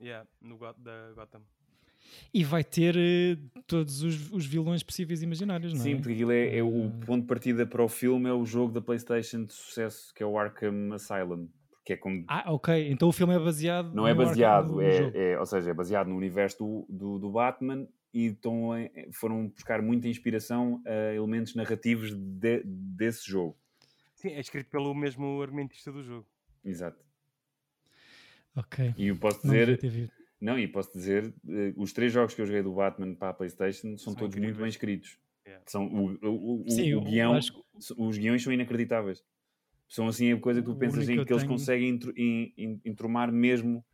Yeah, 0.00 0.28
no 0.40 0.58
Got- 0.58 0.78
da 0.78 1.12
Gotham. 1.14 1.42
E 2.32 2.44
vai 2.44 2.62
ter 2.62 2.94
eh, 2.96 3.36
todos 3.66 4.02
os, 4.02 4.30
os 4.30 4.44
vilões 4.46 4.82
possíveis 4.82 5.22
e 5.22 5.24
imaginários, 5.24 5.72
não 5.72 5.80
é? 5.80 5.82
Sim, 5.82 5.96
porque 5.96 6.12
aquilo 6.12 6.32
é, 6.32 6.56
é 6.58 6.62
o 6.62 6.86
Ah. 6.86 7.06
ponto 7.06 7.22
de 7.22 7.26
partida 7.28 7.66
para 7.66 7.82
o 7.82 7.88
filme, 7.88 8.28
é 8.28 8.32
o 8.32 8.44
jogo 8.44 8.72
da 8.72 8.80
PlayStation 8.80 9.44
de 9.44 9.52
sucesso 9.52 10.12
que 10.14 10.22
é 10.22 10.26
o 10.26 10.38
Arkham 10.38 10.92
Asylum. 10.92 11.48
Que 11.84 11.92
é 11.92 11.96
como. 11.96 12.24
Ah, 12.26 12.52
ok. 12.52 12.90
Então 12.90 13.08
o 13.08 13.12
filme 13.12 13.32
é 13.34 13.38
baseado. 13.38 13.94
Não 13.94 14.06
é 14.08 14.12
no 14.12 14.20
Arkham- 14.20 14.26
baseado, 14.32 14.72
no 14.72 14.80
é, 14.82 15.10
é- 15.32 15.38
ou 15.38 15.46
seja, 15.46 15.70
é 15.70 15.74
baseado 15.74 16.08
no 16.08 16.16
universo 16.16 16.58
do, 16.58 16.86
do, 16.88 17.18
do 17.20 17.30
Batman 17.30 17.86
e 18.12 18.26
estão 18.26 18.76
em- 18.76 18.90
foram 19.12 19.46
buscar 19.48 19.80
muita 19.80 20.08
inspiração 20.08 20.82
a 20.84 21.14
elementos 21.14 21.54
narrativos 21.54 22.12
de- 22.12 22.62
desse 22.64 23.30
jogo. 23.30 23.56
Sim, 24.16 24.30
é 24.30 24.40
escrito 24.40 24.68
pelo 24.68 24.92
mesmo 24.94 25.40
argumentista 25.40 25.92
do 25.92 26.02
jogo. 26.02 26.26
Exato. 26.64 26.98
Ok. 28.56 28.94
E 28.96 29.08
eu 29.08 29.16
posso 29.16 29.42
dizer, 29.42 29.78
ter 29.78 29.88
visto. 29.88 30.15
Não, 30.40 30.58
e 30.58 30.68
posso 30.68 30.92
dizer, 30.92 31.32
eh, 31.48 31.72
os 31.76 31.92
três 31.92 32.12
jogos 32.12 32.34
que 32.34 32.40
eu 32.42 32.46
joguei 32.46 32.62
do 32.62 32.72
Batman 32.74 33.14
para 33.14 33.30
a 33.30 33.34
PlayStation 33.34 33.96
são, 33.96 34.12
São 34.12 34.14
todos 34.14 34.34
muito 34.36 34.44
incríveis. 34.50 34.58
bem 34.58 34.68
escritos. 34.68 35.18
Yeah. 35.46 35.64
São, 35.66 35.86
o, 35.86 36.18
o, 36.26 36.62
o, 36.66 36.70
Sim, 36.70 36.94
o 36.94 37.00
guião, 37.00 37.34
acho 37.34 37.64
os 37.96 38.18
guiões 38.18 38.42
são 38.42 38.52
inacreditáveis. 38.52 39.22
São 39.88 40.08
assim 40.08 40.32
a 40.32 40.40
coisa 40.40 40.60
que 40.60 40.66
tu 40.66 40.74
pensas 40.76 41.08
em 41.08 41.14
que 41.24 41.32
eles 41.32 41.42
tenho- 41.42 41.48
conseguem 41.48 41.98
entromar 42.84 43.30
mesmo 43.32 43.84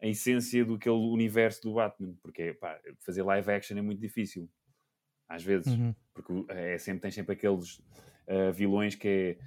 a 0.00 0.06
essência 0.06 0.64
do 0.64 0.74
aquele 0.74 0.94
universo 0.94 1.62
do 1.62 1.74
Batman. 1.74 2.14
Porque 2.22 2.54
pá, 2.54 2.78
fazer 3.00 3.22
live 3.22 3.50
action 3.50 3.76
é 3.76 3.82
muito 3.82 4.00
difícil. 4.00 4.48
Às 5.28 5.42
vezes. 5.42 5.72
Uhum. 5.74 5.94
Porque 6.14 6.32
o- 6.32 6.46
é 6.48 6.78
sempre, 6.78 7.00
tem 7.02 7.10
sempre 7.10 7.32
aqueles 7.34 7.82
ah, 8.28 8.50
vilões 8.52 8.94
que 8.94 9.08
é 9.08 9.38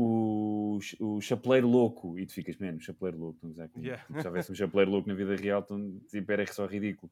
o, 0.00 0.78
o 1.00 1.20
chapeleiro 1.20 1.66
louco 1.68 2.18
e 2.18 2.24
tu 2.26 2.32
ficas, 2.32 2.56
menos 2.56 2.84
chapeleiro 2.84 3.18
louco, 3.18 3.34
estamos 3.36 3.58
aqui. 3.58 3.80
Yeah. 3.80 4.04
Se 4.20 4.26
houvesse 4.26 4.52
um 4.52 4.54
chapeleiro 4.54 4.90
louco 4.90 5.08
na 5.08 5.14
vida 5.14 5.34
real, 5.34 5.60
então, 5.64 6.00
tipo, 6.08 6.30
era 6.32 6.46
só 6.46 6.66
ridículo. 6.66 7.10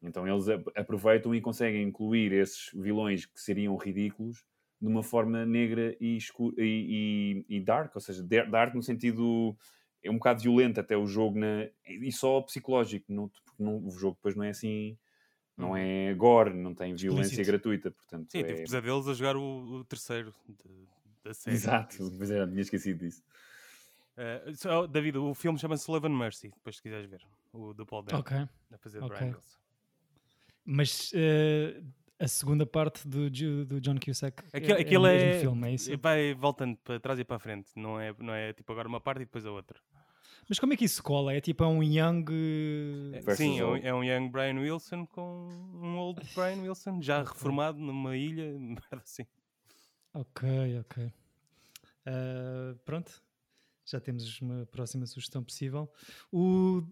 Então 0.00 0.26
eles 0.28 0.46
aproveitam 0.76 1.34
e 1.34 1.40
conseguem 1.40 1.82
incluir 1.82 2.32
esses 2.32 2.70
vilões 2.72 3.26
que 3.26 3.40
seriam 3.40 3.76
ridículos 3.76 4.44
de 4.80 4.86
uma 4.86 5.02
forma 5.02 5.44
negra 5.44 5.96
e, 6.00 6.16
escu- 6.16 6.54
e, 6.56 7.44
e- 7.48 7.56
e 7.56 7.60
dark, 7.60 7.92
ou 7.96 8.00
seja, 8.00 8.22
dar- 8.22 8.48
dark 8.48 8.74
no 8.74 8.82
sentido 8.82 9.56
é 10.00 10.08
um 10.08 10.14
bocado 10.14 10.40
violento 10.40 10.78
até 10.78 10.96
o 10.96 11.04
jogo 11.04 11.36
na, 11.40 11.68
e 11.84 12.12
só 12.12 12.40
psicológico, 12.42 13.12
não, 13.12 13.28
porque 13.28 13.50
não- 13.58 13.84
o 13.84 13.90
jogo 13.90 14.14
depois 14.14 14.36
não 14.36 14.44
é 14.44 14.50
assim, 14.50 14.96
não 15.56 15.70
Uhum. 15.70 15.76
é 15.76 16.14
gore, 16.14 16.54
não 16.54 16.72
tem 16.72 16.94
violência 16.94 17.30
Explícito. 17.32 17.50
gratuita, 17.50 17.90
portanto 17.90 18.30
Sim, 18.30 18.38
é... 18.38 18.44
tive 18.44 18.62
pesadelos 18.62 19.08
a 19.08 19.14
jogar 19.14 19.36
o, 19.36 19.40
o 19.80 19.84
terceiro 19.84 20.32
de- 20.48 20.86
série. 21.34 21.56
Exato, 21.56 21.96
pois 22.16 22.30
é, 22.30 22.46
tinha 22.46 22.60
esquecido 22.60 22.98
disso. 23.04 23.22
Eh, 24.16 24.52
só- 24.54 24.86
David, 24.86 25.16
o 25.18 25.34
filme 25.34 25.58
chama-se 25.58 25.90
Love 25.90 26.06
and 26.08 26.16
Mercy, 26.18 26.48
depois 26.50 26.76
se 26.76 26.82
quiseres 26.82 27.08
ver. 27.08 27.20
O 27.52 27.72
do 27.72 27.86
Paul 27.86 28.02
Dano, 28.02 28.18
Ok. 28.20 28.36
a 28.36 28.78
fazer 28.78 28.98
de 28.98 29.04
Ok. 29.04 29.16
Brian 29.16 29.34
Wilson. 29.34 29.58
Mas 30.64 31.10
eh, 31.14 31.82
a 32.18 32.28
segunda 32.28 32.66
parte 32.66 33.06
do, 33.08 33.30
do 33.30 33.80
John 33.80 33.96
Cusack 33.98 34.42
Aquilo, 34.52 34.78
é, 34.78 34.80
aquilo 34.82 35.06
é 35.06 35.10
o 35.10 35.12
é, 35.14 35.24
mesmo 35.26 35.40
filme, 35.40 35.68
é 35.68 35.72
isso? 35.74 35.98
vai 35.98 36.34
voltando 36.34 36.76
para 36.78 37.00
trás 37.00 37.18
e 37.18 37.24
para 37.24 37.36
a 37.36 37.38
frente, 37.38 37.70
não 37.76 37.98
é, 38.00 38.12
não 38.18 38.34
é 38.34 38.52
tipo 38.52 38.70
agora 38.72 38.88
uma 38.88 39.00
parte 39.00 39.22
e 39.22 39.24
depois 39.24 39.46
a 39.46 39.50
outra. 39.52 39.78
Mas 40.48 40.58
como 40.58 40.72
é 40.72 40.76
que 40.76 40.84
isso 40.84 41.02
cola? 41.02 41.32
É 41.34 41.40
tipo 41.40 41.62
é 41.62 41.66
um 41.66 41.82
young... 41.82 42.24
É, 43.12 43.34
Sim, 43.36 43.58
é 43.60 43.64
um, 43.64 43.68
old. 43.70 43.86
é 43.86 43.94
um 43.94 44.02
young 44.04 44.30
Brian 44.30 44.58
Wilson 44.58 45.06
com 45.06 45.48
um 45.74 45.96
old 45.98 46.20
Brian 46.34 46.60
Wilson, 46.62 47.00
já 47.02 47.22
reformado 47.22 47.78
numa 47.78 48.16
ilha, 48.16 48.50
assim. 48.92 49.26
Ok, 50.14 50.80
ok. 50.80 51.12
Ah, 52.08 52.74
pronto. 52.84 53.22
Já 53.86 54.00
temos 54.00 54.40
uma 54.40 54.66
próxima 54.66 55.06
sugestão 55.06 55.42
possível. 55.42 55.90
O 56.32 56.82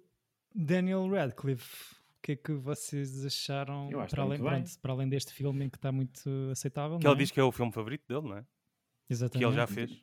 Daniel 0.54 1.06
Radcliffe, 1.10 1.94
o 2.16 2.22
que 2.22 2.32
é 2.32 2.36
que 2.36 2.52
vocês 2.52 3.24
acharam 3.24 3.90
Eu 3.90 4.00
acho 4.00 4.08
que 4.10 4.14
para 4.16 4.22
além, 4.24 4.38
pronto, 4.38 4.78
para 4.80 4.92
além 4.92 5.08
deste 5.08 5.32
filme 5.32 5.64
em 5.66 5.68
que 5.70 5.76
está 5.76 5.92
muito 5.92 6.28
aceitável? 6.50 6.98
Que 6.98 7.04
não 7.04 7.12
ele 7.12 7.20
é? 7.20 7.22
diz 7.22 7.30
que 7.30 7.40
é 7.40 7.42
o 7.42 7.52
filme 7.52 7.72
favorito 7.72 8.04
dele, 8.08 8.28
não 8.28 8.36
é? 8.38 8.42
Que 8.42 9.12
Exatamente. 9.12 9.46
ele 9.48 9.54
já 9.56 9.66
fez. 9.66 10.02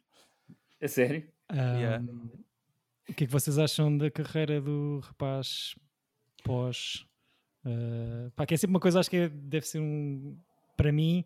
É 0.80 0.88
sério? 0.88 1.28
Yeah. 1.52 1.98
Ahm, 1.98 2.30
O 3.10 3.14
que 3.14 3.24
é 3.24 3.28
que 3.28 3.32
vocês 3.34 3.58
acham 3.58 3.98
da 3.98 4.10
carreira 4.12 4.62
do 4.62 5.00
rapaz 5.04 5.76
pós? 6.44 7.06
ah, 7.66 8.32
pá, 8.36 8.46
que 8.46 8.54
é 8.54 8.58
sempre 8.58 8.74
uma 8.76 8.80
coisa, 8.80 9.00
acho 9.00 9.10
que 9.10 9.18
é- 9.18 9.30
deve 9.30 9.66
ser 9.68 9.80
um. 9.80 10.38
Para 10.78 10.92
mim, 10.92 11.26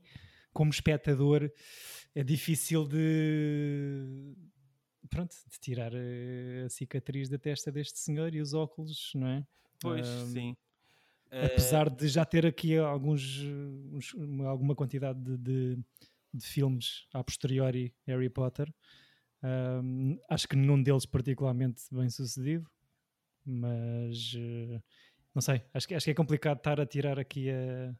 como 0.57 0.71
espectador, 0.71 1.51
é 2.15 2.23
difícil 2.23 2.87
de. 2.87 4.33
Pronto, 5.07 5.35
de 5.51 5.59
tirar 5.59 5.91
eh, 5.93 6.63
a 6.65 6.69
cicatriz 6.69 7.29
da 7.29 7.37
testa 7.37 7.71
deste 7.71 7.99
senhor 7.99 8.33
e 8.33 8.41
os 8.41 8.55
óculos, 8.55 9.11
não 9.13 9.27
é? 9.27 9.47
Pois, 9.79 10.07
Ahm, 10.07 10.31
sim. 10.33 10.57
apesar 11.31 11.89
de 11.89 12.07
já 12.07 12.25
ter 12.25 12.43
aqui 12.45 12.75
alguns, 12.75 13.39
uns- 13.93 14.13
uma- 14.15 14.47
alguma 14.49 14.75
quantidade 14.75 15.19
de, 15.21 15.37
de- 15.37 15.83
de 16.33 16.45
filmes 16.45 17.07
a 17.13 17.23
posteriori 17.23 17.93
Harry 18.07 18.29
Potter, 18.29 18.73
um, 19.43 20.19
acho 20.27 20.47
que 20.47 20.55
nenhum 20.55 20.81
deles 20.81 21.05
particularmente 21.05 21.83
bem 21.91 22.09
sucedido, 22.09 22.67
mas 23.45 24.33
uh, 24.33 24.83
não 25.33 25.41
sei, 25.41 25.61
acho 25.73 25.87
que, 25.87 25.93
acho 25.95 26.05
que 26.05 26.11
é 26.11 26.15
complicado 26.15 26.57
estar 26.57 26.81
a 26.81 26.85
tirar 26.85 27.19
aqui 27.19 27.49
a. 27.51 27.95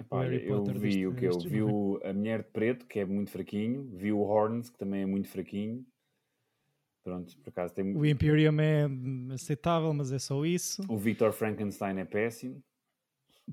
Epá, 0.00 0.22
Harry 0.22 0.44
eu 0.46 0.56
Potter 0.62 0.74
vi 0.74 0.80
deste- 0.88 1.06
o 1.06 1.14
que 1.14 1.24
eu 1.26 1.40
vi 1.40 1.62
o, 1.62 2.00
a 2.04 2.12
Mulher 2.12 2.42
de 2.44 2.50
Preto, 2.50 2.86
que 2.86 3.00
é 3.00 3.04
muito 3.04 3.30
fraquinho, 3.30 3.84
vi 3.96 4.12
o 4.12 4.20
Horns, 4.20 4.70
que 4.70 4.78
também 4.78 5.02
é 5.02 5.06
muito 5.06 5.28
fraquinho. 5.28 5.84
Pronto, 7.04 7.36
por 7.38 7.48
acaso 7.50 7.74
tem 7.74 7.96
O 7.96 8.04
Imperium 8.04 8.60
é 8.60 8.86
aceitável, 9.34 9.92
mas 9.94 10.12
é 10.12 10.18
só 10.18 10.44
isso. 10.44 10.82
o 10.88 10.96
Victor 10.96 11.32
Frankenstein 11.32 11.98
é 11.98 12.04
péssimo. 12.04 12.62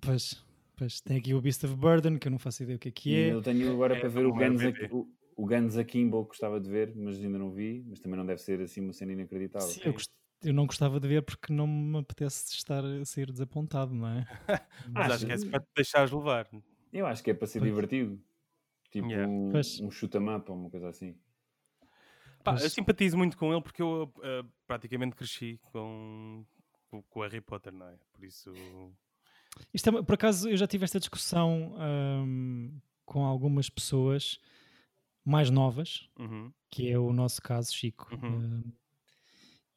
Pois, 0.02 0.44
pois 0.78 1.00
tem 1.02 1.18
aqui 1.18 1.34
o 1.34 1.42
Beast 1.42 1.64
of 1.64 1.74
Burden, 1.76 2.20
que 2.20 2.28
eu 2.28 2.32
não 2.32 2.40
faço 2.40 2.64
ideia 2.64 2.76
o 2.76 2.80
que 2.80 2.90
é 2.90 2.92
que 2.92 3.16
é. 3.16 3.28
E 3.28 3.32
eu 3.32 3.42
tenho 3.42 3.72
agora 3.72 3.96
É, 3.96 4.00
para 4.00 4.10
ver 4.10 4.26
o 4.26 4.30
é 4.42 4.50
Guns, 4.50 4.62
o, 4.92 5.08
o 5.38 5.46
Guns 5.46 5.78
Akimbo, 5.78 6.24
que 6.24 6.30
gostava 6.30 6.60
de 6.60 6.70
ver, 6.70 6.94
mas 6.96 7.18
ainda 7.24 7.38
não 7.40 7.50
vi. 7.50 7.84
Mas 7.88 8.00
também 8.00 8.18
não 8.18 8.26
deve 8.26 8.42
ser 8.42 8.60
assim 8.62 8.82
uma 8.82 8.94
cena 8.94 9.14
inacreditável. 9.14 9.68
Sim, 9.68 9.82
eu, 9.86 9.94
gost- 9.94 10.12
eu 10.42 10.54
não 10.54 10.66
gostava 10.66 11.00
de 11.00 11.08
ver 11.08 11.22
porque 11.24 11.52
não 11.52 11.68
me 11.68 12.00
apetece 12.00 12.54
estar 12.54 12.84
a 12.84 13.06
sair 13.06 13.32
desapontado, 13.32 13.94
não 13.94 14.08
é? 14.08 14.26
Mas 14.94 15.12
acho 15.12 15.26
que 15.26 15.32
é 15.32 15.50
para 15.50 15.60
te 15.60 15.68
deixares 15.76 16.12
levar. 16.12 16.48
Eu 16.94 17.06
acho 17.06 17.24
que 17.24 17.32
é 17.32 17.34
para 17.34 17.48
ser 17.48 17.60
Pois. 17.60 17.72
divertido. 17.72 18.22
Tipo 18.92 19.08
Yeah. 19.08 19.30
um, 19.30 19.52
Pois. 19.52 19.80
um 19.82 19.92
shoot-em-up 19.92 20.50
ou 20.50 20.58
uma 20.58 20.70
coisa 20.70 20.90
assim. 20.90 21.18
Pá, 22.44 22.52
Pois. 22.52 22.64
eu 22.64 22.70
simpatizo 22.70 23.18
muito 23.18 23.38
com 23.38 23.52
ele 23.52 23.62
porque 23.62 23.82
eu 23.82 24.14
eh, 24.24 24.44
praticamente 24.68 25.16
cresci 25.16 25.60
com, 25.72 26.46
com, 27.10 27.20
Harry 27.22 27.42
Potter, 27.42 27.74
não 27.74 27.88
é? 27.88 27.98
Por 28.14 28.24
isso. 28.24 28.94
Isto 29.74 29.90
é, 29.90 30.04
por 30.04 30.14
acaso, 30.14 30.50
eu 30.50 30.56
já 30.56 30.68
tive 30.68 30.84
esta 30.84 31.00
discussão 31.00 31.76
ahm, 31.78 32.78
com 33.04 33.26
algumas 33.26 33.70
pessoas 33.70 34.40
mais 35.26 35.50
novas, 35.50 36.08
uhum, 36.20 36.54
que 36.70 36.90
é 36.90 37.00
o 37.00 37.12
nosso 37.12 37.42
caso, 37.42 37.74
Chico. 37.74 38.08
Uhum. 38.14 38.36
Ahm, 38.38 38.72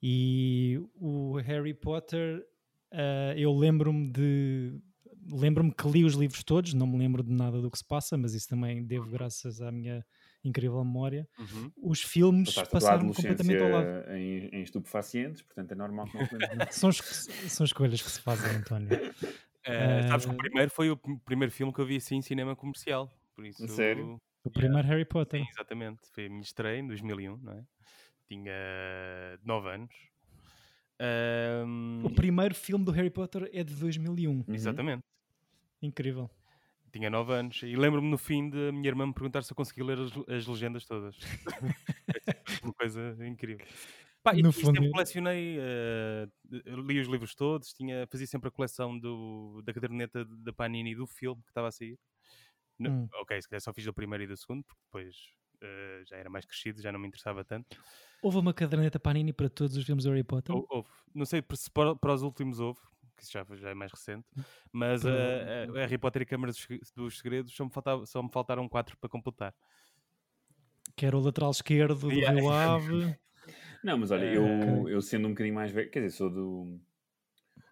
e 0.03 0.81
o 0.95 1.37
Harry 1.39 1.75
Potter, 1.75 2.45
ah, 2.93 3.35
eu 3.37 3.53
lembro-me 3.53 4.11
de. 4.11 4.81
Lembro-me 5.31 5.71
que 5.75 5.87
li 5.87 6.05
os 6.05 6.15
livros 6.15 6.43
todos, 6.43 6.73
não 6.73 6.87
me 6.87 6.97
lembro 6.97 7.23
de 7.23 7.31
nada 7.31 7.61
do 7.61 7.71
que 7.71 7.77
se 7.77 7.85
passa, 7.85 8.17
mas 8.17 8.33
isso 8.33 8.49
também 8.49 8.83
devo 8.87 9.11
graças 9.11 9.61
à 9.61 9.71
minha 9.71 10.03
incrível 10.43 10.83
memória. 10.83 11.29
uhum. 11.39 11.71
Os 11.77 12.01
filmes 12.03 12.49
Passaste 12.55 12.73
passaram 12.73 13.13
completamente 13.13 13.63
ao 13.63 13.69
lado. 13.71 14.11
em, 14.13 14.47
em 14.47 14.63
estupefacientes, 14.63 15.43
portanto 15.43 15.73
é 15.73 15.75
normal 15.75 16.07
que 16.07 16.17
não. 16.17 16.23
São, 16.73 16.89
es- 16.89 17.29
são 17.49 17.65
escolhas 17.67 18.01
que 18.01 18.11
se 18.11 18.23
fazem, 18.23 18.57
António. 18.57 18.89
Eh, 19.67 20.03
sabes 20.09 20.25
que 20.25 20.33
Eh, 20.33 20.35
o 20.35 20.39
primeiro 20.39 20.71
foi 20.71 20.91
o 20.91 20.97
pr- 20.97 21.19
primeiro 21.27 21.53
filme 21.53 21.75
que 21.75 21.81
eu 21.81 21.85
vi 21.87 21.97
assim 21.97 22.17
em 22.17 22.23
cinema 22.23 22.57
comercial. 22.57 23.13
Por 23.35 23.45
isso. 23.45 23.69
sério? 23.69 24.19
O 24.45 24.51
primeiro 24.51 24.89
Harry 24.89 25.05
Potter. 25.05 25.41
Sim, 25.43 25.47
exatamente. 25.51 26.01
Foi 26.15 26.25
a 26.25 26.29
minha 26.31 26.41
estreia 26.41 26.79
em 26.81 26.87
2001, 26.87 27.37
não 27.37 27.53
é? 27.53 27.63
Tinha 28.29 29.39
9 29.45 29.69
anos. 29.71 29.95
Ahm, 31.01 32.05
O 32.05 32.11
primeiro 32.15 32.55
filme 32.55 32.85
do 32.85 32.91
Harry 32.93 33.11
Potter 33.11 33.49
é 33.53 33.63
de 33.63 33.75
2001. 33.75 34.31
Uhum. 34.31 34.45
Exatamente. 34.49 35.03
Incrível. 35.81 36.31
Tinha 36.93 37.09
9 37.11 37.33
anos. 37.33 37.63
E 37.63 37.77
lembro-me 37.77 38.09
no 38.11 38.19
fim 38.19 38.51
de 38.51 38.69
a 38.69 38.73
minha 38.73 38.89
irmã 38.89 39.07
me 39.07 39.15
perguntar 39.15 39.43
se 39.43 39.53
eu 39.53 39.57
conseguia 39.57 39.85
ler 39.85 39.99
as, 39.99 40.13
as 40.29 40.47
legendas 40.47 40.85
todas. 40.85 41.17
Uma 42.63 42.73
coisa 42.75 43.17
incrível. 43.27 43.67
Pá, 44.23 44.35
e, 44.35 44.43
No 44.43 44.51
e 44.51 44.53
fundo- 44.53 44.75
sempre 44.75 44.91
colecionei, 44.91 45.57
eh, 45.61 46.27
li 46.51 46.99
os 47.01 47.07
livros 47.07 47.35
todos, 47.37 47.73
tinha, 47.73 48.07
fazia 48.11 48.27
sempre 48.27 48.49
a 48.49 48.51
coleção 48.51 48.99
do, 48.99 49.63
da 49.65 49.73
caderneta 49.73 50.25
da 50.25 50.53
Panini 50.53 50.95
do 50.95 51.07
filme 51.07 51.41
que 51.45 51.51
estava 51.51 51.69
a 51.69 51.73
sair. 51.73 51.97
No- 52.79 52.91
Hum. 52.91 53.09
Ok, 53.21 53.41
se 53.41 53.49
calhar 53.49 53.61
só 53.61 53.73
fiz 53.73 53.85
do 53.85 53.95
primeiro 53.95 54.25
e 54.25 54.27
do 54.27 54.37
segundo, 54.37 54.65
porque 54.65 54.81
depois 54.87 55.17
eh, 55.61 56.03
já 56.07 56.17
era 56.17 56.31
mais 56.31 56.45
crescido, 56.45 56.81
já 56.81 56.91
não 56.93 56.99
me 57.01 57.09
interessava 57.09 57.45
tanto. 57.45 57.77
Houve 58.23 58.39
uma 58.39 58.53
caderneta 58.53 58.99
Panini 58.99 59.33
para 59.33 59.49
todos 59.49 59.77
os 59.77 59.85
filmes 59.85 60.05
do 60.05 60.11
Harry 60.11 60.25
Potter? 60.25 60.55
Hou- 60.55 60.67
Houve. 60.71 60.89
Não 61.15 61.25
sei 61.25 61.43
se 61.55 61.71
para, 61.71 61.95
para 61.95 62.13
os 62.15 62.23
últimos 62.23 62.59
houve, 62.61 62.81
que 63.17 63.23
isso 63.23 63.33
já, 63.33 63.45
já 63.55 63.71
é 63.71 63.75
mais 63.75 63.93
recente, 63.93 64.27
mas 64.73 65.03
Para- 65.03 65.13
eh, 65.13 65.67
eh, 65.75 65.81
Harry 65.81 65.99
Potter 65.99 66.23
e 66.23 66.25
a 66.25 66.27
Câmara 66.27 66.53
dos, 66.53 66.67
dos 66.95 67.19
Segredos 67.19 67.53
só 67.55 67.65
me, 67.65 67.71
faltava, 67.71 68.07
só 68.07 68.23
me 68.23 68.31
faltaram 68.31 68.69
quatro 68.69 68.97
para 68.99 69.09
completar. 69.09 69.55
Que 70.97 71.07
era 71.07 71.17
o 71.17 71.21
lateral 71.21 71.51
esquerdo 71.51 72.09
do 72.09 72.11
Yeah. 72.11 72.41
Rio 72.41 72.51
Ave. 72.51 73.19
Não, 73.83 73.97
mas 73.99 74.11
olha, 74.11 74.25
Eh, 74.27 74.37
eu, 74.37 74.89
eu 74.89 75.01
sendo 75.01 75.27
um 75.29 75.31
bocadinho 75.31 75.55
mais 75.55 75.71
velho, 75.71 75.91
quer 75.91 76.01
dizer, 76.01 76.17
sou 76.17 76.31
do. 76.31 76.81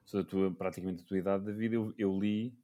Sou 0.04 0.22
da 0.22 0.28
tua, 0.28 0.54
praticamente 0.54 1.02
da 1.02 1.08
tua 1.08 1.18
idade 1.18 1.44
da 1.44 1.52
vida, 1.52 1.74
eu, 1.74 1.92
eu 1.98 2.16
li, 2.16 2.56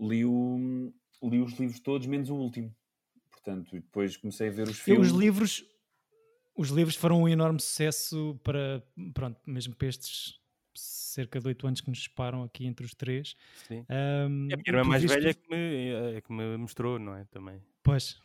li, 0.00 0.24
o, 0.24 0.90
li 1.22 1.40
os 1.42 1.52
livros 1.58 1.78
todos, 1.80 2.06
menos 2.06 2.30
o 2.30 2.36
último. 2.36 2.74
Portanto, 3.48 3.74
e 3.76 3.80
depois 3.80 4.16
comecei 4.18 4.48
a 4.48 4.50
ver 4.50 4.64
os 4.68 4.78
E 4.78 4.82
filmes. 4.82 5.10
os 5.10 5.18
livros, 5.18 5.64
os 6.54 6.68
livros 6.68 6.94
foram 6.96 7.22
um 7.22 7.28
enorme 7.28 7.58
sucesso 7.60 8.38
para, 8.44 8.82
pronto, 9.14 9.40
mesmo 9.46 9.74
para 9.74 9.88
estes 9.88 10.38
cerca 10.74 11.40
de 11.40 11.46
oito 11.48 11.66
anos 11.66 11.80
que 11.80 11.88
nos 11.88 12.04
separam 12.04 12.42
aqui 12.42 12.66
entre 12.66 12.84
os 12.84 12.92
três. 12.94 13.34
Sim. 13.66 13.86
Ahm, 13.88 14.48
E 14.50 14.54
a 14.54 14.56
minha 14.56 14.62
irmã 14.68 14.84
mais 14.84 15.02
velha 15.02 15.30
é 15.30 15.34
que, 15.34 15.48
me, 15.50 16.16
é 16.16 16.20
que 16.20 16.30
me 16.32 16.56
mostrou, 16.58 16.98
não 16.98 17.14
é? 17.16 17.24
Também. 17.24 17.60
Pois. 17.82 18.20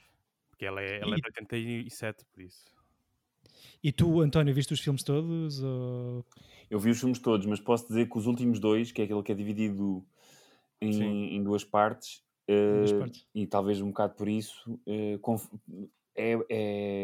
Porque 0.49 0.65
ela 0.65 0.81
é, 0.81 0.99
ela 0.99 1.15
é 1.15 1.17
E- 1.17 1.21
de 1.21 1.27
87, 1.27 2.25
por 2.25 2.41
isso. 2.43 2.65
E 3.81 3.91
tu, 3.93 4.19
António, 4.21 4.53
viste 4.53 4.73
os 4.73 4.79
filmes 4.81 5.03
todos? 5.03 5.61
Ou... 5.63 6.25
Eu 6.69 6.79
vi 6.79 6.89
os 6.91 6.99
filmes 6.99 7.19
todos, 7.19 7.45
mas 7.45 7.59
posso 7.61 7.87
dizer 7.87 8.09
que 8.09 8.17
os 8.17 8.27
últimos 8.27 8.59
dois, 8.59 8.91
que 8.91 9.01
é 9.01 9.05
aquele 9.05 9.23
que 9.23 9.31
é 9.31 9.35
dividido 9.35 10.05
em, 10.81 11.35
em 11.37 11.43
duas 11.43 11.63
partes, 11.63 12.21
eh, 12.47 13.09
e 13.33 13.47
talvez 13.47 13.81
um 13.81 13.87
bocado 13.89 14.15
por 14.15 14.27
isso, 14.27 14.79
eh, 14.85 15.17
conf- 15.21 15.51
é, 16.15 16.37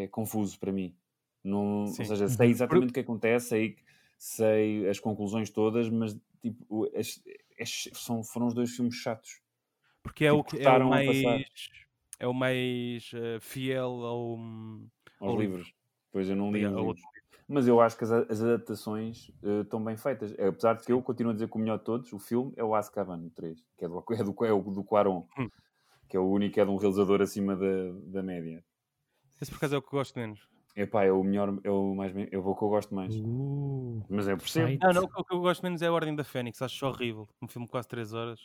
é 0.04 0.08
confuso 0.08 0.58
para 0.58 0.72
mim. 0.72 0.96
Não, 1.42 1.86
ou 1.86 2.04
seja, 2.04 2.24
Uhum. 2.24 2.28
sei 2.28 2.50
exatamente 2.50 2.90
o 2.90 2.94
que 2.94 3.00
acontece, 3.00 3.48
sei, 3.48 3.76
sei 4.18 4.88
as 4.88 5.00
conclusões 5.00 5.50
todas, 5.50 5.88
mas 5.88 6.16
tipo, 6.42 6.86
as- 6.96 7.22
as- 7.58 7.88
são, 7.94 8.22
foram 8.24 8.46
os 8.48 8.54
dois 8.54 8.70
filmes 8.74 8.94
chatos. 8.96 9.40
Porque 10.02 10.24
é 10.24 10.32
o, 10.32 10.42
que- 10.44 10.58
é 10.58 10.70
o 10.70 10.80
mais, 10.80 11.44
é 12.18 12.26
o 12.26 12.34
mais 12.34 13.10
eh, 13.14 13.40
fiel 13.40 14.04
ao, 14.04 14.38
aos 15.20 15.34
Ao 15.34 15.36
livros. 15.36 15.72
Pois 16.12 16.28
eu 16.28 16.36
não 16.36 16.52
li 16.52 16.60
livros. 16.60 17.00
Mas 17.52 17.66
eu 17.66 17.80
acho 17.80 17.96
que 17.98 18.04
as, 18.04 18.12
as 18.12 18.40
adaptações 18.42 19.28
eh, 19.42 19.62
estão 19.62 19.82
bem 19.82 19.96
feitas. 19.96 20.32
Eh, 20.38 20.46
Apesar 20.46 20.74
de 20.74 20.84
que 20.84 20.92
eu 20.92 21.02
continuo 21.02 21.30
a 21.32 21.34
dizer 21.34 21.48
que 21.50 21.56
o 21.56 21.58
melhor 21.58 21.78
de 21.78 21.84
todos, 21.84 22.12
o 22.12 22.18
filme, 22.18 22.52
é 22.56 22.62
o 22.62 22.76
Azkaban, 22.76 23.18
o 23.26 23.30
3, 23.30 23.58
que 23.76 23.84
é 23.84 23.88
do, 23.88 24.04
é 24.12 24.22
do, 24.22 24.44
é 24.46 24.52
o 24.52 24.60
do 24.62 24.84
Quaron, 24.84 25.26
Hum. 25.36 25.48
que 26.08 26.16
é 26.16 26.20
o 26.20 26.28
único 26.30 26.54
que 26.54 26.60
é 26.60 26.64
de 26.64 26.70
um 26.70 26.76
realizador 26.76 27.20
acima 27.20 27.56
da, 27.56 27.66
da 28.04 28.22
média. 28.22 28.64
Esse 29.42 29.50
por 29.50 29.56
acaso 29.56 29.74
é 29.74 29.78
o 29.78 29.82
que 29.82 29.88
eu 29.88 29.98
gosto 29.98 30.16
menos. 30.16 30.48
Epá, 30.76 31.04
é 31.04 31.10
o 31.10 31.24
melhor, 31.24 31.58
é 31.64 31.70
o, 31.70 31.92
mais, 31.94 32.12
é 32.16 32.38
o 32.38 32.54
que 32.54 32.62
eu 32.64 32.68
gosto 32.68 32.94
mais. 32.94 33.16
Uh, 33.16 34.04
Mas 34.08 34.28
é 34.28 34.36
percebo. 34.36 34.68
Fight. 34.68 34.84
Não, 34.84 34.92
não, 34.92 35.02
o 35.02 35.24
que 35.24 35.34
eu 35.34 35.40
gosto 35.40 35.62
menos 35.62 35.82
é 35.82 35.86
a 35.88 35.92
Ordem 35.92 36.14
da 36.14 36.22
Fênix, 36.22 36.62
acho 36.62 36.86
horrível. 36.86 37.28
Um 37.42 37.48
filme 37.48 37.66
de 37.66 37.72
quase 37.72 37.88
3 37.88 38.12
horas. 38.14 38.38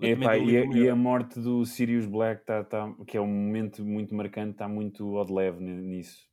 Epá, 0.00 0.36
e, 0.36 0.56
a, 0.58 0.64
e 0.66 0.88
a 0.90 0.94
morte 0.94 1.40
do 1.40 1.64
Sirius 1.64 2.06
Black, 2.06 2.44
tá, 2.44 2.62
tá, 2.62 2.94
que 3.06 3.16
é 3.16 3.20
um 3.20 3.26
momento 3.26 3.82
muito 3.84 4.14
marcante, 4.14 4.52
está 4.52 4.68
muito 4.68 5.16
ao 5.16 5.24
de 5.24 5.32
leve 5.32 5.60
ni- 5.64 5.72
nisso. 5.96 6.27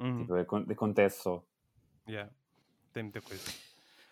Uhum, 0.00 0.18
Tipo, 0.22 0.34
acon- 0.34 0.66
acontece 0.70 1.22
só. 1.22 1.44
yeah. 2.08 2.30
Tem 2.92 3.02
muita 3.02 3.20
coisa. 3.20 3.42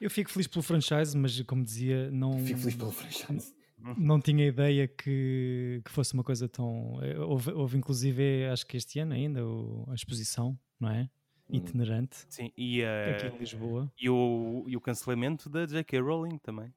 eu 0.00 0.10
fico 0.10 0.30
feliz 0.30 0.46
pelo 0.46 0.62
franchise, 0.62 1.16
mas 1.16 1.40
como 1.42 1.64
dizia, 1.64 2.10
não, 2.10 2.38
Fico 2.40 2.58
feliz 2.60 2.74
pelo 2.76 2.90
franchise. 2.90 3.54
não 3.96 4.20
tinha 4.20 4.46
ideia 4.46 4.86
que, 4.88 5.80
que 5.84 5.90
fosse 5.90 6.14
uma 6.14 6.24
coisa 6.24 6.48
tão. 6.48 6.98
eh, 7.02 7.18
Houve, 7.18 7.50
houve 7.52 7.76
inclusive, 7.78 8.46
acho 8.46 8.66
que 8.66 8.76
este 8.76 8.98
ano 9.00 9.12
ainda, 9.14 9.46
o- 9.46 9.86
a 9.90 9.94
exposição, 9.94 10.58
não 10.80 10.90
é? 10.90 11.10
Hum. 11.50 11.56
Itinerante, 11.56 12.24
Sim, 12.30 12.50
e, 12.56 12.82
aqui 12.82 13.26
eh, 13.26 13.28
em 13.34 13.38
Lisboa. 13.38 13.92
e, 14.00 14.08
o, 14.08 14.64
e 14.68 14.76
o 14.76 14.80
cancelamento 14.80 15.50
da 15.50 15.66
J.K. 15.66 16.00
Rowling 16.00 16.38
também. 16.38 16.72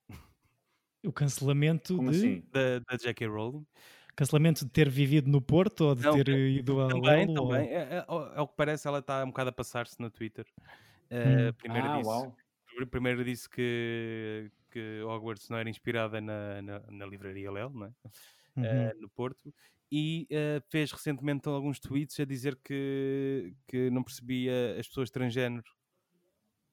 O 1.06 1.14
cancelamento 1.14 1.96
Como 1.96 2.10
de. 2.12 2.18
assim? 2.18 2.44
Da, 2.52 2.80
da 2.80 2.98
J.K. 2.98 3.28
Rowling. 3.28 3.66
Cancelamento 4.16 4.64
de 4.66 4.72
ter 4.72 4.90
vivido 4.90 5.30
no 5.30 5.42
Porto 5.42 5.82
ou 5.86 5.96
de 5.96 6.04
Não, 6.04 6.14
ter 6.16 6.30
ido 6.30 6.80
ao 6.80 6.88
Também, 6.90 7.28
Lelo, 7.28 7.42
ou- 7.44 7.50
também. 7.50 7.68
É, 7.70 7.74
é- 7.98 8.06
ao 8.08 8.40
ao 8.40 8.48
que 8.48 8.54
parece, 8.56 8.88
ela 8.88 9.00
está 9.00 9.24
um 9.24 9.28
bocado 9.28 9.50
a 9.50 9.54
passar-se 9.54 10.00
no 10.00 10.10
Twitter. 10.10 10.46
Hum. 10.58 10.66
Eh, 11.10 11.52
primeiro, 11.54 11.88
Ah, 11.88 11.98
disse, 11.98 12.10
uau. 12.10 12.36
primeiro 12.90 13.24
disse 13.26 13.50
que, 13.50 14.50
que 14.72 15.02
Hogwarts 15.04 15.50
não 15.50 15.58
era 15.58 15.70
inspirada 15.70 16.20
na, 16.22 16.62
na, 16.62 16.80
na 16.90 17.06
livraria 17.06 17.52
Léo, 17.52 17.70
não 17.72 17.88
é? 17.88 17.92
Uhum. 18.56 18.64
eh, 18.66 18.94
no 19.02 19.10
Porto, 19.10 19.54
e 19.92 20.26
eh, 20.32 20.62
fez 20.70 20.92
recentemente 20.94 21.48
alguns 21.50 21.78
tweets 21.80 22.18
a 22.22 22.26
dizer 22.26 22.58
que, 22.64 23.54
que 23.68 23.90
não 23.90 24.02
percebia 24.02 24.78
as 24.80 24.88
pessoas 24.88 25.12
transgênero. 25.12 25.66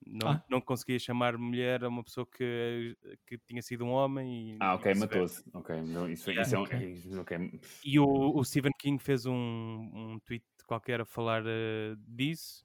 Não, 0.05 0.29
Ah. 0.29 0.43
não 0.49 0.59
conseguia 0.61 0.99
chamar 0.99 1.37
mulher 1.37 1.83
a 1.83 1.87
uma 1.89 2.03
pessoa 2.03 2.25
que, 2.27 2.97
que 3.27 3.37
tinha 3.47 3.61
sido 3.61 3.85
um 3.85 3.89
homem. 3.91 4.53
E, 4.53 4.57
Ah, 4.59 4.75
ok, 4.75 4.93
matou-se. 4.95 5.43
Ok, 5.53 5.81
não, 5.81 6.09
isso, 6.09 6.29
Yeah. 6.29 6.41
isso 6.47 6.55
é 6.55 6.59
um. 6.59 6.63
Ok. 6.63 6.77
é 6.79 6.85
isso, 6.89 7.21
ok. 7.21 7.59
E 7.85 7.99
o, 7.99 8.05
o 8.37 8.43
Stephen 8.43 8.71
King 8.79 9.01
fez 9.01 9.25
um, 9.25 9.33
um 9.33 10.19
tweet 10.25 10.45
qualquer 10.67 11.01
a 11.01 11.05
falar 11.05 11.43
eh, 11.45 11.95
disso. 12.07 12.63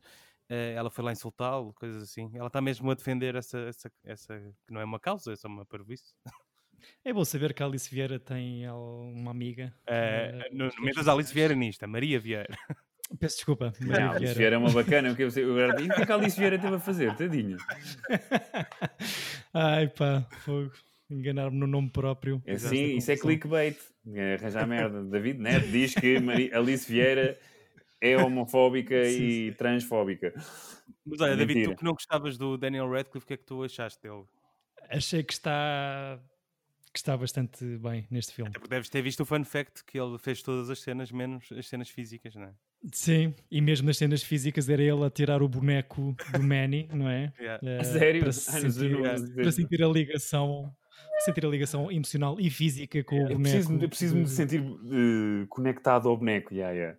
Eh, 0.49 0.72
ela 0.74 0.89
foi 0.91 1.05
lá 1.05 1.12
insultá-lo, 1.12 1.74
coisas 1.74 2.03
assim. 2.03 2.30
Ela 2.34 2.47
está 2.47 2.61
mesmo 2.61 2.91
a 2.91 2.95
defender 2.95 3.34
essa, 3.34 3.59
essa, 3.61 3.91
essa 4.05 4.39
que 4.66 4.72
não 4.72 4.80
é 4.80 4.84
uma 4.84 4.99
causa, 4.99 5.32
é 5.32 5.36
só 5.36 5.47
uma 5.49 5.66
parvoíce. 5.66 6.14
É 7.05 7.12
bom 7.12 7.24
saber 7.24 7.53
que 7.55 7.62
a 7.62 7.66
Alice 7.66 7.91
Vieira 7.93 8.20
tem 8.20 8.64
al- 8.64 9.01
uma 9.03 9.30
amiga. 9.32 9.74
Eh, 9.86 10.41
eh, 10.47 10.49
no, 10.55 10.66
no 10.68 10.80
meio 10.82 10.95
das 10.95 11.09
Alice. 11.09 11.34
Vieira 11.34 11.55
nisto, 11.55 11.82
a 11.82 11.86
Maria 11.89 12.18
Vieira. 12.20 12.49
Peço 13.18 13.36
desculpa, 13.36 13.72
Não, 13.80 13.88
Maria 13.88 14.06
Alice 14.11 14.18
Vieira. 14.20 14.38
Vieira 14.38 14.56
é 14.56 14.59
uma 14.59 14.70
bacana. 14.70 15.12
O 15.12 15.16
que 15.16 15.22
eu 15.22 15.30
sei- 15.32 15.44
eu 15.44 15.52
agora- 15.52 15.80
E 15.80 15.86
o 15.86 15.94
que 15.94 16.02
é 16.02 16.06
que 16.06 16.12
a 16.12 16.14
Alice 16.14 16.38
Vieira 16.38 16.59
teve 16.59 16.74
a 16.76 16.78
fazer? 16.80 17.14
Tadinha. 17.16 17.56
Ai 19.54 19.88
pá, 19.88 20.26
fogo. 20.44 20.72
Enganar-me 21.11 21.56
no 21.56 21.66
nome 21.66 21.88
próprio. 21.90 22.42
É 22.44 22.52
Assim, 22.52 22.96
isso 22.96 23.11
é 23.11 23.16
clickbait. 23.16 23.78
É 24.12 24.34
arranjar 24.34 24.66
merda. 24.68 25.02
David 25.04 25.38
Neto 25.40 25.66
diz 25.68 25.94
que 25.94 26.20
Mari- 26.20 26.52
Alice 26.52 26.90
Vieira 26.90 27.38
é 28.00 28.16
homofóbica 28.16 29.04
Sim, 29.06 29.22
e 29.22 29.52
transfóbica. 29.52 30.34
Mas 31.06 31.20
olha, 31.22 31.34
David, 31.34 31.64
tu 31.64 31.76
que 31.76 31.84
não 31.84 31.92
gostavas 31.92 32.36
do 32.36 32.59
Daniel 32.59 32.90
Radcliffe, 32.90 33.24
o 33.24 33.26
que 33.26 33.34
é 33.34 33.36
que 33.38 33.44
tu 33.46 33.62
achaste 33.64 34.02
dele? 34.02 34.24
Achei 34.90 35.22
que 35.22 35.32
está, 35.32 36.20
que 36.92 36.98
está 36.98 37.16
bastante 37.16 37.64
bem 37.78 38.06
neste 38.11 38.34
filme. 38.34 38.50
Até 38.50 38.59
porque 38.59 38.70
deves 38.74 38.90
ter 38.90 39.00
visto 39.00 39.20
o 39.20 39.24
fun 39.24 39.44
fact 39.44 39.84
que 39.84 39.98
ele 39.98 40.18
fez 40.18 40.42
todas 40.42 40.68
as 40.68 40.78
cenas, 40.80 41.11
menos 41.11 41.48
as 41.52 41.66
cenas 41.68 41.88
físicas, 41.88 42.34
não 42.34 42.44
é? 42.44 42.52
Sim, 42.93 43.35
e 43.51 43.61
mesmo 43.61 43.87
nas 43.87 43.99
cenas 43.99 44.22
físicas 44.22 44.68
era 44.68 44.83
ele 44.83 45.05
a 45.05 45.11
tirar 45.11 45.43
o 45.43 45.49
boneco 45.49 46.14
do 46.33 46.43
Manny, 46.43 46.89
não 46.93 47.09
é? 47.09 47.33
Yeah. 47.41 47.61
Eh, 47.66 47.85
sério? 47.85 48.20
Para, 48.22 48.33
sentir, 48.33 49.35
para 49.35 49.53
sentir 49.53 49.83
a 49.83 49.89
ligação 49.89 50.72
sentir 51.20 51.45
a 51.45 51.49
ligação 51.49 51.91
emocional 51.91 52.37
e 52.41 52.49
física 52.49 53.03
com 53.03 53.16
o 53.16 53.18
Eu 53.31 53.37
boneco. 53.37 53.43
preciso, 53.43 53.83
eu 53.83 53.89
preciso 53.89 54.16
me 54.16 54.22
de- 54.24 54.31
sentir 54.31 54.61
eh, 54.62 55.47
conectado 55.49 56.09
ao 56.09 56.16
boneco. 56.16 56.55
Yeah, 56.55 56.72
yeah. 56.72 56.99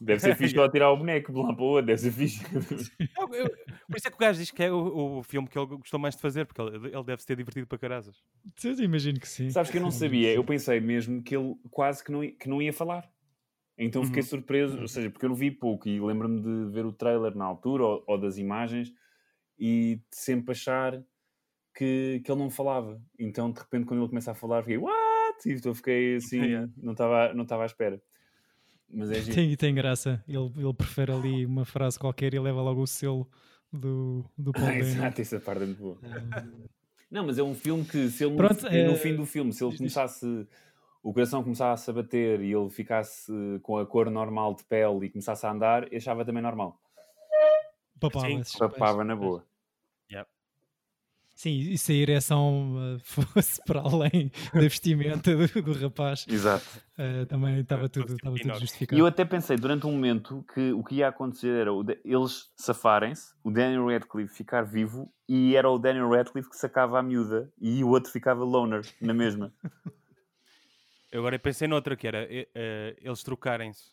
Deve 0.00 0.20
ser 0.20 0.36
fixe 0.36 0.54
só 0.54 0.68
tirar 0.68 0.90
o 0.90 0.96
boneco 0.98 1.32
de 1.32 1.38
lá 1.38 1.54
para 1.54 1.62
o 1.62 1.66
outro. 1.66 1.86
Deve 1.86 1.98
ser 2.00 2.12
fixe. 2.12 2.44
Eu- 3.18 3.34
eu- 3.34 3.50
por 3.88 3.96
isso 3.96 4.08
é 4.08 4.10
que 4.10 4.16
o 4.16 4.20
gajo 4.20 4.38
diz 4.38 4.50
que 4.50 4.62
é 4.62 4.70
o, 4.70 5.18
o 5.18 5.22
filme 5.22 5.48
que 5.48 5.58
ele 5.58 5.66
gostou 5.66 5.98
mais 5.98 6.14
de 6.14 6.20
fazer, 6.20 6.44
porque 6.46 6.60
ele, 6.60 6.88
ele 6.88 7.04
deve 7.04 7.20
se 7.22 7.26
ter 7.26 7.36
divertido 7.36 7.66
para 7.66 7.78
carasas. 7.78 8.22
Eu 8.62 8.72
imagino 8.80 9.18
que 9.18 9.28
sim. 9.28 9.48
Sabes 9.50 9.70
que 9.70 9.78
eu 9.78 9.82
não 9.82 9.90
sabia. 9.90 10.32
Eu 10.34 10.44
pensei 10.44 10.78
mesmo 10.80 11.22
que 11.22 11.34
ele 11.36 11.54
quase 11.70 12.02
que 12.04 12.12
não, 12.12 12.20
que 12.28 12.48
não 12.48 12.60
ia 12.60 12.72
falar. 12.72 13.08
Então 13.76 14.04
fiquei 14.04 14.22
Uhum. 14.22 14.28
surpreso, 14.28 14.80
ou 14.80 14.86
seja, 14.88 15.10
porque 15.10 15.24
eu 15.24 15.30
não 15.30 15.36
vi 15.36 15.50
pouco 15.50 15.88
e 15.88 16.00
lembro-me 16.00 16.40
de 16.40 16.70
ver 16.72 16.86
o 16.86 16.92
trailer 16.92 17.34
na 17.36 17.44
altura 17.44 17.82
ou, 17.84 18.04
ou 18.06 18.18
das 18.18 18.38
imagens 18.38 18.92
e 19.58 20.00
sempre 20.10 20.52
achar 20.52 21.02
que, 21.74 22.20
que 22.24 22.30
ele 22.30 22.38
não 22.40 22.50
falava. 22.50 23.00
Então 23.18 23.50
de 23.50 23.58
repente 23.58 23.84
quando 23.86 24.00
ele 24.00 24.08
começa 24.08 24.30
a 24.30 24.34
falar 24.34 24.62
fiquei, 24.62 24.78
what? 24.78 24.94
E 25.46 25.52
então 25.54 25.74
fiquei 25.74 26.16
assim, 26.16 26.38
Yeah. 26.46 26.72
não 26.76 26.92
estava 26.92 27.34
não 27.34 27.42
estava 27.42 27.62
à 27.64 27.66
espera. 27.66 28.00
Mas 28.88 29.10
é. 29.10 29.32
Tem, 29.34 29.56
tem 29.56 29.74
graça. 29.74 30.22
Ele, 30.28 30.52
ele 30.56 30.74
prefere 30.74 31.10
ali 31.10 31.44
uma 31.44 31.64
frase 31.64 31.98
qualquer 31.98 32.32
e 32.32 32.38
leva 32.38 32.62
logo 32.62 32.80
o 32.82 32.86
selo 32.86 33.28
do, 33.72 34.24
do 34.38 34.52
Paul 34.52 34.66
Dano. 34.70 34.78
Exato, 34.82 35.20
essa 35.20 35.40
parte 35.40 35.62
é 35.64 35.66
muito 35.66 35.78
boa. 35.80 35.98
Eh, 36.02 36.44
Não, 37.10 37.26
mas 37.26 37.38
é 37.38 37.42
um 37.42 37.54
filme 37.54 37.84
que 37.84 38.08
se 38.08 38.24
ele 38.24 38.36
Pronto, 38.36 38.62
no, 38.62 38.68
é- 38.68 38.86
no 38.86 38.96
fim 38.96 39.16
do 39.16 39.26
filme, 39.26 39.52
se 39.52 39.64
ele 39.64 39.76
começasse 39.76 40.46
o 41.04 41.12
coração 41.12 41.42
começasse 41.42 41.88
a 41.90 41.92
bater 41.92 42.40
e 42.40 42.50
ele 42.50 42.70
ficasse 42.70 43.30
com 43.62 43.76
a 43.76 43.86
cor 43.86 44.10
normal 44.10 44.54
de 44.54 44.64
pele 44.64 45.06
e 45.06 45.10
começasse 45.10 45.46
a 45.46 45.52
andar, 45.52 45.92
eu 45.92 45.98
achava 45.98 46.24
também 46.24 46.42
normal. 46.42 46.80
papava 48.00 48.26
Sim, 48.26 48.58
Papava 48.58 49.04
na 49.04 49.14
boa. 49.14 49.44
Sim, 51.34 51.58
e 51.58 51.76
se 51.76 51.92
a 51.92 51.96
ereção 51.96 52.76
eh, 52.78 52.98
fosse 53.02 53.60
para 53.64 53.80
além 53.80 54.30
da 54.52 54.60
vestimenta 54.60 55.34
do, 55.34 55.62
do 55.62 55.72
rapaz, 55.72 56.24
Exato. 56.28 56.64
eh, 56.96 57.24
também 57.24 57.58
estava 57.58 57.88
tudo, 57.88 58.14
estava 58.14 58.36
tudo 58.36 58.44
inox. 58.44 58.58
E 58.58 58.60
justificado. 58.60 59.00
eu 59.00 59.04
até 59.04 59.24
pensei 59.24 59.56
durante 59.56 59.84
um 59.84 59.90
momento 59.92 60.44
que 60.54 60.72
o 60.72 60.84
que 60.84 60.96
ia 60.96 61.08
acontecer 61.08 61.60
era 61.62 61.72
o 61.72 61.82
de- 61.82 61.98
eles 62.04 62.52
safarem-se, 62.56 63.34
o 63.42 63.50
Daniel 63.50 63.88
Radcliffe 63.88 64.32
ficar 64.32 64.62
vivo 64.62 65.12
e 65.28 65.56
era 65.56 65.68
o 65.68 65.76
Daniel 65.76 66.08
Radcliffe 66.08 66.48
que 66.48 66.56
sacava 66.56 67.00
a 67.00 67.02
miúda 67.02 67.52
e 67.60 67.82
o 67.82 67.88
outro 67.88 68.12
ficava 68.12 68.44
loner 68.44 68.82
na 69.00 69.12
mesma. 69.12 69.52
Eu 71.14 71.20
agora 71.20 71.38
pensei 71.38 71.68
noutra, 71.68 71.94
que 71.94 72.08
era 72.08 72.24
eh, 72.24 72.48
eh, 72.52 72.96
eles 73.00 73.22
trocarem-se. 73.22 73.92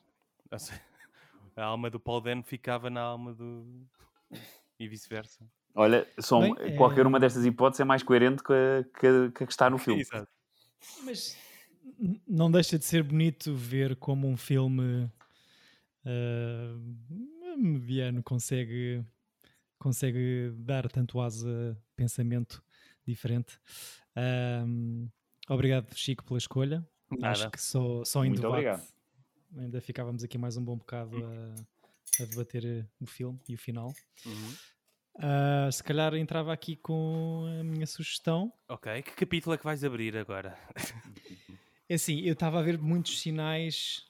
A 1.55 1.65
alma 1.65 1.87
do 1.87 1.99
Paul 1.99 2.19
Dano 2.19 2.41
ficava 2.41 2.89
na 2.89 2.99
alma 2.99 3.31
do. 3.31 3.85
e 4.79 4.87
vice-versa. 4.87 5.45
Olha, 5.75 6.07
são, 6.17 6.41
Bem, 6.41 6.55
é- 6.57 6.75
qualquer 6.75 7.05
uma 7.05 7.19
destas 7.19 7.45
hipóteses 7.45 7.81
é 7.81 7.83
mais 7.83 8.01
coerente 8.01 8.41
que 8.41 8.51
a 8.51 8.83
que, 8.99 9.45
que 9.45 9.51
está 9.51 9.69
no 9.69 9.77
filme. 9.77 10.01
Exato. 10.01 10.27
Mas 11.03 11.37
não 12.27 12.49
deixa 12.49 12.79
de 12.79 12.85
ser 12.85 13.03
bonito 13.03 13.53
ver 13.53 13.95
como 13.97 14.27
um 14.27 14.35
filme 14.35 15.07
eh, 16.03 16.73
mediano 17.55 18.23
consegue, 18.23 19.05
consegue 19.77 20.51
dar 20.55 20.89
tanto 20.89 21.21
asa 21.21 21.47
a 21.47 21.95
pensamento 21.95 22.63
diferente. 23.05 23.59
Ahm, 24.15 25.07
obrigado, 25.47 25.93
Chico, 25.95 26.23
pela 26.23 26.39
escolha. 26.39 26.83
Acho 27.21 27.41
Nada. 27.43 27.51
que 27.51 27.61
só, 27.61 28.03
só 28.05 28.23
em 28.23 28.29
Muito 28.29 28.41
debate 28.41 28.53
obrigado. 28.67 28.87
ainda 29.57 29.81
ficávamos 29.81 30.23
aqui 30.23 30.37
mais 30.37 30.55
um 30.57 30.63
bom 30.63 30.77
bocado 30.77 31.17
a, 31.25 32.23
a 32.23 32.25
debater 32.25 32.65
eh, 32.65 32.85
o 32.99 33.05
filme 33.05 33.39
e 33.49 33.55
o 33.55 33.57
final. 33.57 33.93
Uhum. 34.25 34.53
Ah, 35.19 35.69
se 35.71 35.83
calhar 35.83 36.13
entrava 36.15 36.53
aqui 36.53 36.75
com 36.77 37.45
a 37.59 37.63
minha 37.63 37.85
sugestão. 37.85 38.51
Ok, 38.69 39.01
que 39.01 39.11
capítulo 39.11 39.53
é 39.53 39.57
que 39.57 39.63
vais 39.63 39.83
abrir 39.83 40.15
agora? 40.17 40.57
É 41.89 41.95
assim, 41.95 42.21
eu 42.21 42.33
estava 42.33 42.59
a 42.59 42.61
ver 42.63 42.77
muitos 42.77 43.19
sinais 43.19 44.05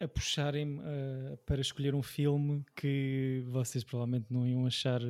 a 0.00 0.08
puxarem-me 0.08 0.80
ah, 0.80 1.36
para 1.46 1.60
escolher 1.60 1.94
um 1.94 2.02
filme 2.02 2.64
que 2.74 3.44
vocês 3.46 3.84
provavelmente 3.84 4.26
não 4.30 4.44
iam 4.46 4.66
achar 4.66 5.00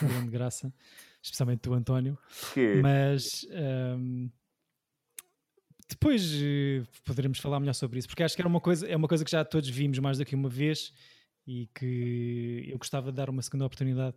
grande 0.00 0.30
graça, 0.30 0.72
especialmente 1.20 1.62
do 1.62 1.74
António, 1.74 2.16
Porque 2.40 2.80
mas 2.80 3.44
ahm, 3.50 4.28
depois 5.88 6.32
eh, 6.34 6.82
poderemos 7.04 7.38
falar 7.38 7.60
melhor 7.60 7.72
sobre 7.74 7.98
isso, 7.98 8.08
porque 8.08 8.22
acho 8.22 8.34
que 8.34 8.42
era 8.42 8.48
uma 8.48 8.60
coisa, 8.60 8.86
é 8.86 8.96
uma 8.96 9.08
coisa 9.08 9.24
que 9.24 9.30
já 9.30 9.44
todos 9.44 9.68
vimos 9.68 9.98
mais 9.98 10.18
do 10.18 10.24
que 10.24 10.34
uma 10.34 10.48
vez 10.48 10.92
e 11.46 11.68
que 11.74 12.66
eu 12.68 12.78
gostava 12.78 13.10
de 13.10 13.16
dar 13.16 13.30
uma 13.30 13.42
segunda 13.42 13.64
oportunidade. 13.64 14.14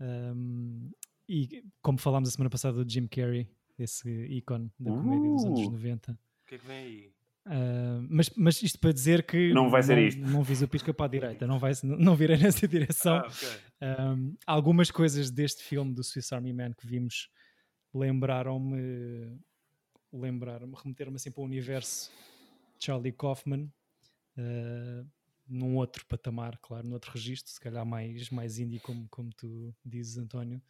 Ahm, 0.00 0.90
e 1.28 1.62
como 1.82 1.98
falámos 1.98 2.28
a 2.28 2.32
semana 2.32 2.50
passada 2.50 2.84
do 2.84 2.90
Jim 2.90 3.06
Carrey, 3.06 3.48
esse 3.78 4.08
ícone 4.26 4.70
da 4.78 4.90
comédia 4.90 5.30
dos 5.30 5.44
anos 5.44 5.60
Uh. 5.60 5.70
90. 5.70 6.12
O 6.12 6.16
que 6.46 6.54
é 6.54 6.58
que 6.58 6.66
vem 6.66 6.76
aí? 6.76 7.12
Ah, 7.50 8.00
mas, 8.08 8.30
mas 8.36 8.62
isto 8.62 8.78
para 8.78 8.92
dizer 8.92 9.24
que 9.24 9.52
Não 9.52 9.70
vai 9.70 9.82
ser 9.82 9.98
isto. 9.98 10.20
Não 10.20 10.42
vis 10.42 10.60
o 10.60 10.68
pisca 10.68 10.92
para 10.92 11.06
a 11.06 11.08
direita, 11.08 11.46
não, 11.46 11.58
vai, 11.58 11.72
não, 11.82 11.96
não 11.96 12.16
virei 12.16 12.36
nessa 12.38 12.68
direção. 12.68 13.16
Ah, 13.16 13.26
ok. 13.26 13.48
Um, 14.14 14.36
algumas 14.46 14.90
coisas 14.90 15.30
deste 15.30 15.62
filme 15.62 15.94
do 15.94 16.04
Swiss 16.04 16.32
Army 16.32 16.52
Man 16.52 16.72
que 16.72 16.86
vimos 16.86 17.30
lembraram-me 17.94 19.38
lembraram-me, 20.12 20.74
remeteram-me 20.76 21.16
assim 21.16 21.30
para 21.30 21.40
o 21.42 21.44
universo 21.44 22.10
Charlie 22.78 23.12
Kaufman 23.12 23.70
uh, 24.36 25.06
num 25.48 25.76
outro 25.76 26.04
patamar, 26.06 26.58
claro, 26.62 26.86
num 26.86 26.94
outro 26.94 27.10
registro, 27.12 27.50
se 27.52 27.60
calhar 27.60 27.84
mais, 27.86 28.30
mais 28.30 28.58
indie 28.58 28.78
como, 28.80 29.08
como 29.08 29.30
tu 29.34 29.74
dizes 29.84 30.18
António 30.18 30.60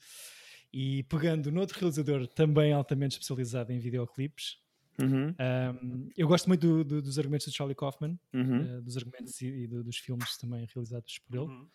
e 0.73 1.03
pegando 1.05 1.51
noutro 1.51 1.79
realizador 1.79 2.27
também 2.29 2.73
altamente 2.73 3.13
especializado 3.13 3.73
em 3.73 3.79
videoclipes 3.79 4.59
Uhum, 5.01 5.29
um, 5.29 6.11
eu 6.17 6.27
gosto 6.27 6.49
muito 6.49 6.61
do- 6.61 6.85
do- 6.85 7.03
dos 7.03 7.21
argumentos 7.21 7.47
de 7.49 7.57
Charlie 7.57 7.77
Kaufman 7.77 8.19
uhum. 8.35 8.79
uh, 8.79 8.83
dos 8.83 8.97
argumentos 8.97 9.41
e, 9.41 9.47
e 9.47 9.67
do- 9.69 9.85
dos 9.85 9.97
filmes 9.99 10.37
também 10.37 10.67
realizados 10.75 11.21
por 11.21 11.37
ele 11.37 11.45
Uhum. 11.47 11.69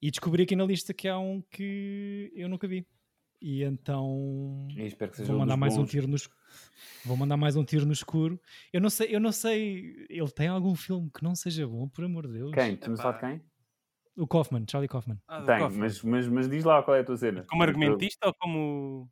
e 0.00 0.08
descobri 0.08 0.44
aqui 0.44 0.54
na 0.54 0.64
lista 0.64 0.94
que 0.94 1.08
há 1.08 1.18
um 1.18 1.42
que 1.42 2.30
eu 2.32 2.48
nunca 2.48 2.68
vi. 2.68 2.86
E 3.46 3.62
então 3.62 4.66
E 4.74 4.86
espero 4.86 5.10
que 5.10 5.18
seja 5.18 5.26
vou 5.26 5.36
um 5.36 5.40
mandar 5.40 5.52
dos 5.54 5.60
mais 5.60 5.74
um 5.76 5.82
bons. 5.82 5.90
tiro 5.90 6.08
no 6.08 6.16
escuro. 6.16 6.38
Vou 7.04 7.16
mandar 7.18 7.36
mais 7.36 7.56
um 7.56 7.62
tiro 7.64 7.84
no 7.84 7.92
escuro. 7.92 8.40
Eu 8.72 8.80
não 8.80 8.88
sei, 8.88 9.14
eu 9.14 9.20
não 9.20 9.30
sei, 9.32 10.06
ele 10.08 10.30
tem 10.30 10.48
algum 10.48 10.74
filme 10.74 11.10
que 11.14 11.22
não 11.22 11.34
seja 11.34 11.66
bom, 11.66 11.86
por 11.86 12.04
amor 12.06 12.26
de 12.26 12.32
Deus. 12.32 12.52
Quem? 12.54 12.74
Tu 12.74 12.90
me 12.90 12.96
de 12.96 13.18
quem? 13.20 13.42
O 14.16 14.26
Kaufman, 14.26 14.64
Charlie 14.70 14.88
Kaufman. 14.88 15.18
Ah, 15.28 15.42
Tem, 15.42 15.58
Kaufman. 15.58 15.78
mas, 15.80 16.02
mas, 16.02 16.26
mas 16.28 16.48
diz 16.48 16.64
lá 16.64 16.82
qual 16.82 16.96
é 16.96 17.00
a 17.00 17.04
tua 17.04 17.18
cena. 17.18 17.44
Como 17.50 17.62
argumentista 17.62 18.26
ou 18.28 18.32
como. 18.40 19.10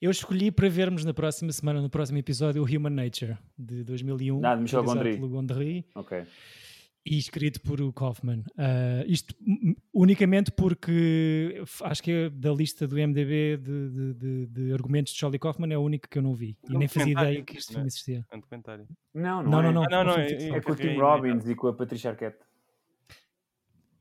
Eu 0.00 0.12
escolhi 0.12 0.52
para 0.52 0.68
vermos 0.68 1.04
na 1.04 1.12
próxima 1.12 1.50
semana, 1.50 1.80
no 1.82 1.90
próximo 1.90 2.18
episódio, 2.18 2.62
o 2.62 2.66
Human 2.66 2.90
Nature, 2.90 3.36
de 3.58 3.82
2001. 3.82 4.44
Ah, 4.46 4.54
de 4.54 4.62
Michel 4.62 4.84
Gondry. 4.84 5.14
pelo 5.14 5.28
Gondry 5.28 5.86
Ok. 5.94 6.22
E 7.08 7.16
escrito 7.18 7.60
por 7.60 7.80
o 7.80 7.92
Kaufman. 7.92 8.42
Ah, 8.58 9.04
isto 9.06 9.32
unicamente 9.94 10.50
porque 10.50 11.62
acho 11.84 12.02
que 12.02 12.10
é 12.10 12.28
da 12.30 12.52
lista 12.52 12.86
do 12.88 12.96
MDB 12.96 13.56
de, 13.58 13.90
de- 13.90 14.14
de- 14.14 14.46
de 14.46 14.72
argumentos 14.72 15.12
de 15.12 15.18
Charlie 15.20 15.38
Kaufman 15.38 15.72
é 15.72 15.78
o 15.78 15.82
único 15.82 16.08
que 16.08 16.18
eu 16.18 16.22
não 16.22 16.34
vi. 16.34 16.56
E 16.68 16.72
É 16.72 16.76
um 16.76 16.78
nem 16.80 16.88
fazia 16.88 17.12
ideia 17.12 17.42
que 17.44 17.56
este 17.58 17.70
né? 17.70 17.74
filme 17.74 17.86
existia. 17.86 18.26
É 18.30 18.36
um 18.36 18.40
documentário. 18.40 18.86
Não, 19.14 19.42
não, 19.42 19.50
Não, 19.50 19.60
é. 19.60 19.62
não, 19.62 19.72
não. 19.72 19.82
Ah, 19.84 19.88
não, 19.90 20.04
não, 20.04 20.14
um 20.14 20.18
é- 20.18 20.26
de 20.26 20.34
ficção. 20.34 20.56
É 20.56 20.60
com 20.60 20.72
o 20.72 20.76
Tim 20.76 20.86
É, 20.88 20.96
Robbins 21.00 21.48
e 21.48 21.54
com 21.54 21.66
a 21.68 21.72
Patricia 21.74 22.10
Arquette. 22.10 22.38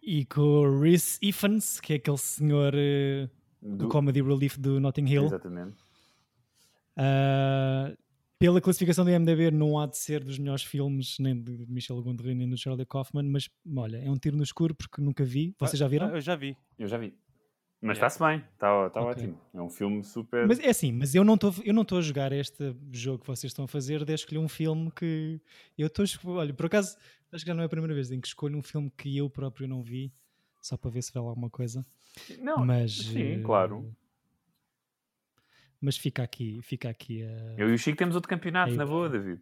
E 0.01 0.25
com 0.25 0.41
o 0.41 0.79
Rhys 0.81 1.19
Ifans, 1.21 1.79
que 1.79 1.93
é 1.93 1.95
aquele 1.97 2.17
senhor 2.17 2.73
eh, 2.75 3.29
do 3.61 3.77
Do- 3.85 3.87
Comedy 3.87 4.21
Relief 4.21 4.57
do 4.59 4.79
Notting 4.79 5.05
Hill. 5.07 5.25
Exatamente. 5.25 5.77
Ah, 6.97 7.91
pela 8.45 8.61
classificação 8.61 9.03
do 9.03 9.09
IMDb, 9.09 9.49
não 9.49 9.79
há 9.79 9.87
de 9.87 9.97
ser 9.97 10.23
dos 10.23 10.37
melhores 10.37 10.63
filmes, 10.63 11.17
nem 11.17 11.41
de 11.41 11.65
Michel 11.67 11.99
Gondry, 12.03 12.35
nem 12.35 12.47
do 12.47 12.55
Charlie 12.55 12.85
Kaufman, 12.85 13.23
mas 13.23 13.49
olha, 13.75 13.97
é 13.97 14.09
um 14.09 14.17
tiro 14.17 14.37
no 14.37 14.43
escuro 14.43 14.75
porque 14.75 15.01
nunca 15.01 15.23
vi. 15.23 15.55
Vocês 15.59 15.79
já 15.79 15.87
viram? 15.87 16.09
Ah, 16.09 16.11
eu 16.17 16.21
já 16.21 16.35
vi. 16.35 16.55
Eu 16.77 16.87
já 16.87 16.97
vi. 16.97 17.15
Mas 17.81 17.97
Yeah. 17.97 18.07
está-se 18.07 18.19
bem. 18.19 18.47
Está 18.53 18.89
tá 18.91 19.01
Ok. 19.01 19.11
ótimo. 19.11 19.41
É 19.51 19.61
um 19.61 19.69
filme 19.69 20.03
super... 20.03 20.47
Mas 20.47 20.59
é 20.59 20.69
assim, 20.69 20.91
mas 20.91 21.15
eu 21.15 21.23
não 21.23 21.33
estou 21.33 21.53
eu 21.63 21.73
não 21.73 21.81
estou 21.81 21.97
a 21.97 22.01
jogar 22.01 22.31
este 22.31 22.75
jogo 22.91 23.21
que 23.21 23.27
vocês 23.27 23.49
estão 23.49 23.65
a 23.65 23.67
fazer 23.67 24.05
de 24.05 24.13
escolher 24.13 24.39
um 24.39 24.47
filme 24.47 24.91
que 24.91 25.41
eu 25.75 25.87
estou 25.87 26.05
olha, 26.35 26.53
por 26.53 26.67
acaso 26.67 26.95
acho 27.31 27.43
que 27.43 27.47
já 27.47 27.53
não 27.55 27.63
é 27.63 27.65
a 27.65 27.69
primeira 27.69 27.93
vez 27.95 28.11
em 28.11 28.21
que 28.21 28.27
escolho 28.27 28.57
um 28.57 28.63
filme 28.63 28.91
que 28.95 29.17
eu 29.17 29.27
próprio 29.27 29.67
não 29.67 29.81
vi 29.81 30.13
só 30.61 30.77
para 30.77 30.91
ver 30.91 31.01
se 31.01 31.11
vale 31.11 31.27
alguma 31.27 31.49
coisa. 31.49 31.83
Não, 32.39 32.63
mas 32.65 32.95
sim, 32.95 33.39
eh, 33.39 33.41
claro. 33.43 33.91
Mas 35.81 35.97
fica 35.97 36.23
aqui, 36.23 36.59
fica 36.63 36.89
aqui 36.89 37.23
a 37.23 37.55
Eu 37.57 37.69
e 37.69 37.73
o 37.73 37.77
Chico 37.77 37.97
temos 37.97 38.15
outro 38.15 38.29
campeonato, 38.29 38.71
Aí. 38.71 38.77
na 38.77 38.85
boa, 38.85 39.09
David. 39.09 39.41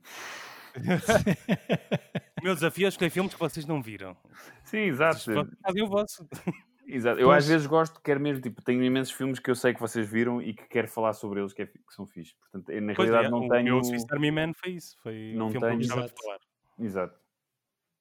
O 0.75 0.79
meu 2.43 2.53
desafio 2.55 2.85
é 2.85 2.89
escolher 2.89 3.09
filmes 3.09 3.33
que 3.33 3.39
vocês 3.39 3.65
não 3.65 3.81
viram. 3.81 4.17
Sim, 4.63 4.79
exato. 4.79 5.19
Fazem 5.61 5.83
o 5.83 5.87
vosso. 5.87 6.27
exato. 6.87 7.19
Eu 7.19 7.31
às 7.31 7.47
vezes 7.47 7.67
gosto, 7.67 8.01
quero 8.01 8.19
mesmo, 8.19 8.41
tipo, 8.41 8.61
tenho 8.63 8.83
imensos 8.83 9.13
filmes 9.13 9.39
que 9.39 9.49
eu 9.49 9.55
sei 9.55 9.73
que 9.73 9.79
vocês 9.79 10.09
viram 10.09 10.41
e 10.41 10.53
que 10.53 10.67
quero 10.67 10.87
falar 10.87 11.13
sobre 11.13 11.39
eles, 11.39 11.53
que, 11.53 11.61
é 11.61 11.65
que 11.67 11.79
são 11.89 12.05
fixes. 12.07 12.33
Portanto, 12.33 12.69
eu, 12.71 12.81
na 12.81 12.93
Pois 12.93 13.09
realidade 13.09 13.27
é, 13.27 13.31
não 13.39 13.45
o 13.45 13.49
tenho... 13.49 13.63
meu 13.75 13.83
Swiss 13.83 14.05
Army 14.11 14.31
Man 14.31 14.53
foi 14.53 14.71
isso. 14.71 14.97
Foi 15.01 15.33
Não 15.35 15.47
um 15.47 15.51
filme 15.51 15.59
que 15.59 15.73
eu 15.73 15.77
tenho- 15.77 15.79
gostava 15.79 16.07
de 16.07 16.13
falar. 16.21 16.39
Exato. 16.79 17.19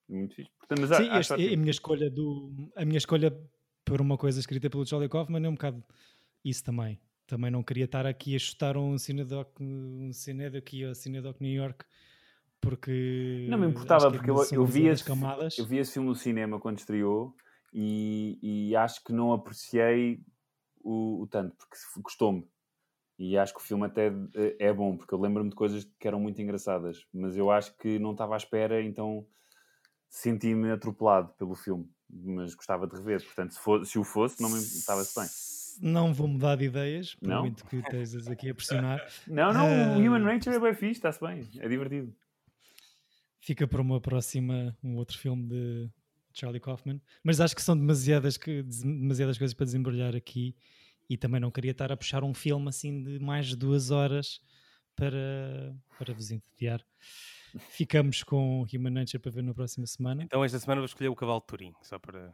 Muito 0.08 0.34
fixe. 0.34 0.50
Portanto, 0.58 0.80
mas 0.80 0.96
Sim, 0.96 1.08
acho 1.10 1.20
este- 1.20 1.32
ótimo. 1.34 1.52
a 1.52 1.56
minha 1.56 1.70
escolha 1.70 2.10
do 2.10 2.70
a 2.76 2.84
minha 2.84 2.98
escolha 2.98 3.38
por 3.84 4.00
uma 4.00 4.16
coisa 4.18 4.40
escrita 4.40 4.68
pelo 4.68 4.86
Charlie 4.86 5.08
Kaufman 5.08 5.44
é 5.44 5.48
um 5.48 5.54
bocado 5.54 5.82
isso 6.44 6.64
também. 6.64 6.98
Também 7.26 7.50
não 7.50 7.62
queria 7.62 7.84
estar 7.84 8.06
aqui 8.06 8.36
a 8.36 8.38
chutar 8.38 8.76
um 8.76 8.98
Cinedoc, 8.98 9.48
um 9.60 10.12
Cinedoc 10.12 10.58
aqui 10.58 10.84
ou 10.84 10.94
Cinedoc 10.94 11.40
New 11.40 11.52
York 11.52 11.84
porque 12.60 13.46
Não 13.48 13.58
me 13.58 13.66
importava, 13.66 14.10
porque 14.10 14.30
eu, 14.30 14.42
eu, 14.52 14.64
vi 14.66 14.86
esse, 14.86 15.04
camadas. 15.04 15.56
eu 15.58 15.66
vi 15.66 15.78
esse 15.78 15.92
filme 15.94 16.08
no 16.08 16.14
cinema 16.14 16.60
quando 16.60 16.78
estreou 16.78 17.34
e, 17.74 18.38
e 18.70 18.76
acho 18.76 19.02
que 19.04 19.12
não 19.12 19.32
apreciei 19.32 20.20
o, 20.82 21.22
o 21.22 21.26
tanto, 21.26 21.56
porque 21.56 21.76
gostou-me. 22.00 22.46
E 23.18 23.36
acho 23.38 23.52
que 23.54 23.60
o 23.60 23.62
filme 23.62 23.86
até 23.86 24.08
eh, 24.34 24.56
é 24.58 24.72
bom, 24.72 24.96
porque 24.96 25.14
eu 25.14 25.20
lembro-me 25.20 25.50
de 25.50 25.56
coisas 25.56 25.84
que 25.98 26.08
eram 26.08 26.20
muito 26.20 26.40
engraçadas, 26.40 27.06
mas 27.12 27.36
eu 27.36 27.50
acho 27.50 27.76
que 27.76 27.98
não 27.98 28.12
estava 28.12 28.34
à 28.34 28.36
espera, 28.36 28.82
então 28.82 29.26
senti-me 30.08 30.70
atropelado 30.72 31.32
pelo 31.34 31.54
filme. 31.54 31.90
Mas 32.10 32.54
gostava 32.54 32.86
de 32.86 32.96
rever, 32.96 33.24
portanto, 33.24 33.54
se, 33.54 33.60
for- 33.60 33.86
se 33.86 33.98
o 33.98 34.04
fosse, 34.04 34.40
não 34.42 34.50
me 34.50 34.58
estava-se 34.60 35.18
bem. 35.18 35.28
Não 35.80 36.12
vou 36.12 36.26
mudar 36.28 36.56
de 36.56 36.64
ideias, 36.64 37.14
por 37.14 37.28
Não? 37.28 37.40
muito 37.42 37.64
que 37.66 37.76
estejas 37.76 38.26
aqui 38.28 38.50
a 38.50 38.54
pressionar. 38.54 39.00
Não, 39.26 39.52
não, 39.52 39.66
Ah. 39.66 39.96
o 39.96 39.98
Human 39.98 40.18
Nature 40.20 40.56
é 40.56 40.60
bem 40.60 40.74
fixe, 40.74 40.92
está-se 40.98 41.20
bem, 41.20 41.48
é 41.58 41.68
divertido. 41.68 42.14
Fica 43.40 43.66
para 43.66 43.80
uma 43.80 44.00
próxima, 44.00 44.76
um 44.82 44.96
outro 44.96 45.18
filme 45.18 45.48
de 45.48 45.90
Charlie 46.32 46.60
Kaufman. 46.60 47.00
Mas 47.24 47.40
acho 47.40 47.54
que 47.56 47.62
são 47.62 47.76
demasiadas, 47.76 48.36
que- 48.36 48.62
demasiadas 48.62 49.36
coisas 49.38 49.52
para 49.54 49.64
desembrulhar 49.66 50.14
aqui 50.14 50.54
e 51.10 51.16
também 51.16 51.40
não 51.40 51.50
queria 51.50 51.72
estar 51.72 51.90
a 51.90 51.96
puxar 51.96 52.22
um 52.22 52.32
filme 52.32 52.68
assim 52.68 53.02
de 53.02 53.18
mais 53.18 53.46
de 53.46 53.56
duas 53.56 53.90
horas 53.90 54.40
para, 54.94 55.74
para 55.98 56.14
vos 56.14 56.30
entediar. 56.30 56.80
Ficamos 57.70 58.22
com 58.22 58.64
Human 58.72 58.90
Nature 58.90 59.18
para 59.18 59.30
ver 59.32 59.42
na 59.42 59.52
próxima 59.52 59.86
semana. 59.86 60.22
Então 60.22 60.44
esta 60.44 60.58
semana 60.58 60.80
vou 60.80 60.86
escolher 60.86 61.08
o 61.08 61.16
Cavalo 61.16 61.40
de 61.40 61.46
Turim. 61.46 61.72
Só 61.82 61.98
para. 61.98 62.32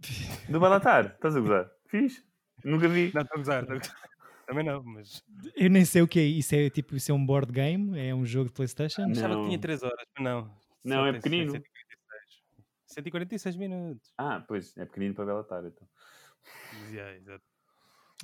Do 0.50 0.60
Balatar, 0.60 1.06
estás 1.14 1.34
a 1.34 1.40
gozar? 1.40 1.70
Fixe. 1.88 2.22
Nunca 2.64 2.88
vi. 2.88 3.10
Não, 3.14 3.22
estou 3.22 3.34
a 3.34 3.38
gozar. 3.38 3.66
gozar. 3.66 3.80
Também 4.46 4.64
não, 4.64 4.82
mas. 4.84 5.24
Eu 5.56 5.68
nem 5.70 5.84
sei 5.84 6.02
o 6.02 6.08
que 6.08 6.20
é 6.20 6.24
isso. 6.24 6.54
É 6.54 6.70
tipo, 6.70 6.94
isso 6.94 7.10
é 7.10 7.14
um 7.14 7.24
board 7.26 7.50
game? 7.52 7.98
É 7.98 8.14
um 8.14 8.24
jogo 8.24 8.46
de 8.48 8.52
Playstation? 8.54 9.02
Não. 9.02 9.10
Achava 9.12 9.36
que 9.40 9.46
tinha 9.46 9.58
3 9.58 9.82
horas, 9.82 10.06
mas 10.16 10.24
não. 10.24 10.42
Não, 10.84 10.96
Só 10.98 11.06
é 11.08 11.12
pequenino. 11.14 11.50
146. 11.50 12.42
146 12.86 13.56
minutos. 13.56 14.12
Ah, 14.16 14.44
pois, 14.46 14.76
é 14.76 14.84
pequenino 14.84 15.14
para 15.14 15.24
Belatar, 15.26 15.64
então. 15.64 15.88
Yeah, 16.92 17.16
exato. 17.16 17.44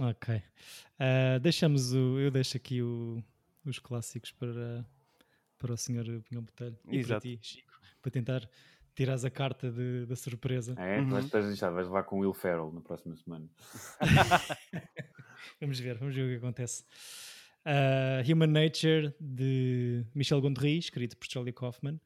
Ok. 0.01 0.41
Ah, 0.99 1.39
deixamos 1.41 1.93
o. 1.93 2.21
Eu 2.21 2.31
deixo 2.31 2.57
aqui 2.57 2.81
o- 2.81 3.21
os 3.67 3.81
clássicos 3.81 4.31
para, 4.31 4.87
para 5.59 5.73
o 5.73 5.77
senhor 5.77 6.05
Pinhão 6.23 6.43
Botelho 6.45 6.79
e 6.87 6.99
Exato. 6.99 7.21
para 7.21 7.31
ti, 7.31 7.39
Chico, 7.43 7.73
para 8.01 8.11
tentar 8.13 8.49
tirares 8.95 9.25
a 9.25 9.31
carta 9.31 9.71
de- 9.71 10.07
da 10.07 10.15
surpresa. 10.17 10.75
É, 10.79 10.99
Uhum. 11.01 11.09
vais, 11.11 11.25
estás 11.25 11.47
deixado, 11.47 11.75
vais 11.75 11.87
levar 11.87 12.03
com 12.05 12.17
o 12.17 12.21
Will 12.21 12.35
Ferrell 12.35 12.71
na 12.73 12.81
próxima 12.81 13.17
semana. 13.17 13.49
Vamos 15.61 15.79
ver, 15.79 15.97
vamos 15.99 16.15
ver 16.15 16.23
o 16.23 16.29
que 16.29 16.37
acontece. 16.45 16.85
Ah, 17.65 18.23
Human 18.29 18.49
Nature 18.49 19.15
de 19.21 20.05
Michel 20.15 20.41
Gondry, 20.41 20.79
escrito 20.79 21.17
por 21.17 21.27
Charlie 21.31 21.53
Kaufman, 21.53 22.01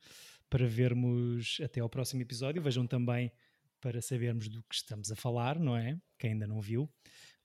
para 0.51 0.67
vermos 0.67 1.59
até 1.63 1.81
ao 1.81 1.89
próximo 1.89 2.23
episódio. 2.23 2.61
Vejam 2.63 2.87
também 2.87 3.33
para 3.81 4.01
sabermos 4.03 4.49
do 4.49 4.63
que 4.65 4.75
estamos 4.75 5.11
a 5.11 5.17
falar, 5.17 5.59
não 5.59 5.77
é? 5.77 5.99
Quem 6.19 6.33
ainda 6.33 6.47
não 6.47 6.61
viu. 6.61 6.89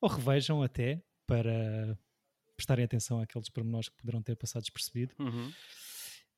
Ou 0.02 0.10
revejam 0.10 0.62
até 0.62 1.02
para 1.26 1.98
prestarem 2.58 2.84
atenção 2.86 3.20
àqueles 3.22 3.50
pormenores 3.50 3.90
que 3.90 3.98
poderão 3.98 4.22
ter 4.22 4.36
passado 4.36 4.62
despercebido. 4.64 5.14
Uhum. 5.20 5.52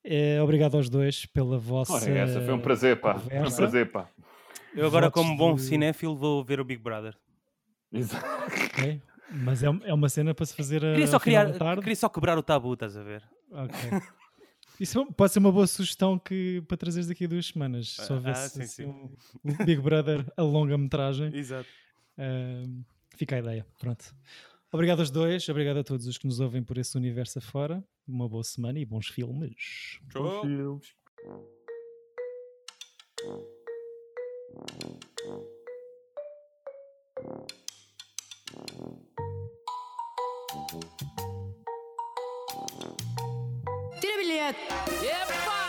Eh, 0.04 0.42
obrigado 0.42 0.76
aos 0.76 0.90
dois 0.90 1.26
pela 1.26 1.58
vossa. 1.58 1.94
Ora, 1.94 2.10
essa 2.10 2.42
foi 2.42 2.54
um 2.54 2.60
prazer, 2.60 3.00
pá. 3.00 3.20
Foi 3.20 3.40
um 3.40 3.52
prazer, 3.52 3.92
pá. 3.92 4.10
Eu 4.76 4.88
agora, 4.88 5.08
Votos 5.08 5.22
como 5.22 5.38
bom 5.38 5.56
de- 5.56 5.62
cinéfilo, 5.62 6.16
vou 6.16 6.44
ver 6.44 6.60
o 6.60 6.66
Big 6.66 6.82
Brother. 6.82 7.16
Exato. 7.92 8.26
Ok? 8.66 9.02
Mas 9.32 9.64
é, 9.64 9.68
é 9.68 9.94
uma 9.94 10.10
cena 10.10 10.34
para 10.34 10.46
se 10.46 10.56
fazer 10.56 10.84
a. 10.84 10.92
Queria 10.92 11.08
só, 11.08 11.20
criar, 11.20 11.52
tarde. 11.58 11.82
queria 11.82 11.96
só 11.96 12.10
quebrar 12.10 12.38
o 12.38 12.44
tabu, 12.44 12.74
estás 12.74 12.98
a 12.98 13.04
ver? 13.04 13.24
Ok. 13.52 13.80
Isso 14.80 15.06
pode 15.14 15.32
ser 15.32 15.40
uma 15.40 15.52
boa 15.52 15.68
sugestão 15.68 16.18
que, 16.18 16.64
para 16.68 16.76
trazeres 16.78 17.08
daqui 17.08 17.26
a 17.26 17.28
duas 17.28 17.46
semanas. 17.46 17.90
Só 17.90 18.18
ver 18.18 18.32
ah, 18.32 18.36
se 18.36 18.68
sim, 18.68 18.84
sim. 18.84 18.86
um 18.86 19.66
Big 19.66 19.80
Brother 19.80 20.26
a 20.36 20.42
longa-metragem. 20.42 21.34
Exato. 21.36 21.70
Ahm, 22.18 22.82
fica 23.16 23.36
a 23.36 23.40
ideia. 23.40 23.66
Pronto. 23.80 24.04
Obrigado 24.72 25.00
aos 25.02 25.12
dois, 25.12 25.48
obrigado 25.50 25.78
a 25.78 25.84
todos 25.84 26.08
os 26.08 26.18
que 26.18 26.26
nos 26.26 26.40
ouvem 26.40 26.64
por 26.64 26.80
esse 26.80 26.98
universo 26.98 27.38
afora. 27.38 27.84
Uma 28.08 28.28
boa 28.28 28.44
semana 28.44 28.80
e 28.80 28.86
bons 28.86 29.08
filmes. 29.08 30.00
Tchau. 30.12 30.42
Filmes. 30.42 30.96
Tira 44.02 44.18
bilhete. 44.18 44.60
Epa! 45.06 45.63